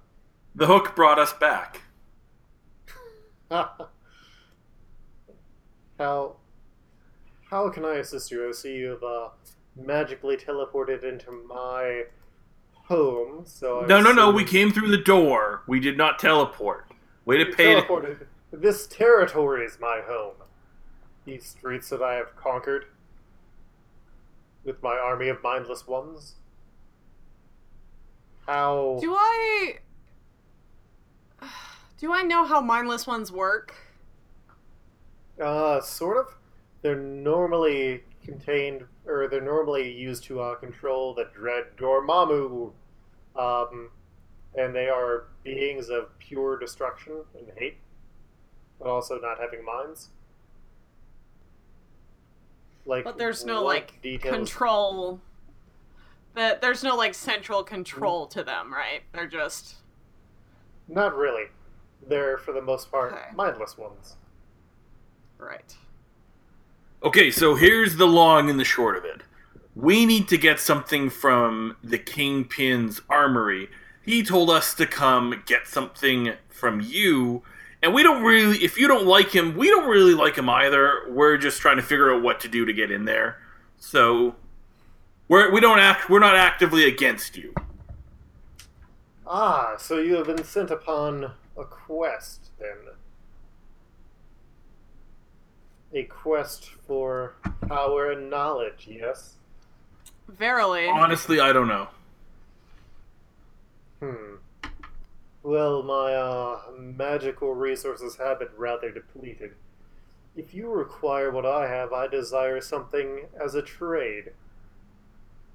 The 0.55 0.67
hook 0.67 0.95
brought 0.97 1.19
us 1.19 1.33
back. 1.35 1.83
how 3.51 3.89
how 7.51 7.69
can 7.71 7.85
I 7.85 7.95
assist 7.97 8.31
you? 8.31 8.49
I 8.49 8.53
see 8.53 8.75
you've 8.75 9.03
uh, 9.05 9.29
magically 9.77 10.37
teleported 10.37 11.05
into 11.05 11.31
my 11.31 12.05
home. 12.73 13.45
So 13.47 13.85
I 13.85 13.87
No, 13.87 14.01
no, 14.01 14.13
no. 14.13 14.25
assume 14.25 14.35
We 14.37 14.45
came 14.45 14.73
through 14.73 14.91
the 14.91 14.99
door. 15.03 15.63
We 15.69 15.79
did 15.81 15.97
not 15.97 16.19
teleport. 16.19 16.91
Way 17.25 17.39
to 17.39 17.47
pay. 17.47 17.81
teleported. 17.81 18.27
This 18.53 18.87
territory 18.89 19.65
is 19.65 19.79
my 19.81 20.01
home. 20.07 20.35
These 21.27 21.45
streets 21.45 21.91
that 21.91 22.03
I 22.03 22.15
have 22.15 22.35
conquered 22.37 22.87
with 24.65 24.83
my 24.83 24.95
army 24.95 25.29
of 25.29 25.43
mindless 25.43 25.87
ones. 25.87 26.37
How? 28.47 28.99
Do 29.01 29.15
I. 29.15 29.79
Do 31.99 32.13
I 32.13 32.23
know 32.23 32.45
how 32.45 32.61
mindless 32.61 33.07
ones 33.07 33.33
work? 33.33 33.75
Uh, 35.43 35.81
sort 35.81 36.19
of. 36.19 36.37
They're 36.83 36.95
normally 36.95 38.05
contained, 38.25 38.85
or 39.07 39.29
they're 39.29 39.41
normally 39.41 39.91
used 39.91 40.25
to 40.25 40.41
uh, 40.41 40.55
control 40.57 41.15
the 41.15 41.29
dread 41.35 41.65
Dormammu. 41.77 42.71
Um, 43.35 43.91
and 44.57 44.75
they 44.75 44.89
are 44.89 45.25
beings 45.43 45.89
of 45.89 46.17
pure 46.19 46.59
destruction 46.59 47.25
and 47.37 47.47
hate, 47.57 47.79
but 48.79 48.89
also 48.89 49.19
not 49.19 49.39
having 49.41 49.65
minds. 49.65 50.11
Like, 52.87 53.05
But 53.05 53.19
there's 53.19 53.45
no 53.45 53.63
like 53.63 54.01
details? 54.03 54.35
control. 54.35 55.21
That 56.35 56.61
there's 56.61 56.83
no 56.85 56.95
like 56.97 57.15
central 57.15 57.63
control 57.65 58.27
to 58.29 58.45
them, 58.45 58.73
right? 58.73 59.03
They're 59.13 59.27
just 59.27 59.77
Not 60.89 61.17
really. 61.17 61.47
They're 62.09 62.39
for 62.39 62.53
the 62.53 62.61
most 62.63 62.91
part 62.91 63.13
Okay. 63.13 63.25
mindless 63.35 63.77
ones. 63.77 64.17
right. 65.39 65.75
Okay, 67.03 67.31
so 67.31 67.55
here's 67.55 67.97
the 67.97 68.07
long 68.07 68.49
and 68.49 68.59
the 68.59 68.65
short 68.65 68.97
of 68.97 69.05
it. 69.05 69.23
We 69.75 70.07
need 70.07 70.29
to 70.29 70.39
get 70.39 70.59
something 70.59 71.11
from 71.11 71.77
the 71.85 71.99
Kingpin's 71.99 73.01
armory. 73.11 73.69
He 74.03 74.23
told 74.23 74.49
us 74.51 74.73
to 74.75 74.87
come 74.87 75.43
get 75.47 75.67
something 75.67 76.33
from 76.49 76.81
you, 76.81 77.43
and 77.83 77.95
we 77.95 78.03
don't 78.03 78.23
really. 78.23 78.59
If 78.65 78.79
you 78.79 78.89
don't 78.89 79.07
like 79.07 79.35
him, 79.35 79.57
we 79.57 79.69
don't 79.69 79.89
really 79.89 80.15
like 80.15 80.37
him 80.37 80.49
either. 80.49 81.03
We're 81.09 81.37
just 81.37 81.61
trying 81.61 81.77
to 81.77 81.83
figure 81.83 82.13
out 82.13 82.23
what 82.23 82.41
to 82.41 82.49
do 82.49 82.65
to 82.65 82.73
get 82.73 82.91
in 82.91 83.05
there. 83.05 83.39
So 83.79 84.37
we're 85.29 85.53
we 85.53 85.61
don't 85.61 85.79
act. 85.79 86.09
We're 86.09 86.21
not 86.21 86.37
actively 86.37 86.87
against 86.87 87.37
you. 87.37 87.55
Ah, 89.27 89.75
so 89.77 89.99
you 89.99 90.15
have 90.15 90.27
been 90.27 90.45
sent 90.45 90.71
upon 90.71 91.33
a 91.59 91.65
quest, 91.65 92.51
then. 92.59 92.77
A 95.93 96.05
quest 96.05 96.71
for 96.87 97.35
power 97.67 98.11
and 98.13 98.31
knowledge, 98.31 98.87
yes? 98.89 99.35
Verily. 100.29 100.89
Honestly, 100.89 101.41
I 101.41 101.53
don't 101.53 101.69
know. 101.69 101.89
Hmm. 104.01 104.35
Well, 105.47 105.85
my 105.85 106.13
uh, 106.13 106.59
magical 106.77 107.55
resources 107.55 108.17
have 108.17 108.41
been 108.41 108.49
rather 108.57 108.91
depleted. 108.91 109.53
If 110.35 110.53
you 110.53 110.69
require 110.73 111.31
what 111.31 111.47
I 111.47 111.69
have, 111.69 111.93
I 111.93 112.09
desire 112.09 112.61
something 112.61 113.29
as 113.41 113.55
a 113.55 113.63
trade. 113.63 114.33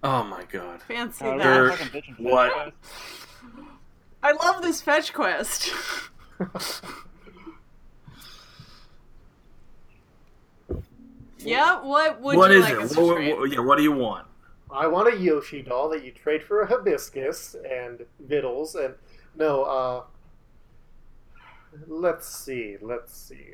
Oh 0.01 0.23
my 0.23 0.45
god. 0.45 0.81
Fancy 0.83 1.25
Oh, 1.25 1.37
that. 1.37 1.43
Sure. 1.43 1.71
fucking 1.73 1.87
bitchin' 1.87 2.15
fetch 2.15 2.19
What? 2.19 2.73
I 4.23 4.31
love 4.31 4.61
this 4.61 4.81
fetch 4.81 5.11
quest. 5.13 5.73
yeah, 11.39 11.81
what 11.81 12.21
would 12.21 12.37
What 12.37 12.51
you 12.51 12.57
is 12.57 12.63
like 12.63 12.73
it? 12.73 12.79
us 12.79 12.93
to 12.95 13.01
What, 13.01 13.15
trade? 13.15 13.37
what- 13.37 13.51
yeah, 13.51 13.59
what 13.59 13.77
do 13.77 13.83
you 13.83 13.91
want? 13.91 14.27
I 14.73 14.87
want 14.87 15.13
a 15.13 15.17
Yoshi 15.17 15.61
doll 15.63 15.89
that 15.89 16.03
you 16.05 16.11
trade 16.11 16.41
for 16.43 16.61
a 16.61 16.67
hibiscus 16.67 17.57
and 17.69 18.05
vittles 18.21 18.75
and 18.75 18.93
no, 19.35 19.63
uh 19.63 20.03
let's 21.87 22.27
see, 22.27 22.77
let's 22.81 23.15
see. 23.15 23.53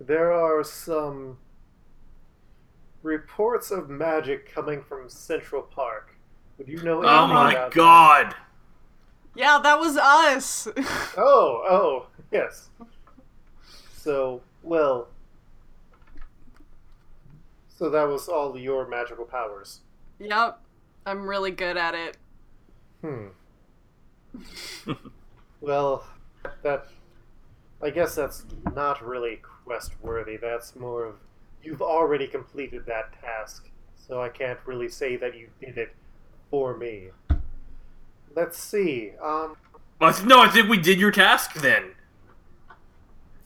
There 0.00 0.32
are 0.32 0.64
some 0.64 1.38
reports 3.02 3.70
of 3.70 3.88
magic 3.88 4.52
coming 4.52 4.82
from 4.82 5.08
Central 5.08 5.62
Park. 5.62 6.16
Would 6.58 6.68
you 6.68 6.82
know 6.82 7.00
anything 7.02 7.04
about 7.04 7.24
Oh 7.30 7.32
my 7.32 7.52
about 7.52 7.70
that? 7.70 7.76
god. 7.76 8.34
Yeah, 9.36 9.58
that 9.62 9.78
was 9.80 9.96
us. 9.96 10.68
Oh, 11.16 11.62
oh, 11.68 12.06
yes. 12.32 12.70
So, 13.96 14.42
well, 14.62 15.08
so 17.68 17.88
that 17.90 18.04
was 18.04 18.28
all 18.28 18.56
your 18.58 18.86
magical 18.88 19.24
powers. 19.24 19.80
yep, 20.18 20.58
I'm 21.06 21.26
really 21.28 21.50
good 21.50 21.76
at 21.76 21.94
it. 21.94 22.16
Hmm. 23.00 23.26
Well, 25.60 26.06
that 26.62 26.86
I 27.82 27.90
guess 27.90 28.14
that's 28.14 28.44
not 28.74 29.04
really 29.04 29.40
quest 29.64 29.92
worthy. 30.02 30.36
That's 30.36 30.76
more 30.76 31.04
of 31.04 31.16
you've 31.62 31.82
already 31.82 32.26
completed 32.26 32.84
that 32.86 33.12
task, 33.20 33.68
so 33.96 34.22
I 34.22 34.28
can't 34.28 34.58
really 34.66 34.88
say 34.88 35.16
that 35.16 35.36
you 35.36 35.48
did 35.60 35.78
it 35.78 35.94
for 36.50 36.76
me. 36.76 37.08
Let's 38.34 38.58
see. 38.58 39.12
Um, 39.22 39.56
no, 40.00 40.40
I 40.40 40.48
think 40.48 40.68
we 40.68 40.78
did 40.78 40.98
your 40.98 41.10
task 41.10 41.54
then. 41.54 41.92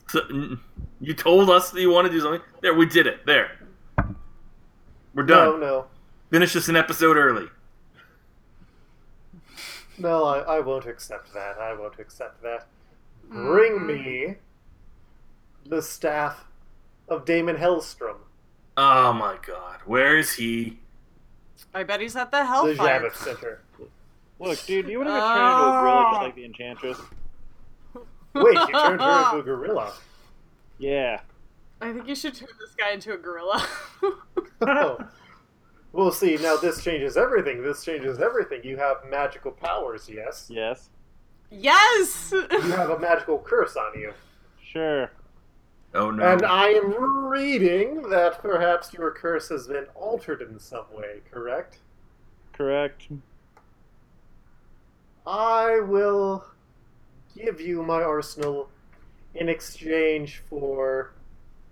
So, 0.08 0.56
you 1.00 1.14
told 1.14 1.50
us 1.50 1.70
that 1.70 1.80
you 1.80 1.90
wanted 1.90 2.08
to 2.08 2.14
do 2.14 2.20
something. 2.20 2.40
There, 2.62 2.74
we 2.74 2.86
did 2.86 3.06
it. 3.06 3.26
There. 3.26 3.50
We're 5.14 5.24
no, 5.24 5.52
done. 5.52 5.60
no, 5.60 5.86
Finish 6.30 6.52
this 6.54 6.68
an 6.68 6.76
episode 6.76 7.16
early. 7.16 7.46
No. 9.98 10.24
I, 10.24 10.38
I 10.56 10.60
won't 10.60 10.86
accept 10.86 11.32
that. 11.34 11.58
I 11.58 11.72
won't 11.74 11.98
accept 11.98 12.42
that. 12.42 12.66
Bring 13.28 13.80
Mhm. 13.80 13.86
me 13.86 14.34
the 15.66 15.82
staff 15.82 16.44
of 17.08 17.24
Daimon 17.24 17.56
Hellstrom, 17.56 18.16
Oh 18.76 19.12
my 19.12 19.36
god. 19.44 19.80
Where 19.86 20.16
is 20.16 20.34
he? 20.34 20.78
I 21.74 21.82
bet 21.82 22.00
he's 22.00 22.14
at 22.16 22.30
the 22.30 22.38
the 22.38 22.74
Javits 22.74 23.16
Center. 23.16 23.60
Look, 24.38 24.64
dude, 24.66 24.88
you 24.88 24.98
want 24.98 25.08
to 25.08 25.14
get 25.14 25.20
turned 25.20 25.42
into 25.50 25.64
a 25.66 25.80
gorilla 25.82 26.10
just 26.12 26.22
like 26.22 26.34
the 26.36 26.44
Enchantress? 26.44 26.98
Wait, 28.34 28.54
you 28.68 28.72
turned 28.72 29.00
her 29.00 29.24
into 29.24 29.38
a 29.38 29.42
gorilla. 29.42 29.92
Yeah. 30.78 31.20
I 31.80 31.92
think 31.92 32.06
you 32.08 32.14
should 32.14 32.34
turn 32.34 32.48
this 32.60 32.74
guy 32.76 32.92
into 32.92 33.12
a 33.12 33.18
gorilla. 33.18 33.66
oh. 34.62 34.98
Well, 35.98 36.12
see, 36.12 36.36
now 36.36 36.54
this 36.54 36.84
changes 36.84 37.16
everything. 37.16 37.60
This 37.60 37.84
changes 37.84 38.20
everything. 38.20 38.60
You 38.62 38.76
have 38.76 38.98
magical 39.10 39.50
powers, 39.50 40.08
yes? 40.08 40.46
Yes. 40.48 40.90
yes. 41.50 42.32
You 42.32 42.70
have 42.70 42.90
a 42.90 42.98
magical 43.00 43.40
curse 43.40 43.74
on 43.74 43.98
you. 43.98 44.12
Sure. 44.62 45.10
Oh 45.94 46.12
no. 46.12 46.22
And 46.22 46.44
I 46.44 46.68
am 46.68 47.26
reading 47.26 48.08
that 48.10 48.40
perhaps 48.40 48.92
your 48.92 49.10
curse 49.10 49.48
has 49.48 49.66
been 49.66 49.86
altered 49.96 50.40
in 50.40 50.60
some 50.60 50.84
way, 50.92 51.18
correct? 51.32 51.78
Correct. 52.52 53.08
I 55.26 55.80
will 55.80 56.44
give 57.36 57.60
you 57.60 57.82
my 57.82 58.04
arsenal 58.04 58.68
in 59.34 59.48
exchange 59.48 60.44
for 60.48 61.12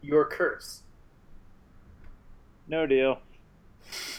your 0.03 0.24
curse. 0.24 0.83
No 2.66 2.89
deal. 2.89 3.20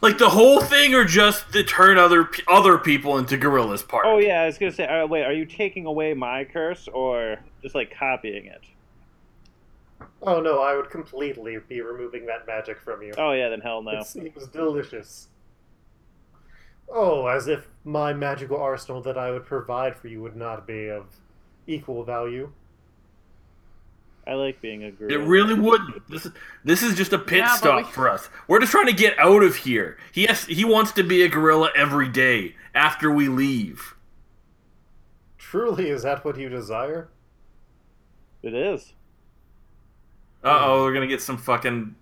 like 0.00 0.18
the 0.18 0.30
whole 0.30 0.60
thing, 0.60 0.94
or 0.94 1.04
just 1.04 1.52
to 1.52 1.62
turn 1.62 1.98
other 1.98 2.28
other 2.46 2.78
people 2.78 3.18
into 3.18 3.36
gorillas 3.36 3.82
part? 3.82 4.04
Oh 4.06 4.18
yeah, 4.18 4.42
I 4.42 4.46
was 4.46 4.58
gonna 4.58 4.72
say. 4.72 4.86
Uh, 4.86 5.06
wait, 5.06 5.24
are 5.24 5.32
you 5.32 5.46
taking 5.46 5.86
away 5.86 6.14
my 6.14 6.44
curse 6.44 6.88
or 6.88 7.38
just 7.62 7.74
like 7.74 7.94
copying 7.96 8.46
it? 8.46 8.62
Oh 10.22 10.40
no, 10.40 10.60
I 10.60 10.74
would 10.76 10.90
completely 10.90 11.58
be 11.68 11.80
removing 11.80 12.26
that 12.26 12.46
magic 12.46 12.80
from 12.80 13.02
you. 13.02 13.14
Oh 13.16 13.32
yeah, 13.32 13.48
then 13.48 13.60
hell 13.60 13.82
no. 13.82 13.98
It 13.98 14.06
seems 14.06 14.46
delicious. 14.48 15.28
Oh, 16.90 17.26
as 17.26 17.48
if 17.48 17.68
my 17.84 18.12
magical 18.12 18.56
arsenal 18.56 19.02
that 19.02 19.18
I 19.18 19.30
would 19.30 19.44
provide 19.44 19.96
for 19.96 20.08
you 20.08 20.22
would 20.22 20.36
not 20.36 20.66
be 20.66 20.88
of 20.88 21.04
equal 21.66 22.02
value. 22.02 22.50
I 24.28 24.34
like 24.34 24.60
being 24.60 24.84
a 24.84 24.90
gorilla. 24.90 25.20
It 25.22 25.26
really 25.26 25.54
wouldn't. 25.54 26.06
This 26.10 26.26
is 26.26 26.32
this 26.62 26.82
is 26.82 26.94
just 26.94 27.14
a 27.14 27.18
pit 27.18 27.38
Yeah, 27.38 27.54
stop 27.56 27.76
we- 27.78 27.90
for 27.90 28.10
us. 28.10 28.28
We're 28.46 28.60
just 28.60 28.72
trying 28.72 28.86
to 28.86 28.92
get 28.92 29.18
out 29.18 29.42
of 29.42 29.56
here. 29.56 29.96
He 30.12 30.26
has, 30.26 30.44
he 30.44 30.64
wants 30.66 30.92
to 30.92 31.02
be 31.02 31.22
a 31.22 31.28
gorilla 31.28 31.70
every 31.74 32.08
day 32.08 32.54
after 32.74 33.10
we 33.10 33.28
leave. 33.28 33.94
Truly, 35.38 35.88
is 35.88 36.02
that 36.02 36.24
what 36.26 36.36
you 36.36 36.50
desire? 36.50 37.08
It 38.42 38.52
is. 38.52 38.92
Uh 40.44 40.58
oh, 40.66 40.82
we're 40.82 40.92
gonna 40.92 41.06
get 41.06 41.22
some 41.22 41.38
fucking 41.38 41.94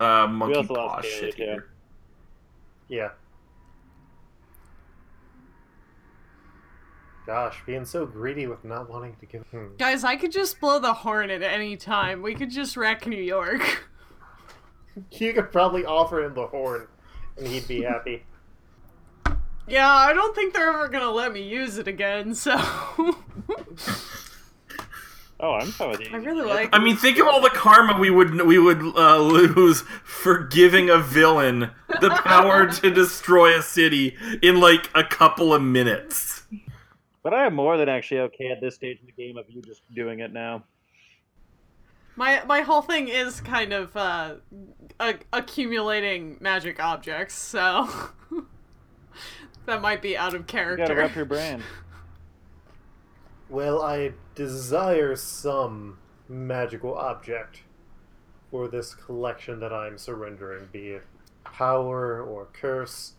uh, 0.00 0.26
monkey 0.26 0.66
paw 0.66 1.00
shit 1.00 1.34
here. 1.34 1.68
Yeah. 2.88 3.10
Gosh, 7.28 7.62
being 7.66 7.84
so 7.84 8.06
greedy 8.06 8.46
with 8.46 8.64
not 8.64 8.88
wanting 8.88 9.14
to 9.20 9.26
give. 9.26 9.42
Hmm. 9.50 9.76
Guys, 9.76 10.02
I 10.02 10.16
could 10.16 10.32
just 10.32 10.58
blow 10.60 10.78
the 10.78 10.94
horn 10.94 11.28
at 11.28 11.42
any 11.42 11.76
time. 11.76 12.22
We 12.22 12.34
could 12.34 12.50
just 12.50 12.74
wreck 12.74 13.06
New 13.06 13.22
York. 13.22 13.86
You 15.12 15.32
could 15.32 15.52
probably 15.52 15.84
offer 15.84 16.24
him 16.24 16.34
the 16.34 16.48
horn, 16.48 16.88
and 17.36 17.46
he'd 17.46 17.68
be 17.68 17.82
happy. 17.82 18.24
Yeah, 19.68 19.92
I 19.92 20.12
don't 20.14 20.34
think 20.34 20.54
they're 20.54 20.70
ever 20.70 20.88
gonna 20.88 21.10
let 21.10 21.32
me 21.32 21.42
use 21.42 21.76
it 21.78 21.86
again, 21.86 22.34
so. 22.34 22.56
Oh, 25.40 25.52
I'm 25.52 25.68
fine 25.68 25.90
with 25.90 26.00
you. 26.00 26.08
I 26.12 26.16
really 26.16 26.44
like 26.44 26.70
I 26.72 26.80
mean, 26.80 26.96
think 26.96 27.18
of 27.18 27.28
all 27.28 27.40
the 27.40 27.50
karma 27.50 27.96
we 27.96 28.10
would 28.10 28.42
we 28.42 28.58
would 28.58 28.80
uh, 28.96 29.18
lose 29.18 29.82
for 30.02 30.38
giving 30.38 30.90
a 30.90 30.98
villain 30.98 31.70
the 32.00 32.10
power 32.10 32.66
to 32.66 32.90
destroy 32.90 33.56
a 33.56 33.62
city 33.62 34.16
in 34.42 34.58
like 34.58 34.90
a 34.96 35.04
couple 35.04 35.54
of 35.54 35.62
minutes. 35.62 36.42
But 37.28 37.36
I 37.36 37.44
am 37.44 37.54
more 37.54 37.76
than 37.76 37.90
actually 37.90 38.20
okay 38.20 38.48
at 38.48 38.62
this 38.62 38.74
stage 38.76 39.00
in 39.00 39.06
the 39.06 39.12
game 39.12 39.36
of 39.36 39.44
you 39.50 39.60
just 39.60 39.82
doing 39.94 40.20
it 40.20 40.32
now. 40.32 40.64
My 42.16 42.42
my 42.46 42.62
whole 42.62 42.80
thing 42.80 43.08
is 43.08 43.42
kind 43.42 43.74
of 43.74 43.94
uh, 43.94 44.36
a- 44.98 45.18
accumulating 45.34 46.38
magic 46.40 46.80
objects, 46.82 47.34
so 47.34 47.86
that 49.66 49.82
might 49.82 50.00
be 50.00 50.16
out 50.16 50.28
of 50.32 50.40
You 50.40 50.46
gotta 50.46 50.76
character. 50.86 50.94
rep 50.94 51.14
your 51.16 51.24
brand. 51.26 51.62
Well, 53.50 53.82
I 53.82 54.12
desire 54.34 55.14
some 55.14 55.98
magical 56.30 56.94
object. 56.94 57.60
for 58.50 58.68
this 58.68 58.94
collection 58.94 59.60
that 59.60 59.72
I'm 59.74 59.98
surrendering, 59.98 60.68
be 60.72 60.92
it 60.92 61.04
power 61.44 62.22
or 62.22 62.46
curse. 62.54 63.16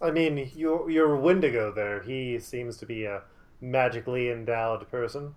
I 0.00 0.10
mean, 0.10 0.50
your 0.56 0.88
your 0.90 1.16
Wendigo 1.16 1.70
there, 1.70 2.00
he 2.02 2.38
seems 2.38 2.78
to 2.78 2.86
be 2.86 3.04
a 3.04 3.22
magically 3.62 4.28
endowed 4.28 4.90
person. 4.90 5.34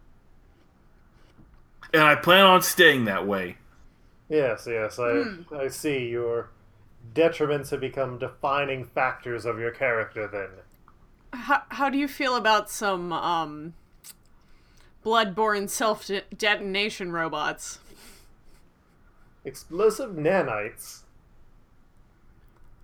And 1.93 2.01
I 2.01 2.15
plan 2.15 2.43
on 2.43 2.61
staying 2.61 3.05
that 3.05 3.25
way. 3.25 3.57
Yes, 4.27 4.67
yes, 4.69 4.99
I 4.99 5.23
Hmm. 5.23 5.55
I 5.55 5.67
see 5.67 6.09
your 6.09 6.49
detriments 7.13 7.69
have 7.69 7.79
become 7.79 8.17
defining 8.17 8.83
factors 8.83 9.45
of 9.45 9.59
your 9.59 9.71
character 9.71 10.27
then. 10.27 10.49
How, 11.39 11.63
how 11.69 11.89
do 11.89 11.97
you 11.97 12.07
feel 12.07 12.35
about 12.35 12.69
some 12.69 13.13
um, 13.13 13.73
bloodborne 15.05 15.69
self 15.69 16.09
detonation 16.35 17.11
robots? 17.11 17.79
Explosive 19.43 20.11
nanites. 20.11 21.01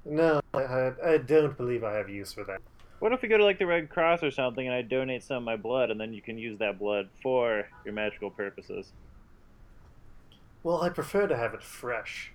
No, 0.05 0.41
I, 0.53 0.59
I, 0.59 1.13
I 1.13 1.17
don't 1.17 1.57
believe 1.57 1.83
I 1.83 1.93
have 1.93 2.09
use 2.09 2.33
for 2.33 2.43
that. 2.43 2.61
What 3.01 3.11
if 3.13 3.23
we 3.23 3.27
go 3.29 3.37
to 3.39 3.43
like 3.43 3.57
the 3.57 3.65
Red 3.65 3.89
Cross 3.89 4.21
or 4.21 4.29
something 4.29 4.63
and 4.67 4.75
I 4.75 4.83
donate 4.83 5.23
some 5.23 5.37
of 5.37 5.43
my 5.43 5.55
blood 5.55 5.89
and 5.89 5.99
then 5.99 6.13
you 6.13 6.21
can 6.21 6.37
use 6.37 6.59
that 6.59 6.77
blood 6.77 7.09
for 7.23 7.67
your 7.83 7.95
magical 7.95 8.29
purposes? 8.29 8.91
Well, 10.61 10.83
I 10.83 10.89
prefer 10.89 11.25
to 11.25 11.35
have 11.35 11.55
it 11.55 11.63
fresh. 11.63 12.31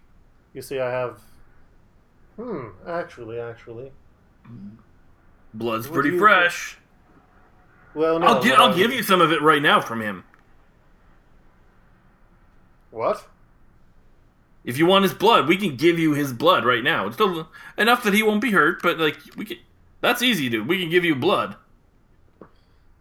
You 0.52 0.62
see, 0.62 0.80
I 0.80 0.90
have. 0.90 1.20
Hmm, 2.34 2.70
actually, 2.84 3.38
actually. 3.38 3.92
Blood's 5.54 5.86
Would 5.88 5.94
pretty 5.94 6.10
you- 6.10 6.18
fresh. 6.18 6.78
Well, 7.94 8.18
no. 8.18 8.26
I'll, 8.26 8.42
gi- 8.42 8.52
I'll 8.52 8.74
give 8.74 8.92
you 8.92 9.04
some 9.04 9.20
of 9.20 9.30
it 9.30 9.40
right 9.40 9.62
now 9.62 9.80
from 9.80 10.00
him. 10.02 10.24
What? 12.90 13.24
If 14.64 14.78
you 14.78 14.86
want 14.86 15.04
his 15.04 15.14
blood, 15.14 15.46
we 15.46 15.56
can 15.56 15.76
give 15.76 15.96
you 15.98 16.12
his 16.14 16.32
blood 16.32 16.64
right 16.64 16.82
now. 16.82 17.06
It's 17.06 17.14
still 17.14 17.48
enough 17.78 18.02
that 18.02 18.12
he 18.14 18.22
won't 18.24 18.40
be 18.40 18.50
hurt, 18.50 18.82
but 18.82 18.98
like 18.98 19.16
we 19.36 19.44
can. 19.44 19.58
That's 20.07 20.22
easy, 20.22 20.48
dude. 20.48 20.68
We 20.68 20.78
can 20.78 20.88
give 20.88 21.04
you 21.04 21.16
blood. 21.16 21.57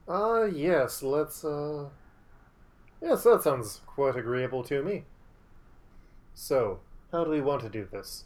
Uh, 0.08 0.46
yes, 0.46 1.04
let's, 1.04 1.46
uh. 1.46 1.90
Yes, 3.00 3.22
that 3.26 3.44
sounds 3.44 3.82
quite 3.86 4.16
agreeable 4.16 4.64
to 4.64 4.82
me. 4.82 5.04
So, 6.34 6.80
how 7.12 7.24
do 7.24 7.30
we 7.30 7.42
want 7.42 7.62
to 7.62 7.70
do 7.70 7.88
this? 7.92 8.24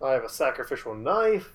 I 0.00 0.12
have 0.12 0.22
a 0.22 0.28
sacrificial 0.28 0.94
knife. 0.94 1.50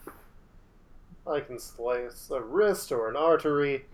I 1.26 1.40
can 1.40 1.58
slice 1.58 2.30
a 2.30 2.42
wrist 2.42 2.92
or 2.92 3.10
an 3.10 3.16
artery. 3.16 3.86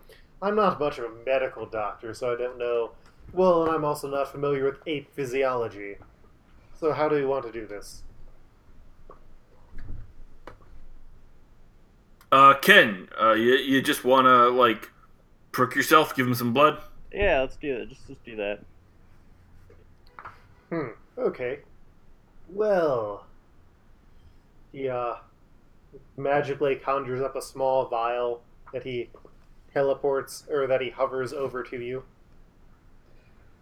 I'm 0.42 0.56
not 0.56 0.80
much 0.80 0.98
of 0.98 1.04
a 1.04 1.24
medical 1.24 1.64
doctor, 1.64 2.12
so 2.12 2.32
I 2.32 2.36
don't 2.36 2.58
know. 2.58 2.90
Well, 3.32 3.62
and 3.62 3.72
I'm 3.72 3.84
also 3.84 4.10
not 4.10 4.32
familiar 4.32 4.64
with 4.64 4.80
ape 4.88 5.14
physiology. 5.14 5.94
So, 6.74 6.92
how 6.92 7.08
do 7.08 7.14
we 7.14 7.24
want 7.24 7.46
to 7.46 7.52
do 7.52 7.68
this? 7.68 8.02
Uh, 12.32 12.54
Ken, 12.54 13.08
uh, 13.20 13.34
you 13.34 13.52
you 13.56 13.82
just 13.82 14.04
wanna 14.04 14.48
like 14.48 14.90
prick 15.52 15.74
yourself, 15.74 16.16
give 16.16 16.26
him 16.26 16.34
some 16.34 16.54
blood. 16.54 16.78
Yeah, 17.12 17.40
let's 17.42 17.56
do 17.56 17.76
it. 17.76 17.90
Just, 17.90 18.06
just 18.08 18.24
do 18.24 18.36
that. 18.36 18.60
Hmm. 20.70 20.88
Okay. 21.18 21.58
Well, 22.48 23.26
he 24.72 24.88
uh, 24.88 25.16
magically 26.16 26.76
conjures 26.76 27.20
up 27.20 27.36
a 27.36 27.42
small 27.42 27.86
vial 27.86 28.40
that 28.72 28.84
he 28.84 29.10
teleports 29.74 30.44
or 30.50 30.66
that 30.66 30.80
he 30.80 30.88
hovers 30.88 31.34
over 31.34 31.62
to 31.62 31.78
you. 31.78 32.02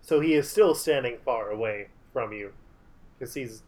So 0.00 0.20
he 0.20 0.34
is 0.34 0.48
still 0.48 0.76
standing 0.76 1.18
far 1.24 1.50
away 1.50 1.88
from 2.12 2.32
you 2.32 2.52
because 3.18 3.34
he's 3.34 3.64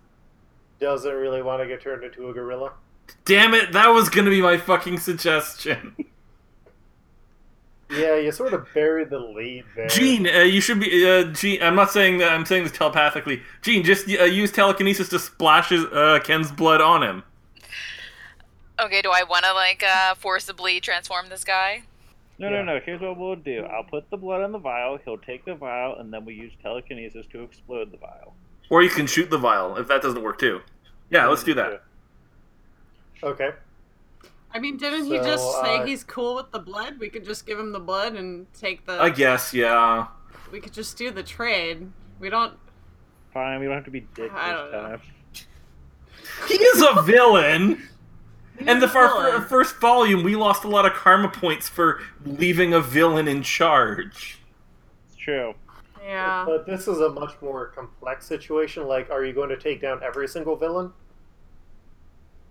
doesn't 0.78 1.12
really 1.12 1.42
want 1.42 1.60
to 1.60 1.66
get 1.66 1.80
turned 1.80 2.04
into 2.04 2.28
a 2.28 2.32
gorilla. 2.32 2.72
Damn 3.24 3.54
it, 3.54 3.72
that 3.72 3.88
was 3.88 4.08
gonna 4.08 4.30
be 4.30 4.42
my 4.42 4.56
fucking 4.56 4.98
suggestion. 4.98 5.94
Yeah, 7.90 8.16
you 8.16 8.32
sort 8.32 8.54
of 8.54 8.66
buried 8.72 9.10
the 9.10 9.18
lead 9.18 9.64
there. 9.76 9.86
Jean, 9.88 10.26
uh, 10.26 10.38
you 10.38 10.62
should 10.62 10.80
be. 10.80 11.06
Uh, 11.06 11.24
Jean, 11.24 11.62
I'm 11.62 11.74
not 11.74 11.90
saying 11.90 12.18
that. 12.18 12.32
I'm 12.32 12.46
saying 12.46 12.62
this 12.62 12.72
telepathically. 12.72 13.42
Jean, 13.60 13.84
just 13.84 14.08
uh, 14.08 14.24
use 14.24 14.50
telekinesis 14.50 15.10
to 15.10 15.18
splash 15.18 15.68
his, 15.68 15.84
uh, 15.84 16.18
Ken's 16.24 16.50
blood 16.50 16.80
on 16.80 17.02
him. 17.02 17.22
Okay, 18.80 19.02
do 19.02 19.10
I 19.10 19.24
want 19.24 19.44
to 19.44 19.52
like 19.52 19.82
uh, 19.86 20.14
forcibly 20.14 20.80
transform 20.80 21.28
this 21.28 21.44
guy? 21.44 21.82
No, 22.38 22.48
Yeah. 22.48 22.62
no, 22.62 22.76
no. 22.76 22.80
Here's 22.82 23.02
what 23.02 23.18
we'll 23.18 23.36
do. 23.36 23.64
I'll 23.64 23.84
put 23.84 24.08
the 24.08 24.16
blood 24.16 24.40
on 24.40 24.52
the 24.52 24.58
vial. 24.58 24.98
He'll 25.04 25.18
take 25.18 25.44
the 25.44 25.54
vial, 25.54 25.96
and 25.98 26.10
then 26.10 26.24
we 26.24 26.32
use 26.32 26.52
telekinesis 26.62 27.26
to 27.32 27.42
explode 27.42 27.92
the 27.92 27.98
vial. 27.98 28.34
Or 28.70 28.82
you 28.82 28.88
can 28.88 29.06
shoot 29.06 29.28
the 29.28 29.36
vial 29.36 29.76
if 29.76 29.86
that 29.88 30.00
doesn't 30.00 30.22
work 30.22 30.38
too. 30.38 30.62
Yeah, 31.10 31.26
let's 31.26 31.44
do 31.44 31.52
that. 31.54 31.82
Okay. 33.22 33.50
I 34.54 34.58
mean, 34.58 34.76
didn't 34.76 35.06
he 35.06 35.16
just 35.16 35.60
say 35.62 35.78
uh, 35.78 35.86
he's 35.86 36.04
cool 36.04 36.34
with 36.34 36.50
the 36.50 36.58
blood? 36.58 36.98
We 36.98 37.08
could 37.08 37.24
just 37.24 37.46
give 37.46 37.58
him 37.58 37.72
the 37.72 37.80
blood 37.80 38.14
and 38.14 38.46
take 38.52 38.84
the. 38.84 39.00
I 39.00 39.08
guess, 39.08 39.54
yeah. 39.54 40.08
we 40.50 40.60
could 40.60 40.72
just 40.72 40.98
do 40.98 41.10
the 41.10 41.22
trade. 41.22 41.90
We 42.20 42.28
don't. 42.28 42.54
Fine, 43.32 43.60
we 43.60 43.66
don't 43.66 43.76
have 43.76 43.84
to 43.86 43.90
be 43.90 44.00
dick 44.00 44.30
this 44.30 44.32
I 44.34 44.52
don't 44.52 44.70
know. 44.70 44.82
time. 44.82 45.00
He 46.48 46.54
is 46.54 46.82
a 46.82 47.02
villain. 47.02 47.82
And 48.58 48.80
the 48.80 48.86
He's 48.86 48.94
a 48.94 49.40
fir- 49.40 49.40
first 49.48 49.76
volume, 49.76 50.22
we 50.22 50.36
lost 50.36 50.62
a 50.62 50.68
lot 50.68 50.84
of 50.86 50.92
karma 50.92 51.28
points 51.30 51.68
for 51.68 52.00
leaving 52.24 52.74
a 52.74 52.80
villain 52.80 53.26
in 53.26 53.42
charge. 53.42 54.38
It's 55.06 55.16
true. 55.16 55.54
Yeah. 56.04 56.44
But 56.46 56.66
this 56.66 56.86
is 56.86 57.00
a 57.00 57.08
much 57.08 57.32
more 57.40 57.68
complex 57.68 58.26
situation. 58.26 58.86
Like, 58.86 59.10
are 59.10 59.24
you 59.24 59.32
going 59.32 59.48
to 59.48 59.56
take 59.56 59.80
down 59.80 60.00
every 60.04 60.28
single 60.28 60.54
villain? 60.54 60.92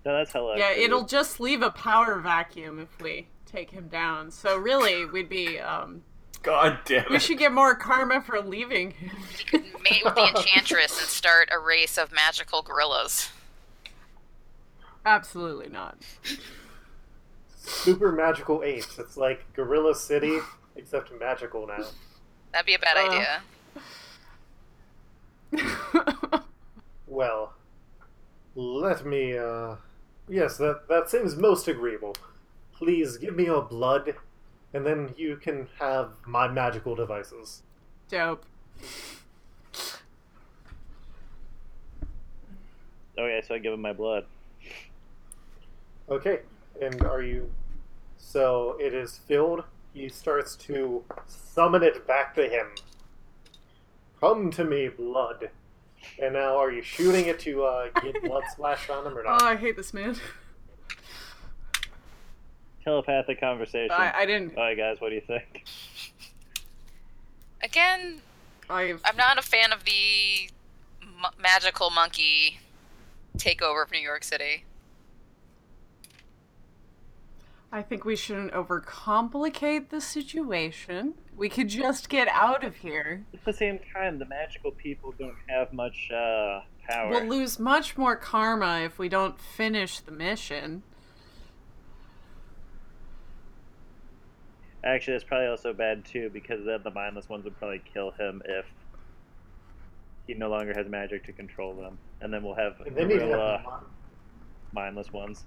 No, 0.04 0.16
that's 0.16 0.32
hella. 0.32 0.58
Yeah, 0.58 0.68
crazy. 0.68 0.82
it'll 0.84 1.04
just 1.04 1.38
leave 1.40 1.62
a 1.62 1.70
power 1.70 2.18
vacuum 2.18 2.78
if 2.80 3.00
we 3.00 3.28
take 3.46 3.70
him 3.70 3.88
down. 3.88 4.30
So 4.30 4.56
really, 4.56 5.04
we'd 5.06 5.28
be. 5.28 5.58
um 5.60 6.02
God 6.42 6.80
damn 6.86 7.04
We 7.08 7.16
it. 7.16 7.22
should 7.22 7.38
get 7.38 7.52
more 7.52 7.76
karma 7.76 8.20
for 8.20 8.40
leaving 8.40 8.90
him. 8.92 9.10
You 9.38 9.44
could 9.44 9.62
mate 9.84 10.02
with 10.04 10.16
the 10.16 10.26
enchantress 10.36 10.98
and 10.98 11.08
start 11.08 11.48
a 11.52 11.58
race 11.60 11.96
of 11.98 12.10
magical 12.10 12.62
gorillas. 12.62 13.30
Absolutely 15.06 15.68
not. 15.68 15.98
Super 17.58 18.10
magical 18.10 18.64
apes. 18.64 18.98
It's 18.98 19.16
like 19.16 19.44
Gorilla 19.54 19.94
City, 19.94 20.38
except 20.74 21.12
magical 21.20 21.66
now. 21.68 21.84
That'd 22.52 22.66
be 22.66 22.74
a 22.74 22.78
bad 22.80 22.96
Uh, 22.96 23.10
idea. 25.52 26.42
Well, 27.06 27.52
let 28.54 29.04
me, 29.04 29.36
uh. 29.36 29.76
Yes, 30.28 30.56
that, 30.58 30.88
that 30.88 31.10
seems 31.10 31.36
most 31.36 31.68
agreeable. 31.68 32.14
Please 32.72 33.16
give 33.16 33.36
me 33.36 33.44
your 33.44 33.62
blood, 33.62 34.14
and 34.72 34.86
then 34.86 35.14
you 35.16 35.36
can 35.36 35.68
have 35.78 36.10
my 36.26 36.48
magical 36.48 36.94
devices. 36.94 37.62
Dope. 38.08 38.44
Oh, 43.18 43.22
okay, 43.24 43.42
so 43.46 43.54
I 43.54 43.58
give 43.58 43.72
him 43.72 43.82
my 43.82 43.92
blood. 43.92 44.24
Okay, 46.08 46.40
and 46.80 47.02
are 47.02 47.22
you. 47.22 47.50
So 48.16 48.76
it 48.80 48.94
is 48.94 49.18
filled. 49.18 49.64
He 49.92 50.08
starts 50.08 50.56
to 50.56 51.04
summon 51.26 51.82
it 51.82 52.06
back 52.06 52.34
to 52.36 52.48
him. 52.48 52.68
Come 54.18 54.50
to 54.52 54.64
me, 54.64 54.88
blood. 54.88 55.50
And 56.20 56.34
now, 56.34 56.56
are 56.56 56.70
you 56.70 56.82
shooting 56.82 57.26
it 57.26 57.38
to 57.40 57.64
uh, 57.64 57.88
get 58.00 58.22
blood 58.22 58.44
splashed 58.50 58.90
on 58.90 59.06
him 59.06 59.16
or 59.16 59.24
not? 59.24 59.42
Oh. 59.42 59.46
I 59.46 59.56
hate 59.56 59.76
this 59.76 59.92
man. 59.94 60.16
Telepathic 62.84 63.38
conversation. 63.40 63.92
I, 63.92 64.12
I 64.14 64.26
didn't. 64.26 64.56
Alright, 64.56 64.76
guys, 64.76 65.00
what 65.00 65.10
do 65.10 65.14
you 65.14 65.20
think? 65.20 65.64
Again, 67.62 68.20
I. 68.68 68.94
I'm 69.04 69.16
not 69.16 69.38
a 69.38 69.42
fan 69.42 69.72
of 69.72 69.84
the 69.84 70.50
m- 71.00 71.30
magical 71.40 71.90
monkey 71.90 72.58
takeover 73.38 73.84
of 73.84 73.92
New 73.92 74.00
York 74.00 74.24
City. 74.24 74.64
I 77.74 77.80
think 77.80 78.04
we 78.04 78.16
shouldn't 78.16 78.52
overcomplicate 78.52 79.88
the 79.88 80.02
situation. 80.02 81.14
We 81.34 81.48
could 81.48 81.68
just 81.68 82.10
get 82.10 82.28
out 82.28 82.64
of 82.64 82.76
here. 82.76 83.24
At 83.32 83.46
the 83.46 83.52
same 83.54 83.80
time, 83.94 84.18
the 84.18 84.26
magical 84.26 84.72
people 84.72 85.14
don't 85.18 85.34
have 85.48 85.72
much 85.72 86.10
uh, 86.14 86.60
power. 86.86 87.08
We'll 87.08 87.24
lose 87.24 87.58
much 87.58 87.96
more 87.96 88.14
karma 88.14 88.80
if 88.80 88.98
we 88.98 89.08
don't 89.08 89.40
finish 89.40 90.00
the 90.00 90.12
mission. 90.12 90.82
Actually, 94.84 95.14
that's 95.14 95.24
probably 95.24 95.46
also 95.46 95.72
bad 95.72 96.04
too, 96.04 96.28
because 96.30 96.66
then 96.66 96.80
the 96.84 96.90
mindless 96.90 97.30
ones 97.30 97.44
would 97.44 97.56
probably 97.56 97.80
kill 97.94 98.10
him 98.10 98.42
if 98.44 98.66
he 100.26 100.34
no 100.34 100.50
longer 100.50 100.74
has 100.76 100.88
magic 100.88 101.24
to 101.24 101.32
control 101.32 101.72
them, 101.72 101.96
and 102.20 102.34
then 102.34 102.42
we'll 102.42 102.54
have 102.54 102.74
And 102.84 102.94
then 102.94 103.08
you'd 103.08 103.22
have 103.22 103.30
gorilla 103.30 103.80
mindless 104.72 105.10
ones. 105.10 105.46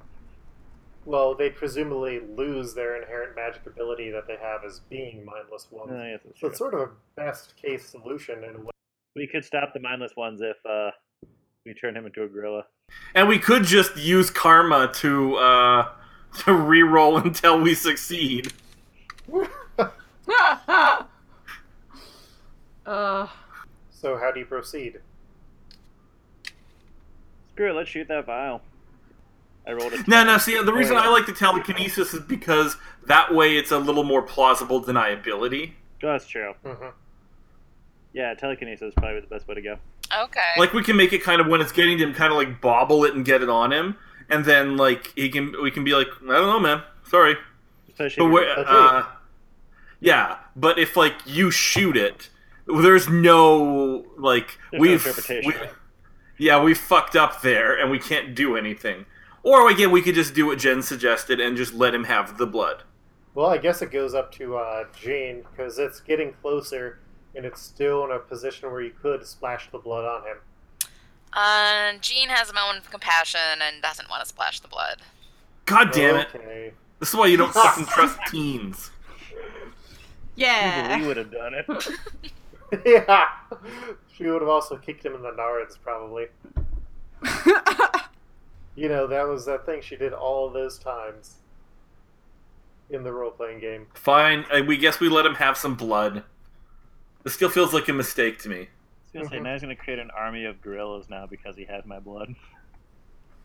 Well, 1.05 1.35
they 1.35 1.49
presumably 1.51 2.19
lose 2.35 2.73
their 2.73 2.99
inherent 2.99 3.35
magic 3.35 3.65
ability 3.67 4.09
that 4.11 4.25
they 4.27 4.37
have 4.41 4.63
as 4.65 4.79
being 4.89 5.23
mindless 5.23 5.67
ones. 5.69 5.91
Uh, 5.91 6.03
yes, 6.03 6.19
that's 6.25 6.39
so 6.39 6.39
true. 6.39 6.49
it's 6.49 6.57
sort 6.57 6.73
of 6.73 6.79
a 6.81 6.89
best 7.15 7.55
case 7.57 7.85
solution 7.87 8.43
in 8.43 8.55
a 8.55 8.59
way. 8.59 8.71
We 9.15 9.27
could 9.27 9.45
stop 9.45 9.73
the 9.73 9.79
mindless 9.79 10.15
ones 10.17 10.41
if 10.41 10.57
uh, 10.69 10.91
We 11.65 11.73
turn 11.75 11.95
him 11.95 12.05
into 12.07 12.23
a 12.23 12.27
gorilla. 12.27 12.65
And 13.13 13.27
we 13.27 13.37
could 13.39 13.63
just 13.63 13.95
use 13.97 14.29
karma 14.29 14.91
to 14.95 15.35
uh, 15.35 15.89
to 16.45 16.53
re-roll 16.53 17.17
until 17.17 17.61
we 17.61 17.75
succeed. 17.75 18.51
uh, 22.85 23.27
So 23.91 24.17
how 24.17 24.31
do 24.31 24.39
you 24.39 24.45
proceed? 24.45 24.99
Screw 27.53 27.69
it, 27.69 27.73
let's 27.73 27.89
shoot 27.89 28.07
that 28.09 28.25
vial. 28.25 28.61
I 29.67 29.73
rolled 29.73 29.93
a. 29.93 30.03
No, 30.09 30.23
no. 30.23 30.37
See, 30.37 30.61
the 30.61 30.73
reason 30.73 30.95
yeah. 30.95 31.01
I 31.03 31.07
like 31.09 31.25
the 31.25 31.33
telekinesis 31.33 32.13
is 32.13 32.21
because 32.21 32.77
that 33.07 33.33
way 33.33 33.57
it's 33.57 33.71
a 33.71 33.77
little 33.79 34.03
more 34.03 34.21
plausible 34.21 34.83
deniability. 34.83 35.71
Oh, 36.03 36.11
that's 36.11 36.27
true. 36.27 36.53
hmm 36.63 36.87
Yeah, 38.13 38.33
telekinesis 38.35 38.89
is 38.89 38.93
probably 38.95 39.21
the 39.21 39.27
best 39.27 39.47
way 39.47 39.55
to 39.55 39.61
go. 39.61 39.77
Okay. 40.15 40.39
Like 40.57 40.73
we 40.73 40.83
can 40.83 40.95
make 40.95 41.13
it 41.13 41.23
kind 41.23 41.41
of 41.41 41.47
when 41.47 41.61
it's 41.61 41.71
getting 41.71 41.97
to 41.97 42.03
him, 42.03 42.13
kind 42.13 42.31
of 42.31 42.37
like 42.37 42.61
bobble 42.61 43.03
it 43.05 43.15
and 43.15 43.25
get 43.25 43.41
it 43.41 43.49
on 43.49 43.73
him, 43.73 43.97
and 44.29 44.45
then 44.45 44.77
like 44.77 45.11
he 45.15 45.29
can 45.29 45.53
we 45.61 45.71
can 45.71 45.83
be 45.83 45.93
like, 45.93 46.07
I 46.23 46.33
don't 46.33 46.47
know, 46.47 46.59
man, 46.59 46.83
sorry, 47.07 47.35
Especially 47.89 48.23
but 48.25 48.31
where, 48.31 48.43
you're- 48.45 48.65
uh, 48.67 49.03
yeah, 49.99 50.37
but 50.55 50.77
if 50.77 50.95
like 50.95 51.15
you 51.25 51.49
shoot 51.49 51.97
it, 51.97 52.29
there's 52.67 53.09
no 53.09 54.05
like 54.17 54.59
There's 54.71 54.79
we've 54.81 55.05
interpretation. 55.07 55.51
we- 55.51 55.67
yeah 56.37 56.61
we 56.61 56.73
fucked 56.73 57.15
up 57.15 57.41
there 57.41 57.73
and 57.79 57.89
we 57.89 57.97
can't 57.97 58.35
do 58.35 58.55
anything. 58.57 59.05
Or 59.45 59.69
again, 59.69 59.91
we 59.91 60.01
could 60.01 60.15
just 60.15 60.33
do 60.33 60.47
what 60.47 60.57
Jen 60.57 60.81
suggested 60.81 61.39
and 61.39 61.55
just 61.55 61.71
let 61.71 61.93
him 61.93 62.05
have 62.05 62.39
the 62.39 62.47
blood. 62.47 62.81
Well, 63.35 63.45
I 63.45 63.59
guess 63.59 63.83
it 63.83 63.91
goes 63.91 64.15
up 64.15 64.31
to 64.33 64.57
uh, 64.57 64.85
Jane 64.99 65.43
because 65.51 65.77
it's 65.77 65.99
getting 65.99 66.33
closer, 66.41 66.97
and 67.35 67.45
it's 67.45 67.61
still 67.61 68.03
in 68.05 68.11
a 68.11 68.17
position 68.17 68.71
where 68.71 68.81
you 68.81 68.91
could 68.99 69.23
splash 69.23 69.69
the 69.69 69.77
blood 69.77 70.03
on 70.03 70.23
him. 70.27 70.37
Uh, 71.31 71.99
Jean 72.01 72.29
has 72.29 72.49
a 72.49 72.55
moment 72.55 72.79
of 72.79 72.89
compassion 72.89 73.61
and 73.61 73.83
doesn't 73.83 74.09
want 74.09 74.23
to 74.23 74.27
splash 74.27 74.61
the 74.61 74.67
blood. 74.67 75.03
God 75.65 75.91
damn 75.91 76.15
it! 76.15 76.27
Okay. 76.33 76.73
This 76.99 77.09
is 77.09 77.15
why 77.15 77.27
you 77.27 77.37
don't 77.37 77.53
fucking 77.53 77.85
trust 77.85 78.17
teens. 78.31 78.89
Yeah. 80.35 80.99
We 80.99 81.05
would 81.05 81.17
have 81.17 81.31
done 81.31 81.53
it. 81.53 81.87
yeah. 82.85 83.25
She 84.11 84.25
would 84.25 84.41
have 84.41 84.49
also 84.49 84.77
kicked 84.77 85.05
him 85.05 85.13
in 85.13 85.21
the 85.21 85.31
nards, 85.33 85.77
probably. 85.83 86.29
You 88.75 88.89
know, 88.89 89.07
that 89.07 89.27
was 89.27 89.45
that 89.45 89.65
thing 89.65 89.81
she 89.81 89.95
did 89.95 90.11
all 90.13 90.49
those 90.49 90.77
times 90.77 91.35
in 92.89 93.03
the 93.03 93.11
role 93.11 93.31
playing 93.31 93.59
game. 93.59 93.87
Fine, 93.93 94.45
we 94.67 94.77
guess 94.77 94.99
we 94.99 95.09
let 95.09 95.25
him 95.25 95.35
have 95.35 95.57
some 95.57 95.75
blood. 95.75 96.23
This 97.23 97.33
still 97.33 97.49
feels 97.49 97.73
like 97.73 97.87
a 97.87 97.93
mistake 97.93 98.37
to 98.39 98.49
me. 98.49 98.67
I 99.15 99.19
was 99.19 99.29
gonna 99.29 99.29
say, 99.29 99.39
now 99.39 99.53
he's 99.53 99.61
gonna 99.61 99.75
create 99.75 99.97
an 99.99 100.11
army 100.11 100.45
of 100.45 100.61
gorillas 100.61 101.09
now 101.09 101.25
because 101.25 101.55
he 101.55 101.63
has 101.65 101.85
my 101.85 101.99
blood. 101.99 102.35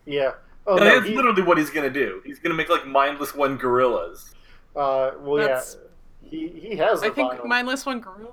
Yeah. 0.04 0.32
Oh, 0.66 0.76
No, 0.76 0.84
no, 0.84 0.94
that's 0.96 1.06
he, 1.06 1.14
literally 1.16 1.42
what 1.42 1.56
he's 1.58 1.70
gonna 1.70 1.88
do. 1.90 2.20
He's 2.24 2.38
gonna 2.40 2.54
make 2.56 2.68
like 2.68 2.86
mindless 2.86 3.34
one 3.34 3.56
gorillas. 3.56 4.34
uh, 4.76 5.12
well, 5.20 5.36
That's- 5.36 5.76
yeah. 5.80 5.86
He, 6.28 6.48
he 6.48 6.76
has 6.76 7.00
the 7.00 7.06
I 7.06 7.10
think 7.10 7.32
vial. 7.32 7.46
mindless 7.46 7.86
one 7.86 8.00
gorilla. 8.00 8.32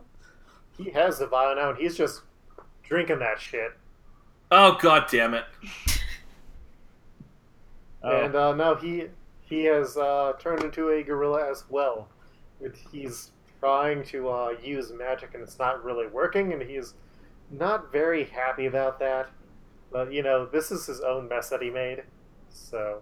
He 0.78 0.90
has 0.92 1.20
the 1.20 1.26
vial 1.28 1.56
now, 1.56 1.70
and 1.70 1.78
he's 1.80 1.96
just 1.96 2.22
drinking 2.84 3.20
that 3.20 3.40
shit. 3.40 3.72
Oh 4.52 4.78
god 4.82 5.06
damn 5.10 5.34
it! 5.34 5.46
Oh, 8.08 8.26
And 8.26 8.36
uh, 8.36 8.54
now 8.56 8.76
he 8.76 9.06
he 9.42 9.64
has 9.66 9.98
uh, 9.98 10.34
turned 10.40 10.64
into 10.64 10.90
a 10.90 11.04
gorilla 11.04 11.50
as 11.50 11.64
well. 11.70 12.10
It- 12.62 12.76
He's 12.92 13.32
trying 13.60 14.04
to 14.06 14.30
uh, 14.30 14.54
use 14.64 14.92
magic, 14.92 15.34
and 15.34 15.42
it's 15.44 15.58
not 15.60 15.84
really 15.84 16.08
working, 16.08 16.54
and 16.54 16.62
he's 16.62 16.94
not 17.50 17.92
very 17.92 18.26
happy 18.26 18.66
about 18.68 19.00
that. 19.00 19.30
But 19.92 20.12
you 20.14 20.22
know, 20.24 20.46
this 20.46 20.72
is 20.72 20.86
his 20.86 21.02
own 21.02 21.28
mess 21.28 21.50
that 21.50 21.62
he 21.62 21.70
made. 21.70 22.04
So 22.50 23.02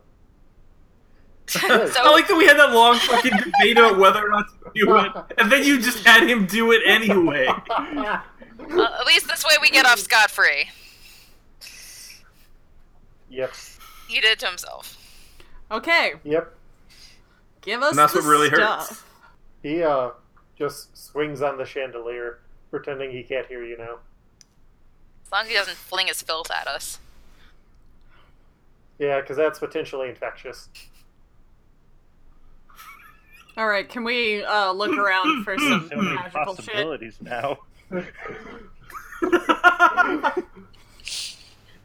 I 1.55 2.11
like 2.11 2.27
that 2.27 2.35
we 2.37 2.45
had 2.45 2.57
that 2.57 2.71
long 2.71 2.95
fucking 2.97 3.31
debate 3.37 3.77
about 3.77 3.97
whether 3.99 4.25
or 4.25 4.29
not 4.29 4.45
to 4.63 4.71
do 4.75 4.97
it, 4.97 5.11
and 5.37 5.51
then 5.51 5.63
you 5.63 5.79
just 5.79 6.05
had 6.05 6.27
him 6.29 6.45
do 6.45 6.71
it 6.71 6.81
anyway. 6.85 7.47
uh, 7.69 8.19
at 8.59 9.05
least 9.05 9.27
this 9.27 9.43
way 9.43 9.55
we 9.61 9.69
get 9.69 9.85
off 9.85 9.99
scot 9.99 10.31
free. 10.31 10.69
yep, 13.29 13.53
He 14.07 14.15
did 14.21 14.31
it 14.31 14.39
to 14.39 14.47
himself. 14.47 14.97
Okay, 15.71 16.13
yep. 16.23 16.53
give 17.61 17.81
us 17.81 17.91
And 17.91 17.99
that's 17.99 18.13
the 18.13 18.19
what 18.19 18.27
really 18.29 18.47
stuff. 18.49 18.89
hurts. 18.89 19.03
He 19.63 19.81
uh 19.83 20.11
just 20.57 20.95
swings 20.97 21.41
on 21.41 21.57
the 21.57 21.65
chandelier, 21.65 22.39
pretending 22.69 23.11
he 23.11 23.23
can't 23.23 23.45
hear 23.47 23.63
you 23.63 23.77
now. 23.77 23.97
As 25.25 25.31
long 25.31 25.41
as 25.43 25.47
he 25.49 25.53
doesn't 25.55 25.75
fling 25.75 26.07
his 26.07 26.21
filth 26.21 26.51
at 26.51 26.67
us. 26.67 26.99
Yeah, 28.99 29.19
because 29.21 29.35
that's 29.37 29.59
potentially 29.59 30.07
infectious. 30.09 30.69
All 33.57 33.67
right, 33.67 33.87
can 33.89 34.03
we 34.03 34.43
uh, 34.43 34.71
look 34.71 34.95
around 34.97 35.43
for 35.43 35.57
some 35.57 35.89
so 35.89 35.95
many 35.97 36.15
magical 36.15 36.55
shit? 36.57 36.65
possibilities 36.65 37.17
now. 37.21 37.57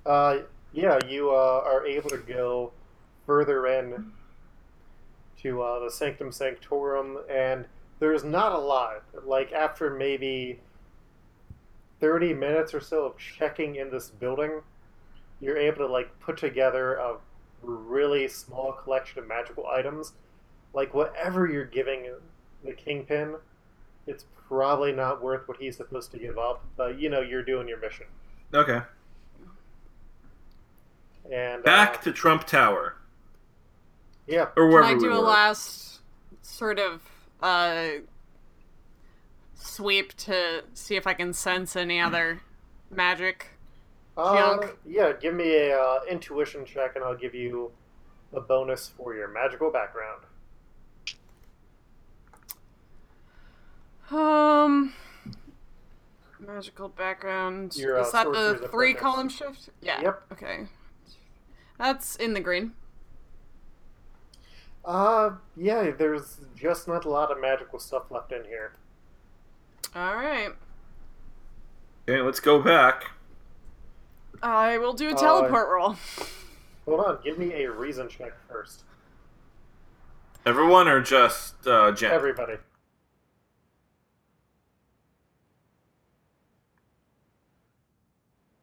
Uh, 0.06 0.38
yeah, 0.72 0.98
you 1.06 1.30
uh, 1.30 1.62
are 1.64 1.86
able 1.86 2.10
to 2.10 2.18
go 2.18 2.72
further 3.26 3.66
in 3.66 4.12
to 5.42 5.62
uh, 5.62 5.84
the 5.84 5.90
Sanctum 5.90 6.30
Sanctorum, 6.30 7.18
and 7.30 7.64
there's 7.98 8.24
not 8.24 8.52
a 8.52 8.58
lot. 8.58 9.02
Like, 9.24 9.52
after 9.52 9.90
maybe 9.90 10.60
30 12.00 12.34
minutes 12.34 12.74
or 12.74 12.80
so 12.80 13.06
of 13.06 13.18
checking 13.18 13.76
in 13.76 13.90
this 13.90 14.10
building, 14.10 14.62
you're 15.40 15.56
able 15.56 15.78
to, 15.78 15.86
like, 15.86 16.18
put 16.20 16.36
together 16.36 16.94
a 16.94 17.16
really 17.62 18.28
small 18.28 18.72
collection 18.72 19.20
of 19.20 19.28
magical 19.28 19.66
items. 19.66 20.12
Like, 20.74 20.94
whatever 20.94 21.46
you're 21.46 21.64
giving 21.64 22.06
the 22.64 22.72
Kingpin, 22.72 23.36
it's 24.06 24.24
probably 24.48 24.92
not 24.92 25.22
worth 25.22 25.48
what 25.48 25.56
he's 25.58 25.76
supposed 25.76 26.10
to 26.12 26.18
give 26.18 26.38
up, 26.38 26.64
but, 26.76 26.98
you 26.98 27.08
know, 27.08 27.20
you're 27.20 27.42
doing 27.42 27.66
your 27.66 27.80
mission. 27.80 28.06
okay, 28.52 28.80
And 31.30 31.62
back 31.62 31.98
uh, 31.98 32.02
to 32.02 32.12
Trump 32.12 32.46
Tower 32.46 32.96
yeah, 34.30 34.46
or 34.56 34.64
Can 34.64 34.68
wherever 34.68 34.84
I 34.84 34.94
we 34.94 35.00
do 35.00 35.12
a 35.12 35.20
were. 35.20 35.26
last 35.26 36.00
sort 36.42 36.78
of 36.78 37.02
uh, 37.42 37.88
sweep 39.54 40.16
to 40.18 40.62
see 40.72 40.94
if 40.96 41.06
I 41.06 41.14
can 41.14 41.32
sense 41.32 41.74
any 41.74 42.00
other 42.00 42.40
magic? 42.90 43.48
Uh, 44.16 44.36
Junk. 44.36 44.76
yeah, 44.86 45.12
give 45.20 45.34
me 45.34 45.56
a 45.56 45.76
uh, 45.78 46.00
intuition 46.08 46.64
check, 46.64 46.94
and 46.94 47.04
I'll 47.04 47.16
give 47.16 47.34
you 47.34 47.72
a 48.32 48.40
bonus 48.40 48.88
for 48.96 49.14
your 49.14 49.28
magical 49.28 49.70
background. 49.70 50.22
Um, 54.10 54.92
magical 56.38 56.88
background. 56.88 57.76
Your, 57.76 57.98
uh, 57.98 58.02
Is 58.02 58.12
that 58.12 58.30
the 58.32 58.68
three 58.70 58.92
apprentice. 58.92 59.00
column 59.00 59.28
shift? 59.28 59.70
Yeah. 59.80 60.02
Yep. 60.02 60.22
Okay. 60.32 60.66
That's 61.80 62.14
in 62.16 62.34
the 62.34 62.40
green. 62.40 62.72
Uh, 64.84 65.30
yeah, 65.56 65.90
there's 65.92 66.36
just 66.54 66.86
not 66.86 67.06
a 67.06 67.08
lot 67.08 67.32
of 67.32 67.40
magical 67.40 67.78
stuff 67.78 68.10
left 68.10 68.32
in 68.32 68.44
here. 68.44 68.72
All 69.96 70.14
right. 70.14 70.50
Okay, 72.06 72.20
let's 72.20 72.38
go 72.38 72.60
back. 72.60 73.12
I 74.42 74.76
will 74.76 74.92
do 74.92 75.08
a 75.08 75.12
Uh, 75.14 75.16
teleport 75.18 75.68
roll. 75.70 75.96
Hold 76.84 77.00
on, 77.00 77.18
give 77.24 77.38
me 77.38 77.64
a 77.64 77.70
reason 77.70 78.08
check 78.10 78.32
first. 78.46 78.84
Everyone 80.44 80.86
or 80.86 81.00
just 81.00 81.66
uh, 81.66 81.92
Jen? 81.92 82.12
Everybody. 82.12 82.56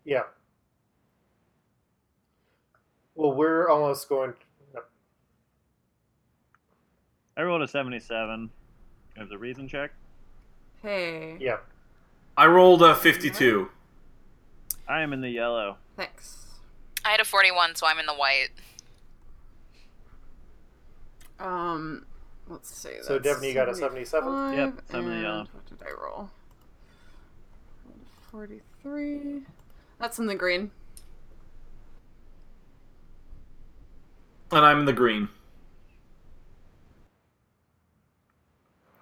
Yeah. 0.06 0.24
Well, 3.18 3.34
we're 3.34 3.68
almost 3.68 4.08
going. 4.08 4.34
I 7.36 7.42
rolled 7.42 7.64
a 7.64 7.68
77. 7.68 8.50
As 9.20 9.32
a 9.32 9.38
reason 9.38 9.68
check. 9.68 9.92
Hey. 10.84 11.38
Yeah. 11.40 11.58
I 12.38 12.46
rolled 12.46 12.84
a 12.84 12.96
52. 12.96 13.70
I 14.88 15.02
am 15.02 15.14
in 15.14 15.22
the 15.22 15.30
yellow. 15.30 15.78
Thanks. 15.98 16.46
I 17.04 17.10
had 17.10 17.20
a 17.20 17.26
41, 17.26 17.76
so 17.76 17.88
I'm 17.88 17.98
in 17.98 18.06
the 18.06 18.14
white. 18.14 18.50
Um, 21.40 22.06
let's 22.48 22.70
see. 22.70 22.90
So, 23.02 23.14
that's 23.18 23.24
Devin, 23.24 23.50
you 23.50 23.54
got 23.56 23.70
a 23.70 23.76
77? 23.76 24.30
Yep, 24.30 24.74
75, 24.90 24.92
seven 24.92 25.12
in 25.12 25.18
the 25.18 25.22
yellow. 25.24 25.48
What 25.52 25.66
did 25.66 25.88
I 25.88 26.02
roll? 26.02 26.30
43. 28.32 29.42
That's 30.00 30.20
in 30.20 30.28
the 30.28 30.36
green. 30.36 30.70
And 34.52 34.66
I'm 34.66 34.80
in 34.80 34.86
the 34.86 34.94
green. 34.94 35.30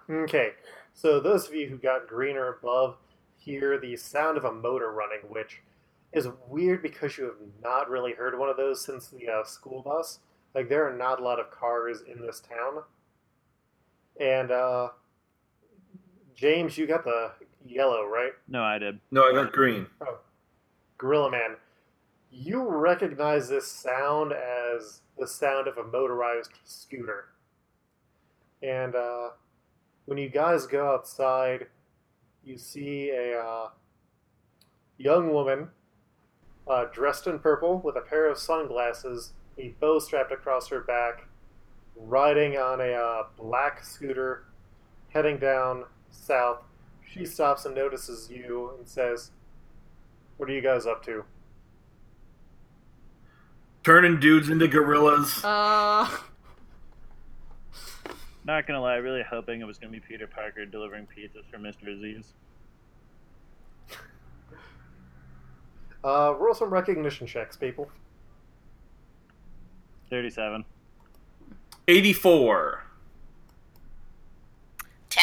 Okay, 0.08 0.50
so 0.94 1.18
those 1.20 1.48
of 1.48 1.54
you 1.54 1.68
who 1.68 1.76
got 1.76 2.08
green 2.08 2.36
or 2.36 2.48
above 2.48 2.96
hear 3.38 3.78
the 3.78 3.96
sound 3.96 4.36
of 4.36 4.44
a 4.44 4.52
motor 4.52 4.90
running, 4.90 5.20
which 5.28 5.62
is 6.12 6.28
weird 6.48 6.82
because 6.82 7.18
you 7.18 7.24
have 7.24 7.34
not 7.62 7.90
really 7.90 8.12
heard 8.12 8.38
one 8.38 8.48
of 8.48 8.56
those 8.56 8.84
since 8.84 9.08
the 9.08 9.28
uh, 9.28 9.44
school 9.44 9.82
bus. 9.82 10.20
Like 10.54 10.68
there 10.68 10.88
are 10.88 10.96
not 10.96 11.20
a 11.20 11.24
lot 11.24 11.38
of 11.38 11.50
cars 11.50 12.02
in 12.10 12.20
this 12.20 12.40
town. 12.40 12.82
And 14.18 14.50
uh, 14.50 14.88
James, 16.34 16.78
you 16.78 16.86
got 16.86 17.04
the 17.04 17.32
yellow, 17.66 18.04
right? 18.06 18.32
No, 18.48 18.62
I 18.62 18.78
did. 18.78 18.98
No, 19.10 19.24
I 19.24 19.32
got 19.32 19.52
green. 19.52 19.86
Oh. 20.00 20.18
Gorilla 20.98 21.30
Man. 21.30 21.56
You 22.30 22.68
recognize 22.68 23.48
this 23.48 23.70
sound 23.70 24.32
as 24.32 25.00
the 25.18 25.26
sound 25.26 25.68
of 25.68 25.78
a 25.78 25.84
motorized 25.84 26.52
scooter. 26.64 27.28
And 28.62 28.94
uh, 28.94 29.30
when 30.06 30.18
you 30.18 30.28
guys 30.28 30.66
go 30.66 30.92
outside, 30.92 31.66
you 32.44 32.58
see 32.58 33.10
a 33.10 33.38
uh, 33.38 33.68
young 34.98 35.32
woman 35.32 35.68
uh, 36.68 36.86
dressed 36.92 37.26
in 37.26 37.38
purple 37.38 37.78
with 37.78 37.96
a 37.96 38.00
pair 38.00 38.30
of 38.30 38.38
sunglasses, 38.38 39.32
a 39.58 39.68
bow 39.80 39.98
strapped 39.98 40.32
across 40.32 40.68
her 40.68 40.80
back, 40.80 41.26
riding 41.96 42.56
on 42.56 42.80
a 42.80 42.92
uh, 42.92 43.22
black 43.36 43.84
scooter, 43.84 44.44
heading 45.08 45.38
down 45.38 45.84
south. 46.10 46.62
She 47.06 47.24
stops 47.24 47.64
and 47.64 47.74
notices 47.74 48.30
you 48.30 48.72
and 48.78 48.86
says, 48.86 49.30
What 50.36 50.50
are 50.50 50.52
you 50.52 50.60
guys 50.60 50.86
up 50.86 51.04
to? 51.06 51.24
Turning 53.86 54.18
dudes 54.18 54.48
into 54.48 54.66
gorillas. 54.66 55.44
Uh, 55.44 56.10
Not 58.44 58.66
gonna 58.66 58.80
lie, 58.80 58.96
really 58.96 59.22
hoping 59.22 59.60
it 59.60 59.64
was 59.64 59.78
gonna 59.78 59.92
be 59.92 60.00
Peter 60.00 60.26
Parker 60.26 60.66
delivering 60.66 61.06
pizzas 61.06 61.44
for 61.48 61.58
Mr. 61.58 61.94
Aziz. 61.94 62.32
Uh, 66.02 66.34
roll 66.36 66.52
some 66.52 66.70
recognition 66.70 67.28
checks, 67.28 67.56
people. 67.56 67.88
Thirty-seven. 70.10 70.64
84. 71.86 72.82
10. 75.10 75.22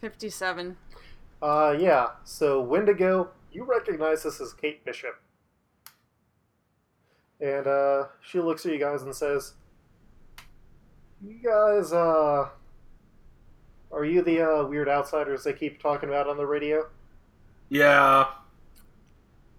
57. 0.00 0.76
Uh, 1.40 1.76
yeah. 1.78 2.08
So 2.24 2.60
Wendigo, 2.60 3.30
you 3.52 3.62
recognize 3.62 4.24
this 4.24 4.40
as 4.40 4.52
Kate 4.52 4.84
Bishop, 4.84 5.20
and 7.40 7.66
uh, 7.66 8.04
she 8.22 8.40
looks 8.40 8.64
at 8.66 8.72
you 8.72 8.78
guys 8.78 9.02
and 9.02 9.14
says, 9.14 9.54
"You 11.24 11.34
guys, 11.42 11.92
uh, 11.92 12.48
are 13.92 14.04
you 14.04 14.22
the 14.22 14.40
uh, 14.42 14.64
weird 14.66 14.88
outsiders 14.88 15.44
they 15.44 15.52
keep 15.52 15.80
talking 15.80 16.08
about 16.08 16.28
on 16.28 16.36
the 16.36 16.46
radio? 16.46 16.86
Yeah. 17.68 18.26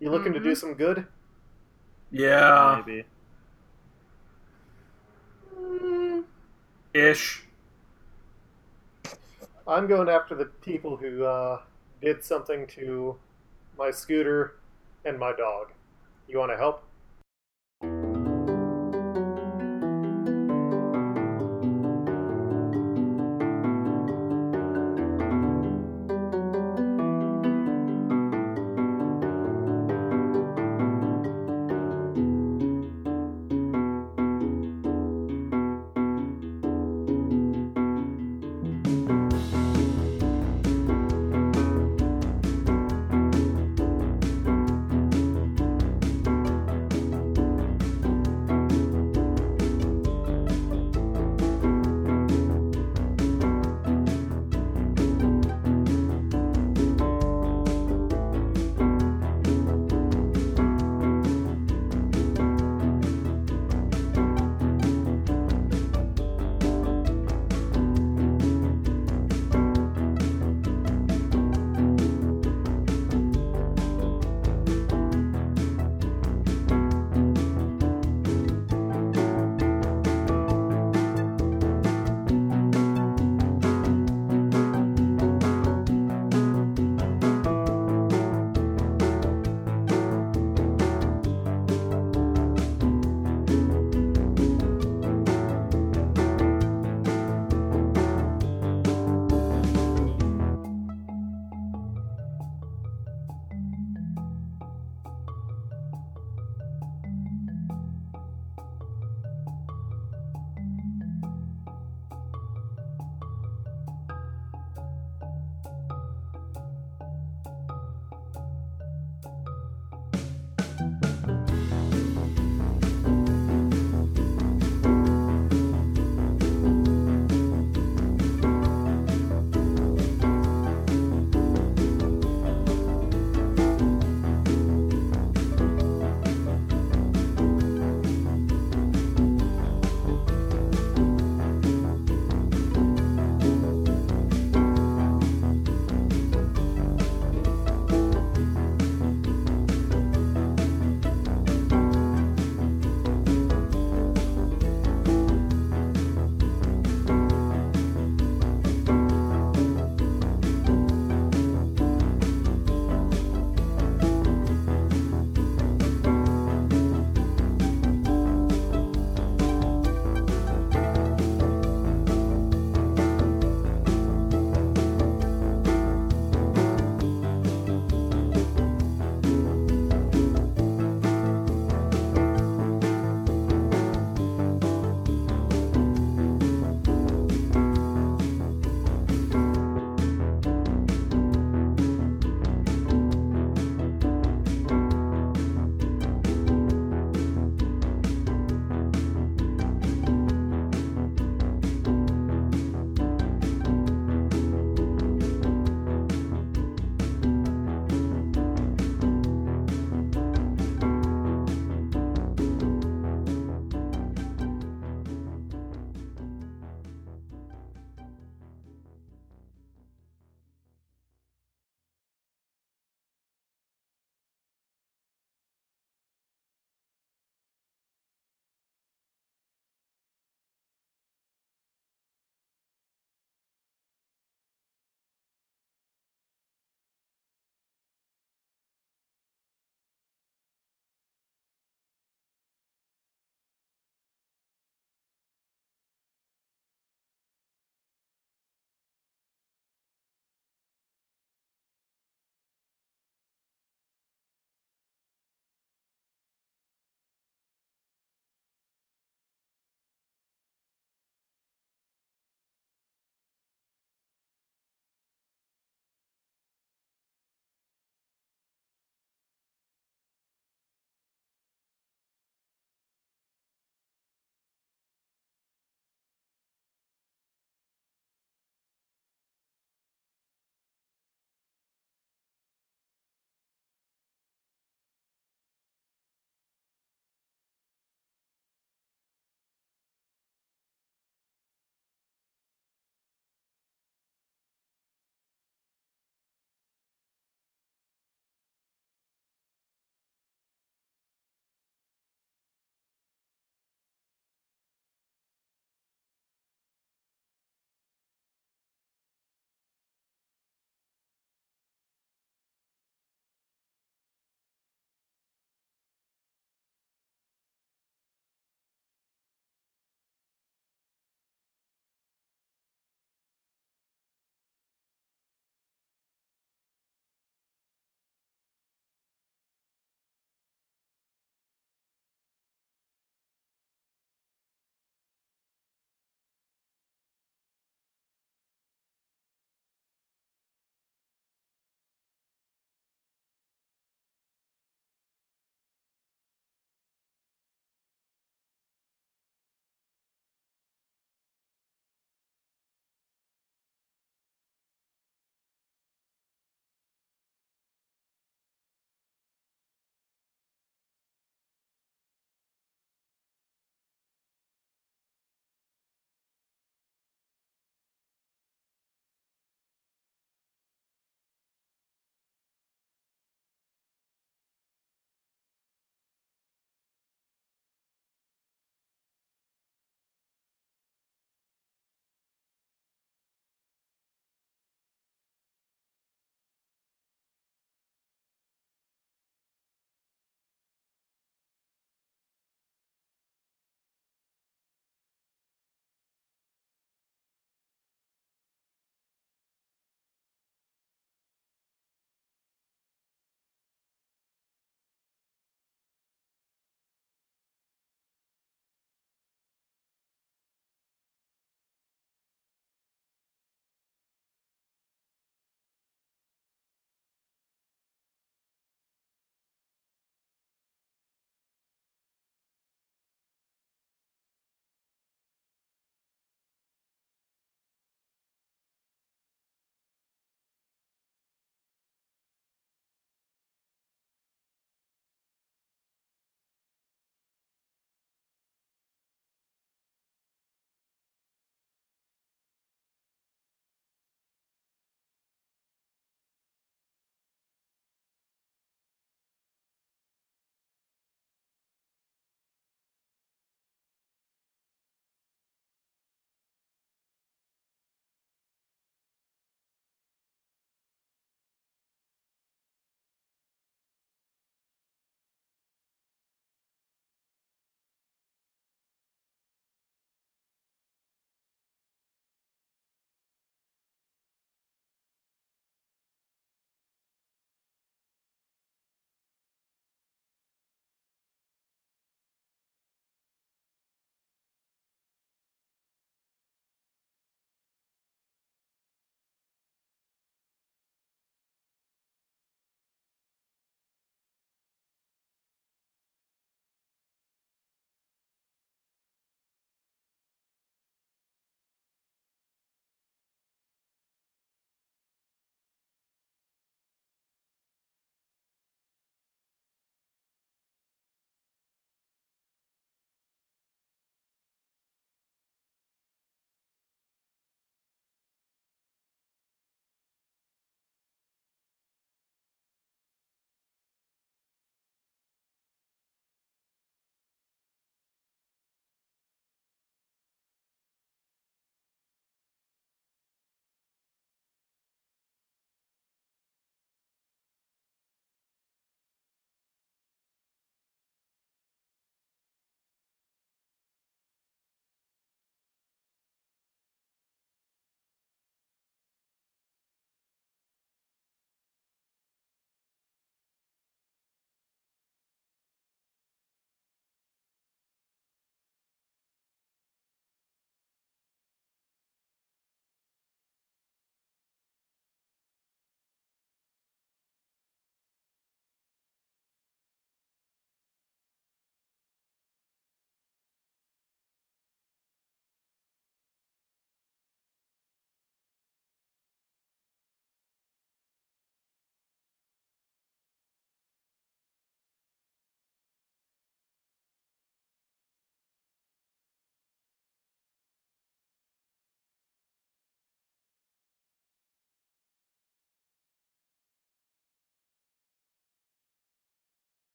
You 0.00 0.10
looking 0.10 0.32
to 0.32 0.40
do 0.40 0.52
Mhm. 0.52 0.56
some 0.56 0.74
good?" 0.74 1.06
Yeah. 2.10 2.82
Maybe. 2.86 3.04
Mm, 5.58 6.24
Ish. 6.94 7.42
I'm 9.66 9.86
going 9.88 10.08
after 10.08 10.34
the 10.36 10.44
people 10.46 10.96
who 10.96 11.24
uh, 11.24 11.60
did 12.00 12.22
something 12.22 12.66
to 12.68 13.16
my 13.76 13.90
scooter 13.90 14.56
and 15.04 15.18
my 15.18 15.32
dog. 15.32 15.72
You 16.28 16.38
want 16.38 16.52
to 16.52 16.56
help? 16.56 16.84